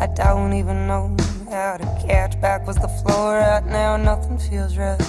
I 0.00 0.06
don't 0.06 0.54
even 0.54 0.86
know 0.86 1.14
how 1.50 1.76
to 1.76 1.84
catch 2.06 2.40
back 2.40 2.66
with 2.66 2.80
the 2.80 2.88
floor. 2.88 3.34
Right 3.34 3.66
now, 3.66 3.98
nothing 3.98 4.38
feels 4.38 4.78
right, 4.78 5.02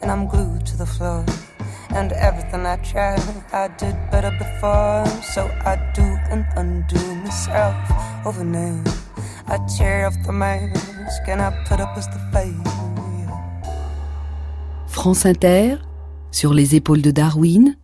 and 0.00 0.10
I'm 0.10 0.26
glued 0.26 0.64
to 0.64 0.76
the 0.78 0.86
floor. 0.86 1.22
And 1.90 2.12
everything 2.12 2.64
I 2.64 2.76
tried, 2.76 3.20
I 3.52 3.68
did 3.76 3.94
better 4.10 4.32
before. 4.38 5.04
So 5.34 5.42
I 5.70 5.74
do 5.94 6.06
and 6.32 6.46
undo 6.56 7.02
myself 7.16 7.76
overnight. 8.24 8.88
I 9.46 9.58
tear 9.76 10.06
off 10.06 10.16
the 10.24 10.32
mask 10.32 11.28
and 11.28 11.42
I 11.42 11.50
put 11.68 11.78
up 11.78 11.94
with 11.94 12.08
the 12.14 12.22
face. 12.32 12.72
France 14.86 15.26
Inter, 15.26 15.76
sur 16.30 16.54
les 16.54 16.74
épaules 16.74 17.02
de 17.02 17.10
Darwin, 17.10 17.76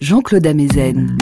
Jean-Claude 0.00 0.46
Amezen. 0.46 1.16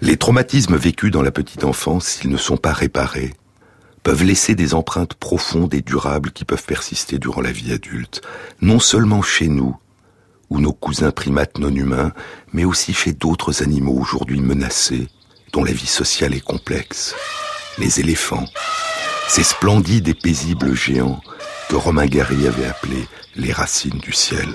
Les 0.00 0.16
traumatismes 0.16 0.76
vécus 0.76 1.10
dans 1.10 1.22
la 1.22 1.32
petite 1.32 1.64
enfance, 1.64 2.06
s'ils 2.06 2.30
ne 2.30 2.36
sont 2.36 2.56
pas 2.56 2.72
réparés, 2.72 3.34
peuvent 4.04 4.22
laisser 4.22 4.54
des 4.54 4.74
empreintes 4.74 5.14
profondes 5.14 5.74
et 5.74 5.80
durables 5.80 6.30
qui 6.30 6.44
peuvent 6.44 6.64
persister 6.64 7.18
durant 7.18 7.40
la 7.40 7.50
vie 7.50 7.72
adulte, 7.72 8.22
non 8.60 8.78
seulement 8.78 9.22
chez 9.22 9.48
nous, 9.48 9.76
ou 10.50 10.60
nos 10.60 10.72
cousins 10.72 11.10
primates 11.10 11.58
non 11.58 11.74
humains, 11.74 12.12
mais 12.52 12.64
aussi 12.64 12.94
chez 12.94 13.12
d'autres 13.12 13.62
animaux 13.62 13.98
aujourd'hui 13.98 14.40
menacés, 14.40 15.08
dont 15.52 15.64
la 15.64 15.72
vie 15.72 15.86
sociale 15.86 16.34
est 16.34 16.44
complexe. 16.44 17.14
Les 17.78 17.98
éléphants, 17.98 18.46
ces 19.28 19.42
splendides 19.42 20.08
et 20.08 20.14
paisibles 20.14 20.74
géants 20.74 21.20
que 21.68 21.76
Romain 21.76 22.06
Gary 22.06 22.46
avait 22.46 22.66
appelés 22.66 23.08
les 23.34 23.52
racines 23.52 23.98
du 23.98 24.12
ciel. 24.12 24.48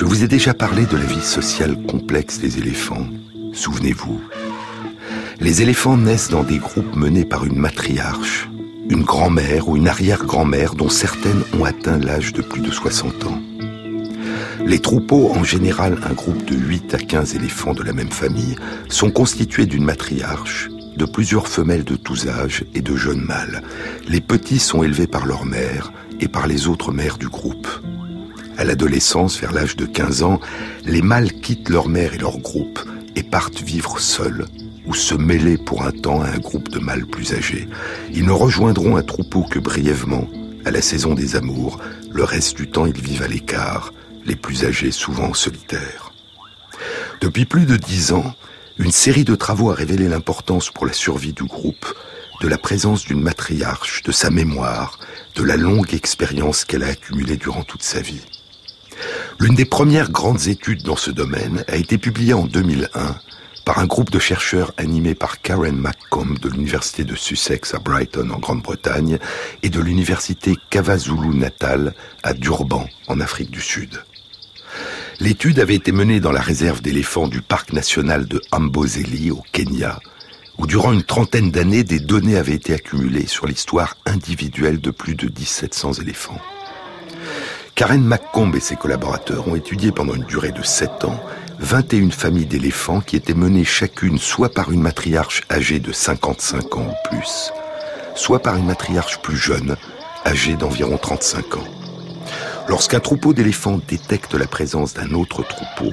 Je 0.00 0.06
vous 0.06 0.24
ai 0.24 0.28
déjà 0.28 0.54
parlé 0.54 0.86
de 0.86 0.96
la 0.96 1.04
vie 1.04 1.20
sociale 1.20 1.76
complexe 1.82 2.38
des 2.38 2.56
éléphants. 2.56 3.06
Souvenez-vous. 3.52 4.18
Les 5.40 5.60
éléphants 5.60 5.98
naissent 5.98 6.30
dans 6.30 6.42
des 6.42 6.56
groupes 6.56 6.96
menés 6.96 7.26
par 7.26 7.44
une 7.44 7.58
matriarche, 7.58 8.48
une 8.88 9.02
grand-mère 9.02 9.68
ou 9.68 9.76
une 9.76 9.88
arrière-grand-mère 9.88 10.74
dont 10.74 10.88
certaines 10.88 11.42
ont 11.52 11.66
atteint 11.66 11.98
l'âge 11.98 12.32
de 12.32 12.40
plus 12.40 12.62
de 12.62 12.70
60 12.70 13.26
ans. 13.26 13.42
Les 14.64 14.78
troupeaux, 14.78 15.32
en 15.32 15.44
général 15.44 15.98
un 16.08 16.14
groupe 16.14 16.46
de 16.46 16.56
8 16.56 16.94
à 16.94 16.98
15 16.98 17.34
éléphants 17.34 17.74
de 17.74 17.82
la 17.82 17.92
même 17.92 18.10
famille, 18.10 18.56
sont 18.88 19.10
constitués 19.10 19.66
d'une 19.66 19.84
matriarche, 19.84 20.70
de 20.96 21.04
plusieurs 21.04 21.46
femelles 21.46 21.84
de 21.84 21.96
tous 21.96 22.26
âges 22.26 22.64
et 22.74 22.80
de 22.80 22.96
jeunes 22.96 23.26
mâles. 23.26 23.62
Les 24.08 24.22
petits 24.22 24.60
sont 24.60 24.82
élevés 24.82 25.06
par 25.06 25.26
leur 25.26 25.44
mère 25.44 25.92
et 26.20 26.28
par 26.28 26.46
les 26.46 26.68
autres 26.68 26.90
mères 26.90 27.18
du 27.18 27.28
groupe. 27.28 27.68
À 28.58 28.64
l'adolescence, 28.64 29.40
vers 29.40 29.52
l'âge 29.52 29.76
de 29.76 29.86
15 29.86 30.22
ans, 30.22 30.40
les 30.84 31.02
mâles 31.02 31.32
quittent 31.32 31.68
leur 31.68 31.88
mère 31.88 32.14
et 32.14 32.18
leur 32.18 32.38
groupe 32.38 32.80
et 33.16 33.22
partent 33.22 33.62
vivre 33.62 33.98
seuls 33.98 34.46
ou 34.86 34.94
se 34.94 35.14
mêler 35.14 35.56
pour 35.56 35.82
un 35.82 35.92
temps 35.92 36.20
à 36.20 36.28
un 36.28 36.38
groupe 36.38 36.68
de 36.68 36.78
mâles 36.78 37.06
plus 37.06 37.32
âgés. 37.34 37.68
Ils 38.12 38.26
ne 38.26 38.32
rejoindront 38.32 38.96
un 38.96 39.02
troupeau 39.02 39.44
que 39.44 39.58
brièvement, 39.58 40.28
à 40.64 40.70
la 40.70 40.82
saison 40.82 41.14
des 41.14 41.36
amours. 41.36 41.80
Le 42.10 42.24
reste 42.24 42.56
du 42.56 42.68
temps, 42.68 42.86
ils 42.86 43.00
vivent 43.00 43.22
à 43.22 43.28
l'écart, 43.28 43.92
les 44.24 44.36
plus 44.36 44.64
âgés 44.64 44.90
souvent 44.90 45.32
solitaires. 45.32 46.12
Depuis 47.20 47.44
plus 47.44 47.66
de 47.66 47.76
dix 47.76 48.12
ans, 48.12 48.34
une 48.78 48.92
série 48.92 49.24
de 49.24 49.34
travaux 49.34 49.70
a 49.70 49.74
révélé 49.74 50.08
l'importance 50.08 50.70
pour 50.70 50.86
la 50.86 50.92
survie 50.92 51.34
du 51.34 51.44
groupe 51.44 51.86
de 52.40 52.48
la 52.48 52.56
présence 52.56 53.04
d'une 53.04 53.20
matriarche, 53.20 54.02
de 54.02 54.12
sa 54.12 54.30
mémoire, 54.30 54.98
de 55.36 55.42
la 55.44 55.56
longue 55.56 55.92
expérience 55.92 56.64
qu'elle 56.64 56.82
a 56.82 56.88
accumulée 56.88 57.36
durant 57.36 57.62
toute 57.62 57.82
sa 57.82 58.00
vie. 58.00 58.22
L'une 59.38 59.54
des 59.54 59.64
premières 59.64 60.10
grandes 60.10 60.48
études 60.48 60.82
dans 60.82 60.96
ce 60.96 61.10
domaine 61.10 61.64
a 61.68 61.76
été 61.76 61.98
publiée 61.98 62.34
en 62.34 62.44
2001 62.44 63.16
par 63.64 63.78
un 63.78 63.86
groupe 63.86 64.10
de 64.10 64.18
chercheurs 64.18 64.72
animé 64.78 65.14
par 65.14 65.40
Karen 65.40 65.76
McComb 65.76 66.34
de 66.40 66.48
l'Université 66.48 67.04
de 67.04 67.14
Sussex 67.14 67.74
à 67.74 67.78
Brighton 67.78 68.30
en 68.30 68.38
Grande-Bretagne 68.38 69.18
et 69.62 69.68
de 69.68 69.80
l'Université 69.80 70.56
KwaZulu-Natal 70.70 71.94
à 72.22 72.34
Durban 72.34 72.86
en 73.08 73.20
Afrique 73.20 73.50
du 73.50 73.60
Sud. 73.60 74.02
L'étude 75.20 75.60
avait 75.60 75.74
été 75.74 75.92
menée 75.92 76.20
dans 76.20 76.32
la 76.32 76.40
réserve 76.40 76.80
d'éléphants 76.80 77.28
du 77.28 77.42
parc 77.42 77.72
national 77.72 78.26
de 78.26 78.40
Amboseli 78.52 79.30
au 79.30 79.42
Kenya, 79.52 80.00
où 80.58 80.66
durant 80.66 80.92
une 80.92 81.02
trentaine 81.02 81.50
d'années 81.50 81.84
des 81.84 82.00
données 82.00 82.36
avaient 82.36 82.54
été 82.54 82.74
accumulées 82.74 83.26
sur 83.26 83.46
l'histoire 83.46 83.96
individuelle 84.06 84.80
de 84.80 84.90
plus 84.90 85.14
de 85.14 85.26
1700 85.26 85.94
éléphants. 85.94 86.40
Karen 87.74 88.02
McComb 88.04 88.52
et 88.54 88.60
ses 88.60 88.76
collaborateurs 88.76 89.48
ont 89.48 89.54
étudié 89.54 89.90
pendant 89.92 90.14
une 90.14 90.24
durée 90.24 90.52
de 90.52 90.62
7 90.62 91.04
ans 91.04 91.18
21 91.58 92.10
familles 92.10 92.46
d'éléphants 92.46 93.00
qui 93.00 93.16
étaient 93.16 93.34
menées 93.34 93.64
chacune 93.64 94.18
soit 94.18 94.52
par 94.52 94.70
une 94.72 94.80
matriarche 94.80 95.42
âgée 95.50 95.78
de 95.78 95.92
55 95.92 96.76
ans 96.76 96.86
ou 96.88 97.08
plus, 97.08 97.52
soit 98.14 98.40
par 98.40 98.56
une 98.56 98.66
matriarche 98.66 99.20
plus 99.20 99.36
jeune, 99.36 99.76
âgée 100.26 100.56
d'environ 100.56 100.96
35 100.96 101.56
ans. 101.56 101.64
Lorsqu'un 102.68 103.00
troupeau 103.00 103.32
d'éléphants 103.32 103.80
détecte 103.88 104.34
la 104.34 104.46
présence 104.46 104.94
d'un 104.94 105.12
autre 105.12 105.42
troupeau, 105.42 105.92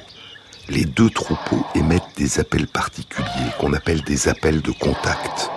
les 0.70 0.86
deux 0.86 1.10
troupeaux 1.10 1.66
émettent 1.76 2.04
des 2.18 2.40
appels 2.40 2.68
particuliers 2.68 3.54
qu'on 3.60 3.74
appelle 3.74 4.02
des 4.02 4.28
appels 4.28 4.62
de 4.62 4.72
contact. 4.72 5.50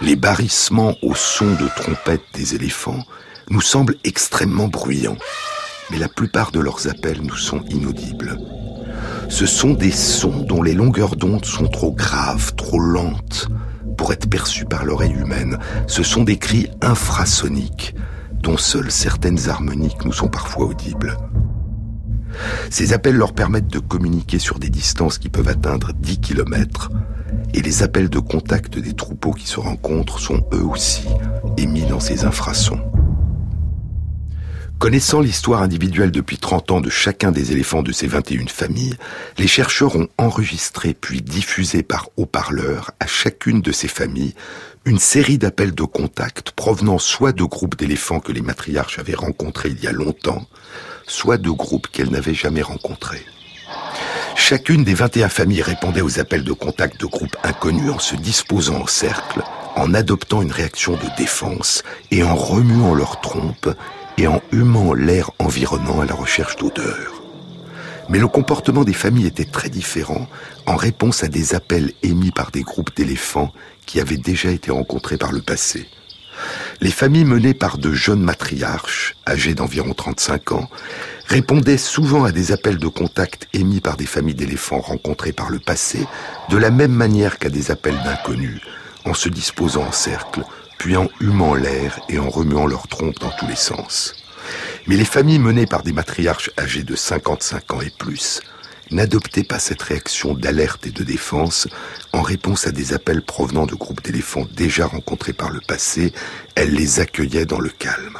Les 0.00 0.16
barrissements 0.16 0.94
au 1.02 1.14
son 1.14 1.54
de 1.54 1.68
trompette 1.76 2.24
des 2.34 2.54
éléphants 2.54 3.04
nous 3.50 3.60
semblent 3.60 3.96
extrêmement 4.04 4.68
bruyants, 4.68 5.16
mais 5.90 5.98
la 5.98 6.08
plupart 6.08 6.50
de 6.50 6.60
leurs 6.60 6.88
appels 6.88 7.22
nous 7.22 7.36
sont 7.36 7.62
inaudibles. 7.70 8.38
Ce 9.28 9.46
sont 9.46 9.72
des 9.72 9.90
sons 9.90 10.42
dont 10.42 10.62
les 10.62 10.74
longueurs 10.74 11.16
d'onde 11.16 11.44
sont 11.44 11.68
trop 11.68 11.92
graves, 11.92 12.54
trop 12.54 12.78
lentes 12.78 13.48
pour 13.96 14.12
être 14.12 14.28
perçus 14.28 14.64
par 14.64 14.84
l'oreille 14.84 15.12
humaine. 15.12 15.58
Ce 15.86 16.02
sont 16.02 16.24
des 16.24 16.38
cris 16.38 16.68
infrasoniques 16.80 17.94
dont 18.42 18.56
seules 18.56 18.90
certaines 18.90 19.48
harmoniques 19.48 20.04
nous 20.04 20.12
sont 20.12 20.28
parfois 20.28 20.66
audibles. 20.66 21.16
Ces 22.70 22.92
appels 22.92 23.16
leur 23.16 23.32
permettent 23.32 23.72
de 23.72 23.78
communiquer 23.78 24.38
sur 24.38 24.58
des 24.58 24.70
distances 24.70 25.18
qui 25.18 25.28
peuvent 25.28 25.48
atteindre 25.48 25.92
10 25.92 26.20
km 26.20 26.90
et 27.54 27.60
les 27.60 27.82
appels 27.82 28.10
de 28.10 28.18
contact 28.18 28.78
des 28.78 28.94
troupeaux 28.94 29.32
qui 29.32 29.46
se 29.46 29.58
rencontrent 29.58 30.20
sont 30.20 30.44
eux 30.52 30.64
aussi 30.64 31.06
émis 31.56 31.86
dans 31.86 32.00
ces 32.00 32.24
infrasons. 32.24 32.80
Connaissant 34.78 35.20
l'histoire 35.20 35.62
individuelle 35.62 36.12
depuis 36.12 36.38
30 36.38 36.70
ans 36.70 36.80
de 36.80 36.88
chacun 36.88 37.32
des 37.32 37.50
éléphants 37.50 37.82
de 37.82 37.90
ces 37.90 38.06
21 38.06 38.46
familles, 38.46 38.94
les 39.36 39.48
chercheurs 39.48 39.96
ont 39.96 40.06
enregistré 40.18 40.94
puis 40.94 41.20
diffusé 41.20 41.82
par 41.82 42.10
haut-parleurs 42.16 42.92
à 43.00 43.08
chacune 43.08 43.60
de 43.60 43.72
ces 43.72 43.88
familles 43.88 44.34
une 44.84 45.00
série 45.00 45.36
d'appels 45.36 45.74
de 45.74 45.82
contact 45.82 46.52
provenant 46.52 46.98
soit 46.98 47.32
de 47.32 47.42
groupes 47.42 47.76
d'éléphants 47.76 48.20
que 48.20 48.30
les 48.30 48.40
matriarches 48.40 49.00
avaient 49.00 49.16
rencontrés 49.16 49.70
il 49.70 49.82
y 49.82 49.88
a 49.88 49.92
longtemps, 49.92 50.46
soit 51.08 51.38
de 51.38 51.50
groupes 51.50 51.88
qu'elles 51.88 52.12
n'avaient 52.12 52.32
jamais 52.32 52.62
rencontrés. 52.62 53.24
Chacune 54.36 54.84
des 54.84 54.94
21 54.94 55.28
familles 55.28 55.62
répondait 55.62 56.02
aux 56.02 56.20
appels 56.20 56.44
de 56.44 56.52
contact 56.52 57.00
de 57.00 57.06
groupes 57.06 57.36
inconnus 57.42 57.90
en 57.90 57.98
se 57.98 58.14
disposant 58.14 58.82
en 58.82 58.86
cercle, 58.86 59.42
en 59.74 59.92
adoptant 59.92 60.40
une 60.40 60.52
réaction 60.52 60.92
de 60.92 61.16
défense 61.16 61.82
et 62.12 62.22
en 62.22 62.36
remuant 62.36 62.94
leurs 62.94 63.20
trompes 63.20 63.70
et 64.18 64.26
en 64.26 64.42
humant 64.52 64.92
l'air 64.94 65.30
environnant 65.38 66.00
à 66.00 66.06
la 66.06 66.14
recherche 66.14 66.56
d'odeurs. 66.56 67.22
Mais 68.08 68.18
le 68.18 68.26
comportement 68.26 68.84
des 68.84 68.92
familles 68.92 69.26
était 69.26 69.44
très 69.44 69.68
différent 69.68 70.26
en 70.66 70.76
réponse 70.76 71.22
à 71.22 71.28
des 71.28 71.54
appels 71.54 71.92
émis 72.02 72.32
par 72.32 72.50
des 72.50 72.62
groupes 72.62 72.94
d'éléphants 72.96 73.52
qui 73.86 74.00
avaient 74.00 74.16
déjà 74.16 74.50
été 74.50 74.70
rencontrés 74.70 75.18
par 75.18 75.30
le 75.30 75.40
passé. 75.40 75.88
Les 76.80 76.90
familles 76.90 77.24
menées 77.24 77.54
par 77.54 77.78
de 77.78 77.92
jeunes 77.92 78.22
matriarches, 78.22 79.16
âgées 79.26 79.54
d'environ 79.54 79.92
35 79.92 80.52
ans, 80.52 80.70
répondaient 81.26 81.78
souvent 81.78 82.24
à 82.24 82.32
des 82.32 82.52
appels 82.52 82.78
de 82.78 82.86
contact 82.88 83.48
émis 83.52 83.80
par 83.80 83.96
des 83.96 84.06
familles 84.06 84.34
d'éléphants 84.34 84.80
rencontrées 84.80 85.32
par 85.32 85.50
le 85.50 85.58
passé, 85.58 86.06
de 86.48 86.56
la 86.56 86.70
même 86.70 86.92
manière 86.92 87.38
qu'à 87.38 87.50
des 87.50 87.70
appels 87.70 87.98
d'inconnus, 88.04 88.60
en 89.04 89.14
se 89.14 89.28
disposant 89.28 89.82
en 89.82 89.92
cercle, 89.92 90.42
puis 90.78 90.96
en 90.96 91.08
humant 91.20 91.54
l'air 91.54 92.00
et 92.08 92.18
en 92.18 92.30
remuant 92.30 92.66
leurs 92.66 92.88
trompes 92.88 93.18
dans 93.20 93.32
tous 93.38 93.46
les 93.46 93.56
sens. 93.56 94.14
Mais 94.86 94.96
les 94.96 95.04
familles 95.04 95.38
menées 95.38 95.66
par 95.66 95.82
des 95.82 95.92
matriarches 95.92 96.50
âgés 96.58 96.84
de 96.84 96.96
55 96.96 97.74
ans 97.74 97.80
et 97.80 97.90
plus 97.90 98.40
n'adoptaient 98.90 99.44
pas 99.44 99.58
cette 99.58 99.82
réaction 99.82 100.34
d'alerte 100.34 100.86
et 100.86 100.90
de 100.90 101.04
défense 101.04 101.68
en 102.12 102.22
réponse 102.22 102.66
à 102.66 102.72
des 102.72 102.94
appels 102.94 103.22
provenant 103.22 103.66
de 103.66 103.74
groupes 103.74 104.02
d'éléphants 104.02 104.46
déjà 104.54 104.86
rencontrés 104.86 105.34
par 105.34 105.50
le 105.50 105.60
passé, 105.60 106.12
elles 106.54 106.72
les 106.72 107.00
accueillaient 107.00 107.44
dans 107.44 107.60
le 107.60 107.68
calme. 107.68 108.18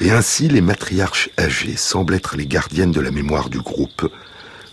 Et 0.00 0.12
ainsi, 0.12 0.48
les 0.48 0.60
matriarches 0.60 1.30
âgées 1.38 1.76
semblent 1.76 2.14
être 2.14 2.36
les 2.36 2.46
gardiennes 2.46 2.92
de 2.92 3.00
la 3.00 3.10
mémoire 3.10 3.48
du 3.48 3.60
groupe, 3.60 4.08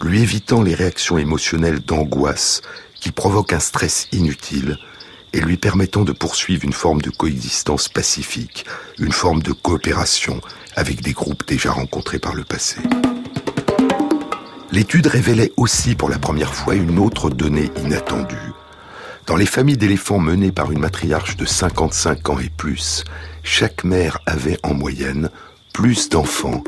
lui 0.02 0.22
évitant 0.22 0.62
les 0.62 0.76
réactions 0.76 1.18
émotionnelles 1.18 1.80
d'angoisse 1.80 2.62
qui 3.00 3.12
provoquent 3.12 3.54
un 3.54 3.60
stress 3.60 4.08
inutile 4.12 4.78
et 5.36 5.42
lui 5.42 5.58
permettant 5.58 6.06
de 6.06 6.14
poursuivre 6.14 6.64
une 6.64 6.74
forme 6.74 7.02
de 7.02 7.10
coexistence 7.10 7.90
pacifique, 7.90 8.66
une 9.00 9.12
forme 9.12 9.44
de 9.44 9.52
coopération 9.52 10.40
avec 10.78 11.02
des 11.02 11.12
groupes 11.12 11.46
déjà 11.46 11.72
rencontrés 11.72 12.20
par 12.20 12.36
le 12.36 12.46
passé. 12.46 12.78
L'étude 14.72 15.08
révélait 15.08 15.52
aussi 15.58 15.96
pour 15.96 16.10
la 16.10 16.20
première 16.20 16.56
fois 16.56 16.74
une 16.76 17.00
autre 17.00 17.30
donnée 17.30 17.70
inattendue. 17.84 18.54
Dans 19.28 19.36
les 19.36 19.46
familles 19.46 19.76
d'éléphants 19.76 20.20
menées 20.20 20.54
par 20.54 20.72
une 20.72 20.80
matriarche 20.80 21.36
de 21.36 21.46
55 21.46 22.30
ans 22.30 22.40
et 22.40 22.50
plus, 22.50 23.04
chaque 23.44 23.84
mère 23.84 24.20
avait 24.26 24.58
en 24.64 24.74
moyenne 24.74 25.30
plus 25.74 26.08
d'enfants 26.08 26.64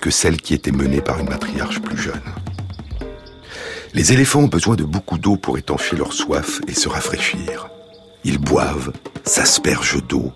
que 0.00 0.10
celle 0.10 0.40
qui 0.40 0.54
était 0.54 0.72
menée 0.72 1.02
par 1.02 1.20
une 1.20 1.28
matriarche 1.28 1.80
plus 1.80 1.98
jeune. 1.98 2.20
Les 3.94 4.12
éléphants 4.12 4.40
ont 4.40 4.48
besoin 4.48 4.74
de 4.74 4.84
beaucoup 4.84 5.18
d'eau 5.18 5.36
pour 5.36 5.56
étancher 5.56 5.94
leur 5.94 6.12
soif 6.12 6.60
et 6.66 6.74
se 6.74 6.88
rafraîchir. 6.88 7.68
Ils 8.28 8.36
boivent, 8.36 8.92
s'aspergent 9.24 10.06
d'eau, 10.06 10.34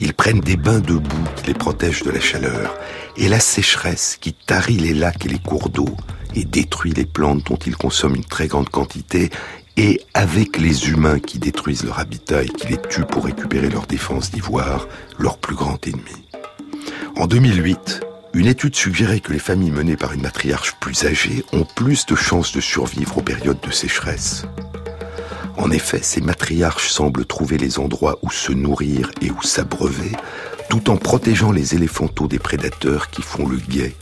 ils 0.00 0.14
prennent 0.14 0.40
des 0.40 0.56
bains 0.56 0.80
de 0.80 0.94
boue 0.94 1.28
qui 1.36 1.48
les 1.48 1.52
protègent 1.52 2.02
de 2.02 2.10
la 2.10 2.20
chaleur, 2.20 2.74
et 3.18 3.28
la 3.28 3.38
sécheresse 3.38 4.16
qui 4.18 4.32
tarit 4.32 4.78
les 4.78 4.94
lacs 4.94 5.26
et 5.26 5.28
les 5.28 5.38
cours 5.38 5.68
d'eau 5.68 5.94
et 6.34 6.46
détruit 6.46 6.94
les 6.94 7.04
plantes 7.04 7.44
dont 7.50 7.58
ils 7.58 7.76
consomment 7.76 8.14
une 8.14 8.24
très 8.24 8.46
grande 8.46 8.70
quantité, 8.70 9.28
et 9.76 10.00
avec 10.14 10.56
les 10.56 10.88
humains 10.88 11.18
qui 11.18 11.38
détruisent 11.38 11.84
leur 11.84 11.98
habitat 11.98 12.44
et 12.44 12.48
qui 12.48 12.68
les 12.68 12.80
tuent 12.80 13.04
pour 13.04 13.26
récupérer 13.26 13.68
leur 13.68 13.86
défense 13.86 14.30
d'ivoire, 14.30 14.88
leur 15.18 15.36
plus 15.36 15.54
grand 15.54 15.86
ennemi. 15.86 16.24
En 17.16 17.26
2008, 17.26 18.00
une 18.32 18.46
étude 18.46 18.74
suggérait 18.74 19.20
que 19.20 19.34
les 19.34 19.38
familles 19.38 19.70
menées 19.70 19.98
par 19.98 20.14
une 20.14 20.22
matriarche 20.22 20.76
plus 20.80 21.04
âgée 21.04 21.44
ont 21.52 21.66
plus 21.76 22.06
de 22.06 22.14
chances 22.14 22.54
de 22.54 22.62
survivre 22.62 23.18
aux 23.18 23.22
périodes 23.22 23.60
de 23.60 23.70
sécheresse. 23.70 24.46
En 25.58 25.72
effet, 25.72 26.00
ces 26.02 26.20
matriarches 26.20 26.88
semblent 26.88 27.26
trouver 27.26 27.58
les 27.58 27.80
endroits 27.80 28.18
où 28.22 28.30
se 28.30 28.52
nourrir 28.52 29.10
et 29.20 29.30
où 29.32 29.42
s'abreuver, 29.42 30.12
tout 30.70 30.88
en 30.88 30.96
protégeant 30.96 31.50
les 31.50 31.74
éléphantaux 31.74 32.28
des 32.28 32.38
prédateurs 32.38 33.10
qui 33.10 33.22
font 33.22 33.46
le 33.46 33.56
guet 33.56 33.94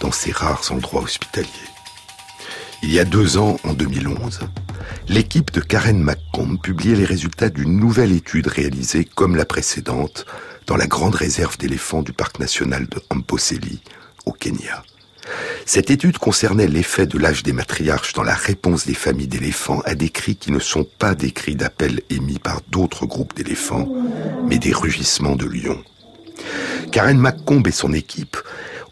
dans 0.00 0.12
ces 0.12 0.32
rares 0.32 0.70
endroits 0.70 1.02
hospitaliers. 1.02 1.48
Il 2.82 2.92
y 2.92 3.00
a 3.00 3.04
deux 3.04 3.38
ans, 3.38 3.56
en 3.64 3.72
2011, 3.72 4.40
l'équipe 5.08 5.50
de 5.50 5.60
Karen 5.60 6.00
McComb 6.00 6.58
publiait 6.58 6.94
les 6.94 7.06
résultats 7.06 7.48
d'une 7.48 7.76
nouvelle 7.78 8.12
étude 8.12 8.46
réalisée 8.46 9.06
comme 9.06 9.34
la 9.34 9.46
précédente 9.46 10.26
dans 10.66 10.76
la 10.76 10.86
grande 10.86 11.14
réserve 11.14 11.56
d'éléphants 11.56 12.02
du 12.02 12.12
parc 12.12 12.38
national 12.38 12.86
de 12.86 13.02
Amboseli, 13.08 13.80
au 14.26 14.32
Kenya. 14.32 14.84
Cette 15.68 15.90
étude 15.90 16.16
concernait 16.16 16.66
l'effet 16.66 17.04
de 17.04 17.18
l'âge 17.18 17.42
des 17.42 17.52
matriarches 17.52 18.14
dans 18.14 18.22
la 18.22 18.34
réponse 18.34 18.86
des 18.86 18.94
familles 18.94 19.28
d'éléphants 19.28 19.82
à 19.84 19.94
des 19.94 20.08
cris 20.08 20.34
qui 20.34 20.50
ne 20.50 20.60
sont 20.60 20.86
pas 20.98 21.14
des 21.14 21.30
cris 21.30 21.56
d'appel 21.56 22.00
émis 22.08 22.38
par 22.38 22.62
d'autres 22.70 23.04
groupes 23.04 23.36
d'éléphants, 23.36 23.86
mais 24.46 24.56
des 24.56 24.72
rugissements 24.72 25.36
de 25.36 25.44
lions. 25.44 25.84
Karen 26.90 27.18
McComb 27.18 27.62
et 27.66 27.70
son 27.70 27.92
équipe 27.92 28.38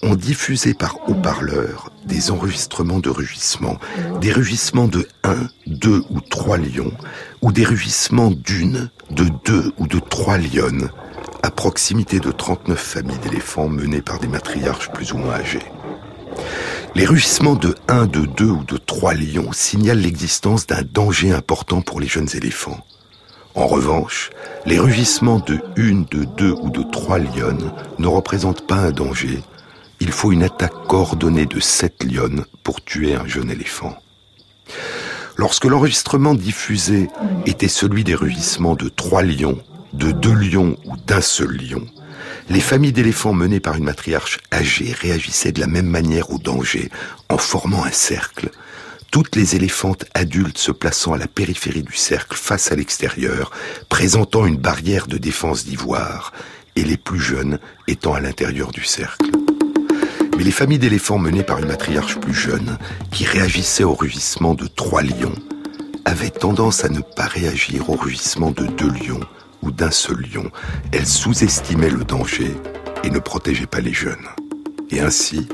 ont 0.03 0.17
diffusé 0.17 0.75
par 0.75 0.99
haut-parleurs 1.09 1.93
des 2.05 2.31
enregistrements 2.31 3.01
de 3.01 3.09
rugissements, 3.09 3.79
des 4.21 4.33
rugissements 4.33 4.87
de 4.87 5.09
un, 5.25 5.49
deux 5.67 6.05
ou 6.11 6.21
trois 6.21 6.59
lions, 6.59 6.93
ou 7.41 7.53
des 7.53 7.65
rugissements 7.65 8.31
d'une, 8.31 8.91
de 9.09 9.25
deux 9.47 9.73
ou 9.79 9.87
de 9.87 9.99
trois 9.99 10.37
lionnes, 10.37 10.91
à 11.43 11.51
proximité 11.51 12.21
de 12.21 12.31
39 12.31 12.79
familles 12.79 13.19
d'éléphants 13.21 13.71
menées 13.71 14.03
par 14.03 14.19
des 14.19 14.29
matriarches 14.29 14.91
plus 14.93 15.15
ou 15.15 15.17
moins 15.17 15.37
âgés. 15.37 15.63
Les 16.95 17.07
rugissements 17.07 17.57
de 17.57 17.75
1, 17.89 18.07
de 18.07 18.27
2 18.27 18.45
ou 18.47 18.65
de 18.65 18.79
3 18.79 19.15
lions 19.15 19.53
signalent 19.53 20.01
l'existence 20.01 20.67
d'un 20.67 20.83
danger 20.83 21.33
important 21.33 21.83
pour 21.83 22.01
les 22.01 22.07
jeunes 22.07 22.31
éléphants. 22.35 22.81
En 23.55 23.67
revanche, 23.67 24.31
les 24.65 24.79
rugissements 24.79 25.39
de 25.39 25.61
1, 25.77 26.07
de 26.11 26.25
2 26.25 26.53
ou 26.53 26.71
de 26.71 26.83
3 26.83 27.19
lionnes 27.19 27.73
ne 27.99 28.07
représentent 28.07 28.67
pas 28.67 28.77
un 28.77 28.93
danger. 28.93 29.43
Il 30.01 30.13
faut 30.13 30.33
une 30.33 30.43
attaque 30.43 30.87
coordonnée 30.89 31.47
de 31.47 31.61
7 31.61 32.05
lionnes 32.05 32.45
pour 32.63 32.85
tuer 32.85 33.15
un 33.15 33.27
jeune 33.27 33.51
éléphant. 33.51 33.97
Lorsque 35.37 35.65
l'enregistrement 35.67 36.35
diffusé 36.35 37.09
était 37.45 37.69
celui 37.69 38.05
des 38.05 38.15
rugissements 38.15 38.75
de 38.75 38.89
3 38.89 39.23
lions, 39.23 39.59
de 39.93 40.13
2 40.13 40.33
lions 40.33 40.77
ou 40.85 40.97
d'un 41.07 41.21
seul 41.21 41.57
lion, 41.57 41.87
les 42.49 42.61
familles 42.61 42.93
d'éléphants 42.93 43.33
menées 43.33 43.61
par 43.61 43.75
une 43.75 43.85
matriarche 43.85 44.39
âgée 44.53 44.93
réagissaient 44.93 45.53
de 45.53 45.61
la 45.61 45.67
même 45.67 45.87
manière 45.87 46.31
au 46.31 46.39
danger, 46.39 46.91
en 47.29 47.39
formant 47.39 47.85
un 47.85 47.91
cercle. 47.91 48.51
Toutes 49.11 49.35
les 49.35 49.57
éléphantes 49.57 50.05
adultes 50.15 50.59
se 50.59 50.71
plaçant 50.71 51.15
à 51.15 51.19
la 51.19 51.27
périphérie 51.27 51.83
du 51.83 51.97
cercle 51.97 52.37
face 52.37 52.71
à 52.71 52.77
l'extérieur, 52.77 53.51
présentant 53.89 54.47
une 54.47 54.59
barrière 54.59 55.07
de 55.07 55.19
défense 55.19 55.65
d'ivoire, 55.65 56.33
et 56.77 56.85
les 56.85 56.97
plus 56.97 57.21
jeunes 57.21 57.59
étant 57.89 58.15
à 58.15 58.21
l'intérieur 58.21 58.71
du 58.71 58.85
cercle. 58.85 59.31
Mais 60.37 60.45
les 60.45 60.51
familles 60.51 60.79
d'éléphants 60.79 61.19
menées 61.19 61.43
par 61.43 61.59
une 61.59 61.69
matriarche 61.69 62.19
plus 62.19 62.35
jeune, 62.35 62.79
qui 63.11 63.25
réagissaient 63.25 63.85
au 63.85 63.95
rugissement 63.95 64.55
de 64.55 64.67
trois 64.67 65.03
lions, 65.03 65.35
avaient 66.05 66.31
tendance 66.31 66.85
à 66.85 66.89
ne 66.89 67.01
pas 67.01 67.27
réagir 67.27 67.91
au 67.91 67.97
rugissement 67.97 68.51
de 68.51 68.67
deux 68.67 68.91
lions 68.91 69.27
d'un 69.71 69.91
seul 69.91 70.25
lion, 70.33 70.51
elle 70.93 71.07
sous-estimait 71.07 71.91
le 71.91 72.05
danger 72.05 72.55
et 73.05 73.11
ne 73.11 73.19
protégeait 73.19 73.67
pas 73.67 73.81
les 73.81 73.93
jeunes. 73.93 74.27
Et 74.91 75.01
ainsi, 75.01 75.49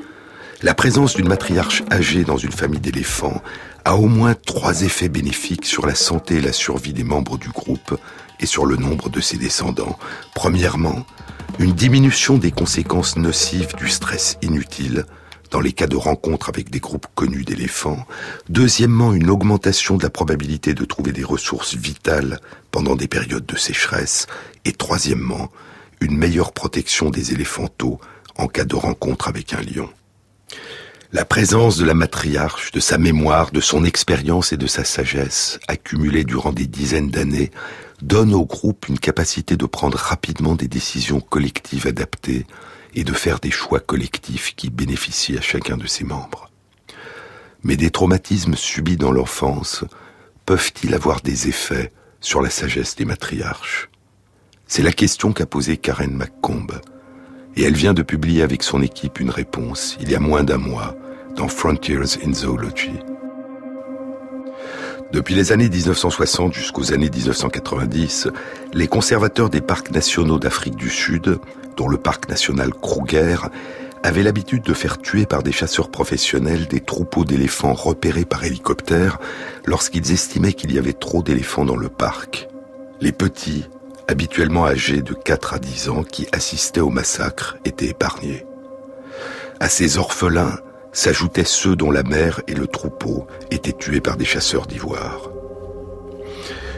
la 0.63 0.75
présence 0.75 1.15
d'une 1.15 1.29
matriarche 1.29 1.83
âgée 1.91 2.25
dans 2.25 2.37
une 2.37 2.53
famille 2.53 2.81
d'éléphants 2.81 3.43
a 3.85 3.97
au 3.97 4.07
moins 4.07 4.35
trois 4.35 4.83
effets 4.83 5.09
bénéfiques 5.09 5.65
sur 5.65 5.87
la 5.87 5.95
santé 5.95 6.37
et 6.37 6.41
la 6.41 6.53
survie 6.53 6.93
des 6.93 7.05
membres 7.05 7.37
du 7.37 7.49
groupe 7.49 7.99
et 8.39 8.47
sur 8.47 8.67
le 8.67 8.77
nombre 8.77 9.09
de 9.09 9.21
ses 9.21 9.39
descendants. 9.39 9.99
Premièrement, 10.35 11.05
une 11.59 11.73
diminution 11.73 12.39
des 12.39 12.51
conséquences 12.51 13.17
nocives 13.17 13.75
du 13.77 13.89
stress 13.89 14.39
inutile, 14.43 15.05
dans 15.53 15.61
les 15.61 15.73
cas 15.73 15.87
de 15.87 15.97
rencontres 15.97 16.49
avec 16.49 16.71
des 16.71 16.81
groupes 16.81 17.07
connus 17.15 17.45
d'éléphants. 17.45 18.05
Deuxièmement, 18.49 19.13
une 19.13 19.31
augmentation 19.31 19.97
de 19.97 20.03
la 20.03 20.11
probabilité 20.11 20.73
de 20.73 20.85
trouver 20.87 21.13
des 21.13 21.23
ressources 21.23 21.75
vitales 21.75 22.41
pendant 22.71 22.97
des 22.97 23.07
périodes 23.07 23.47
de 23.47 23.57
sécheresse. 23.57 24.27
Et 24.65 24.73
troisièmement, 24.73 25.51
une 26.01 26.17
meilleure 26.17 26.53
protection 26.53 27.11
des 27.11 27.33
éléphantaux 27.33 28.01
en 28.39 28.49
cas 28.49 28.65
de 28.65 28.75
rencontre 28.75 29.29
avec 29.29 29.53
un 29.53 29.61
lion. 29.61 29.91
La 31.13 31.27
présence 31.27 31.77
de 31.77 31.85
la 31.85 31.93
matriarche, 31.93 32.73
de 32.73 32.81
sa 32.81 32.97
mémoire, 32.97 33.51
de 33.51 33.61
son 33.61 33.85
expérience 33.85 34.55
et 34.55 34.57
de 34.57 34.67
sa 34.67 34.85
sagesse, 34.85 35.61
accumulée 35.69 36.25
durant 36.25 36.53
des 36.53 36.67
dizaines 36.67 37.11
d'années, 37.11 37.51
donne 38.01 38.33
au 38.33 38.47
groupe 38.47 38.89
une 38.89 38.99
capacité 38.99 39.59
de 39.59 39.67
prendre 39.67 39.99
rapidement 39.99 40.55
des 40.55 40.69
décisions 40.69 41.21
collectives 41.21 41.87
adaptées 41.87 42.47
et 42.95 43.05
de 43.05 43.13
faire 43.13 43.41
des 43.41 43.51
choix 43.51 43.81
collectifs 43.81 44.55
qui 44.55 44.71
bénéficient 44.71 45.39
à 45.39 45.41
chacun 45.41 45.77
de 45.77 45.87
ses 45.87 46.05
membres. 46.05 46.51
Mais 47.63 47.77
des 47.77 47.91
traumatismes 47.91 48.57
subis 48.57 48.97
dans 48.97 49.13
l'enfance 49.13 49.85
peuvent-ils 50.47 50.95
avoir 50.95 51.21
des 51.21 51.49
effets 51.49 51.93
sur 52.21 52.43
la 52.43 52.51
sagesse 52.51 52.97
des 52.97 53.05
matriarches? 53.05 53.89
C'est 54.67 54.83
la 54.83 54.93
question 54.93 55.33
qu'a 55.33 55.47
posée 55.47 55.77
Karen 55.77 56.17
McComb. 56.17 56.67
Et 57.57 57.63
elle 57.63 57.75
vient 57.75 57.95
de 57.95 58.03
publier 58.03 58.43
avec 58.43 58.63
son 58.63 58.83
équipe 58.83 59.21
une 59.21 59.31
réponse, 59.31 59.99
il 60.01 60.11
y 60.11 60.15
a 60.15 60.21
moins 60.21 60.43
d'un 60.43 60.57
mois, 60.57 60.97
dans 61.37 61.49
Frontiers 61.49 62.19
in 62.25 62.33
Zoology. 62.33 62.99
Depuis 65.13 65.35
les 65.35 65.53
années 65.53 65.69
1960 65.69 66.55
jusqu'aux 66.55 66.95
années 66.95 67.11
1990, 67.11 68.29
les 68.73 68.89
conservateurs 68.89 69.51
des 69.51 69.61
parcs 69.61 69.91
nationaux 69.91 70.39
d'Afrique 70.39 70.75
du 70.75 70.89
Sud, 70.89 71.39
dont 71.77 71.87
le 71.87 71.99
parc 71.99 72.31
national 72.31 72.73
Kruger, 72.73 73.37
avaient 74.03 74.23
l'habitude 74.23 74.63
de 74.63 74.73
faire 74.73 74.97
tuer 74.97 75.27
par 75.27 75.43
des 75.43 75.53
chasseurs 75.53 75.91
professionnels 75.91 76.67
des 76.67 76.81
troupeaux 76.81 77.27
d'éléphants 77.27 77.75
repérés 77.75 78.25
par 78.25 78.43
hélicoptère 78.43 79.19
lorsqu'ils 79.67 80.13
estimaient 80.13 80.55
qu'il 80.55 80.73
y 80.73 80.79
avait 80.79 80.95
trop 80.95 81.23
d'éléphants 81.23 81.67
dans 81.67 81.77
le 81.77 81.91
parc. 81.91 82.49
Les 83.03 83.13
petits, 83.13 83.69
habituellement 84.09 84.65
âgés 84.65 85.03
de 85.03 85.13
4 85.13 85.55
à 85.55 85.59
10 85.59 85.91
ans, 85.91 86.05
qui 86.05 86.27
assistaient 86.33 86.81
au 86.81 86.89
massacre, 86.89 87.59
étaient 87.67 87.89
épargnés. 87.89 88.47
À 89.61 89.69
ces 89.69 89.99
orphelins 89.99 90.57
s'ajoutaient 90.93 91.45
ceux 91.45 91.77
dont 91.77 91.91
la 91.91 92.03
mère 92.03 92.41
et 92.47 92.55
le 92.55 92.67
troupeau 92.67 93.27
étaient 93.51 93.73
tués 93.73 94.01
par 94.01 94.17
des 94.17 94.25
chasseurs 94.25 94.67
d'ivoire. 94.67 95.31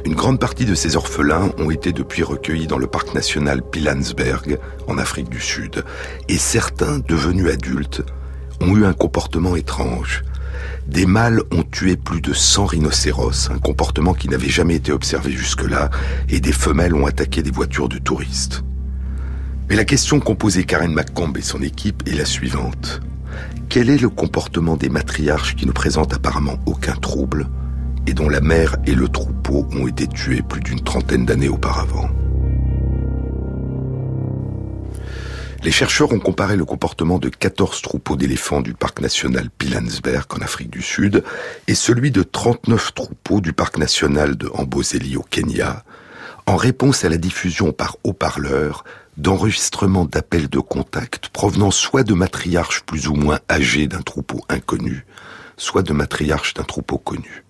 Une 0.05 0.15
grande 0.15 0.39
partie 0.39 0.67
de 0.67 0.75
ces 0.75 0.97
orphelins 0.97 1.51
ont 1.59 1.71
été 1.71 1.93
depuis 1.93 2.23
recueillis 2.23 2.67
dans 2.67 2.79
le 2.79 2.87
parc 2.87 3.15
national 3.15 3.63
Pilansberg, 3.63 4.59
en 4.87 4.99
Afrique 4.99 5.31
du 5.31 5.41
Sud, 5.41 5.83
et 6.29 6.37
certains, 6.37 6.99
devenus 6.99 7.51
adultes, 7.51 8.03
ont 8.61 8.77
eu 8.77 8.85
un 8.85 8.93
comportement 8.93 9.57
étrange. 9.57 10.23
Des 10.87 11.07
mâles 11.07 11.43
ont 11.51 11.63
tué 11.63 11.97
plus 11.97 12.21
de 12.21 12.35
100 12.35 12.67
rhinocéros, 12.67 13.51
un 13.51 13.59
comportement 13.59 14.13
qui 14.13 14.29
n'avait 14.29 14.51
jamais 14.51 14.75
été 14.75 14.93
observé 14.93 15.33
jusque-là, 15.33 15.89
et 16.29 16.41
des 16.41 16.53
femelles 16.53 16.95
ont 16.95 17.07
attaqué 17.07 17.43
des 17.43 17.51
voitures 17.51 17.89
de 17.89 17.99
touristes. 17.99 18.63
Mais 19.71 19.77
la 19.77 19.87
question 19.87 20.21
qu'ont 20.21 20.35
posée 20.35 20.65
Karen 20.65 20.93
McComb 20.93 21.33
et 21.37 21.43
son 21.43 21.63
équipe 21.63 22.03
est 22.07 22.15
la 22.15 22.27
suivante. 22.27 23.01
Quel 23.69 23.91
est 23.91 24.01
le 24.01 24.09
comportement 24.09 24.77
des 24.77 24.89
matriarches 24.89 25.57
qui 25.57 25.67
ne 25.67 25.73
présentent 25.73 26.15
apparemment 26.15 26.59
aucun 26.67 26.95
trouble 26.95 27.49
et 28.07 28.15
dont 28.15 28.29
la 28.29 28.41
mère 28.41 28.77
et 28.87 28.95
le 28.95 29.09
troupeau 29.09 29.67
ont 29.73 29.87
été 29.87 30.07
tués 30.07 30.43
plus 30.43 30.61
d'une 30.61 30.81
trentaine 30.81 31.25
d'années 31.25 31.49
auparavant? 31.49 32.09
Les 35.65 35.71
chercheurs 35.71 36.13
ont 36.13 36.19
comparé 36.19 36.57
le 36.57 36.67
comportement 36.67 37.19
de 37.19 37.31
14 37.31 37.81
troupeaux 37.81 38.17
d'éléphants 38.17 38.61
du 38.61 38.75
parc 38.75 39.01
national 39.01 39.49
Pilansberg 39.49 40.27
en 40.35 40.43
Afrique 40.43 40.69
du 40.69 40.83
Sud 40.83 41.25
et 41.69 41.75
celui 41.75 42.11
de 42.11 42.23
39 42.23 42.93
troupeaux 42.93 43.41
du 43.41 43.55
parc 43.55 43.79
national 43.79 44.37
de 44.37 44.51
Amboseli 44.53 45.17
au 45.17 45.23
Kenya 45.23 45.83
en 46.47 46.57
réponse 46.57 47.07
à 47.07 47.09
la 47.09 47.17
diffusion 47.17 47.73
par 47.73 47.97
haut-parleur 48.05 48.85
d'enregistrements 49.17 50.05
d'appels 50.05 50.49
de 50.49 50.59
contact 50.59 51.29
provenant 51.29 51.71
soit 51.71 52.03
de 52.03 52.15
matriarches 52.15 52.83
plus 52.83 53.09
ou 53.09 53.15
moins 53.15 53.39
âgés 53.51 53.87
d'un 53.87 54.03
troupeau 54.03 54.41
inconnu, 54.49 55.07
soit 55.57 55.83
de 55.83 55.93
matriarches 55.93 56.55
d'un 56.55 56.65
troupeau 56.65 56.99
connu. 56.99 57.45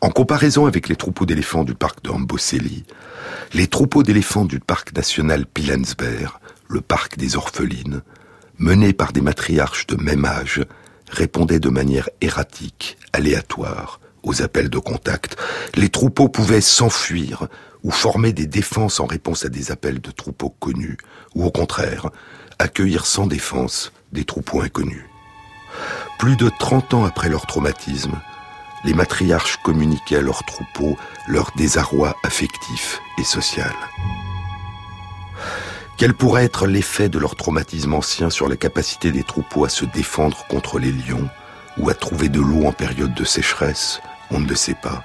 En 0.00 0.10
comparaison 0.10 0.66
avec 0.66 0.88
les 0.88 0.96
troupeaux 0.96 1.26
d'éléphants 1.26 1.64
du 1.64 1.74
parc 1.74 2.02
de 2.02 2.10
les 3.54 3.66
troupeaux 3.66 4.02
d'éléphants 4.02 4.44
du 4.44 4.60
parc 4.60 4.94
national 4.94 5.46
Pilansberg, 5.46 6.32
le 6.68 6.80
parc 6.80 7.16
des 7.16 7.36
orphelines, 7.36 8.02
menés 8.58 8.92
par 8.92 9.12
des 9.12 9.20
matriarches 9.20 9.86
de 9.86 9.96
même 9.96 10.24
âge, 10.24 10.62
répondaient 11.10 11.60
de 11.60 11.68
manière 11.68 12.08
erratique, 12.20 12.98
aléatoire, 13.12 14.00
aux 14.22 14.42
appels 14.42 14.70
de 14.70 14.78
contact. 14.78 15.36
Les 15.76 15.88
troupeaux 15.88 16.28
pouvaient 16.28 16.60
s'enfuir 16.60 17.46
ou 17.86 17.92
former 17.92 18.32
des 18.32 18.48
défenses 18.48 18.98
en 18.98 19.06
réponse 19.06 19.44
à 19.44 19.48
des 19.48 19.70
appels 19.70 20.00
de 20.00 20.10
troupeaux 20.10 20.50
connus, 20.50 20.98
ou 21.36 21.44
au 21.44 21.52
contraire, 21.52 22.10
accueillir 22.58 23.06
sans 23.06 23.28
défense 23.28 23.92
des 24.10 24.24
troupeaux 24.24 24.60
inconnus. 24.60 25.04
Plus 26.18 26.34
de 26.34 26.50
30 26.58 26.94
ans 26.94 27.04
après 27.04 27.28
leur 27.28 27.46
traumatisme, 27.46 28.20
les 28.84 28.92
matriarches 28.92 29.58
communiquaient 29.62 30.16
à 30.16 30.20
leurs 30.20 30.44
troupeaux 30.44 30.96
leur 31.28 31.52
désarroi 31.56 32.16
affectif 32.24 33.00
et 33.18 33.24
social. 33.24 33.72
Quel 35.96 36.12
pourrait 36.12 36.44
être 36.44 36.66
l'effet 36.66 37.08
de 37.08 37.20
leur 37.20 37.36
traumatisme 37.36 37.94
ancien 37.94 38.30
sur 38.30 38.48
la 38.48 38.56
capacité 38.56 39.12
des 39.12 39.22
troupeaux 39.22 39.64
à 39.64 39.68
se 39.68 39.84
défendre 39.84 40.44
contre 40.48 40.80
les 40.80 40.90
lions 40.90 41.28
ou 41.78 41.88
à 41.88 41.94
trouver 41.94 42.30
de 42.30 42.40
l'eau 42.40 42.66
en 42.66 42.72
période 42.72 43.14
de 43.14 43.24
sécheresse? 43.24 44.00
On 44.32 44.40
ne 44.40 44.48
le 44.48 44.56
sait 44.56 44.74
pas. 44.74 45.04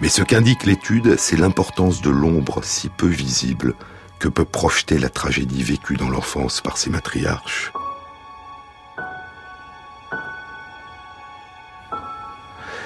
Mais 0.00 0.08
ce 0.08 0.22
qu'indique 0.22 0.64
l'étude, 0.64 1.18
c'est 1.18 1.36
l'importance 1.36 2.00
de 2.00 2.10
l'ombre 2.10 2.62
si 2.62 2.88
peu 2.88 3.08
visible 3.08 3.74
que 4.20 4.28
peut 4.28 4.44
projeter 4.44 4.98
la 4.98 5.08
tragédie 5.08 5.62
vécue 5.64 5.96
dans 5.96 6.08
l'enfance 6.08 6.60
par 6.60 6.76
ces 6.76 6.90
matriarches. 6.90 7.72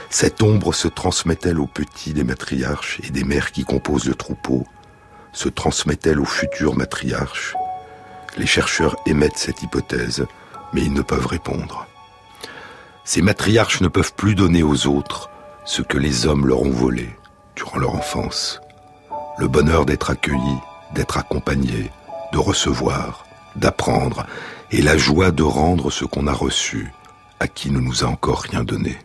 Cette 0.08 0.42
ombre 0.42 0.74
se 0.74 0.88
transmet-elle 0.88 1.58
aux 1.58 1.66
petits 1.66 2.12
des 2.12 2.24
matriarches 2.24 3.00
et 3.02 3.10
des 3.10 3.24
mères 3.24 3.50
qui 3.52 3.64
composent 3.64 4.08
le 4.08 4.14
troupeau? 4.14 4.66
Se 5.32 5.48
transmet-elle 5.48 6.20
aux 6.20 6.26
futurs 6.26 6.76
matriarches? 6.76 7.54
Les 8.36 8.46
chercheurs 8.46 8.96
émettent 9.06 9.38
cette 9.38 9.62
hypothèse, 9.62 10.26
mais 10.72 10.82
ils 10.82 10.92
ne 10.92 11.02
peuvent 11.02 11.26
répondre. 11.26 11.86
Ces 13.04 13.22
matriarches 13.22 13.80
ne 13.80 13.88
peuvent 13.88 14.14
plus 14.14 14.34
donner 14.34 14.62
aux 14.62 14.86
autres 14.86 15.30
ce 15.64 15.82
que 15.82 15.98
les 15.98 16.26
hommes 16.26 16.46
leur 16.46 16.62
ont 16.62 16.70
volé 16.70 17.08
durant 17.56 17.78
leur 17.78 17.94
enfance. 17.94 18.60
Le 19.38 19.48
bonheur 19.48 19.86
d'être 19.86 20.10
accueilli, 20.10 20.56
d'être 20.94 21.18
accompagné, 21.18 21.90
de 22.32 22.38
recevoir, 22.38 23.24
d'apprendre, 23.56 24.26
et 24.70 24.82
la 24.82 24.96
joie 24.96 25.30
de 25.30 25.42
rendre 25.42 25.90
ce 25.90 26.04
qu'on 26.04 26.26
a 26.26 26.32
reçu 26.32 26.92
à 27.40 27.48
qui 27.48 27.70
ne 27.70 27.80
nous 27.80 28.04
a 28.04 28.06
encore 28.06 28.40
rien 28.40 28.64
donné. 28.64 28.98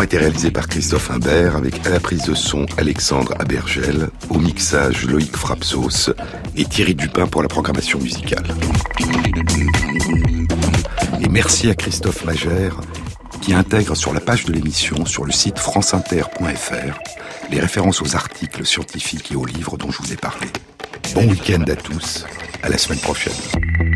A 0.00 0.04
été 0.04 0.16
réalisée 0.16 0.50
par 0.50 0.68
Christophe 0.68 1.10
Imbert 1.10 1.54
avec 1.54 1.86
à 1.86 1.90
la 1.90 2.00
prise 2.00 2.24
de 2.24 2.34
son 2.34 2.66
Alexandre 2.76 3.34
Abergel, 3.38 4.08
au 4.30 4.38
mixage 4.38 5.04
Loïc 5.04 5.36
Frapsos 5.36 6.10
et 6.56 6.64
Thierry 6.64 6.94
Dupin 6.94 7.26
pour 7.26 7.42
la 7.42 7.48
programmation 7.48 8.00
musicale. 8.00 8.42
Et 11.20 11.28
merci 11.28 11.70
à 11.70 11.74
Christophe 11.74 12.24
Magère 12.24 12.80
qui 13.42 13.54
intègre 13.54 13.94
sur 13.94 14.12
la 14.12 14.20
page 14.20 14.46
de 14.46 14.52
l'émission 14.52 15.04
sur 15.04 15.24
le 15.24 15.30
site 15.30 15.58
franceinter.fr 15.58 16.98
les 17.50 17.60
références 17.60 18.02
aux 18.02 18.16
articles 18.16 18.64
scientifiques 18.64 19.30
et 19.30 19.36
aux 19.36 19.44
livres 19.44 19.76
dont 19.76 19.90
je 19.90 20.02
vous 20.02 20.12
ai 20.12 20.16
parlé. 20.16 20.48
Bon 21.14 21.28
week-end 21.28 21.62
à 21.68 21.76
tous, 21.76 22.24
à 22.62 22.70
la 22.70 22.78
semaine 22.78 23.00
prochaine. 23.00 23.91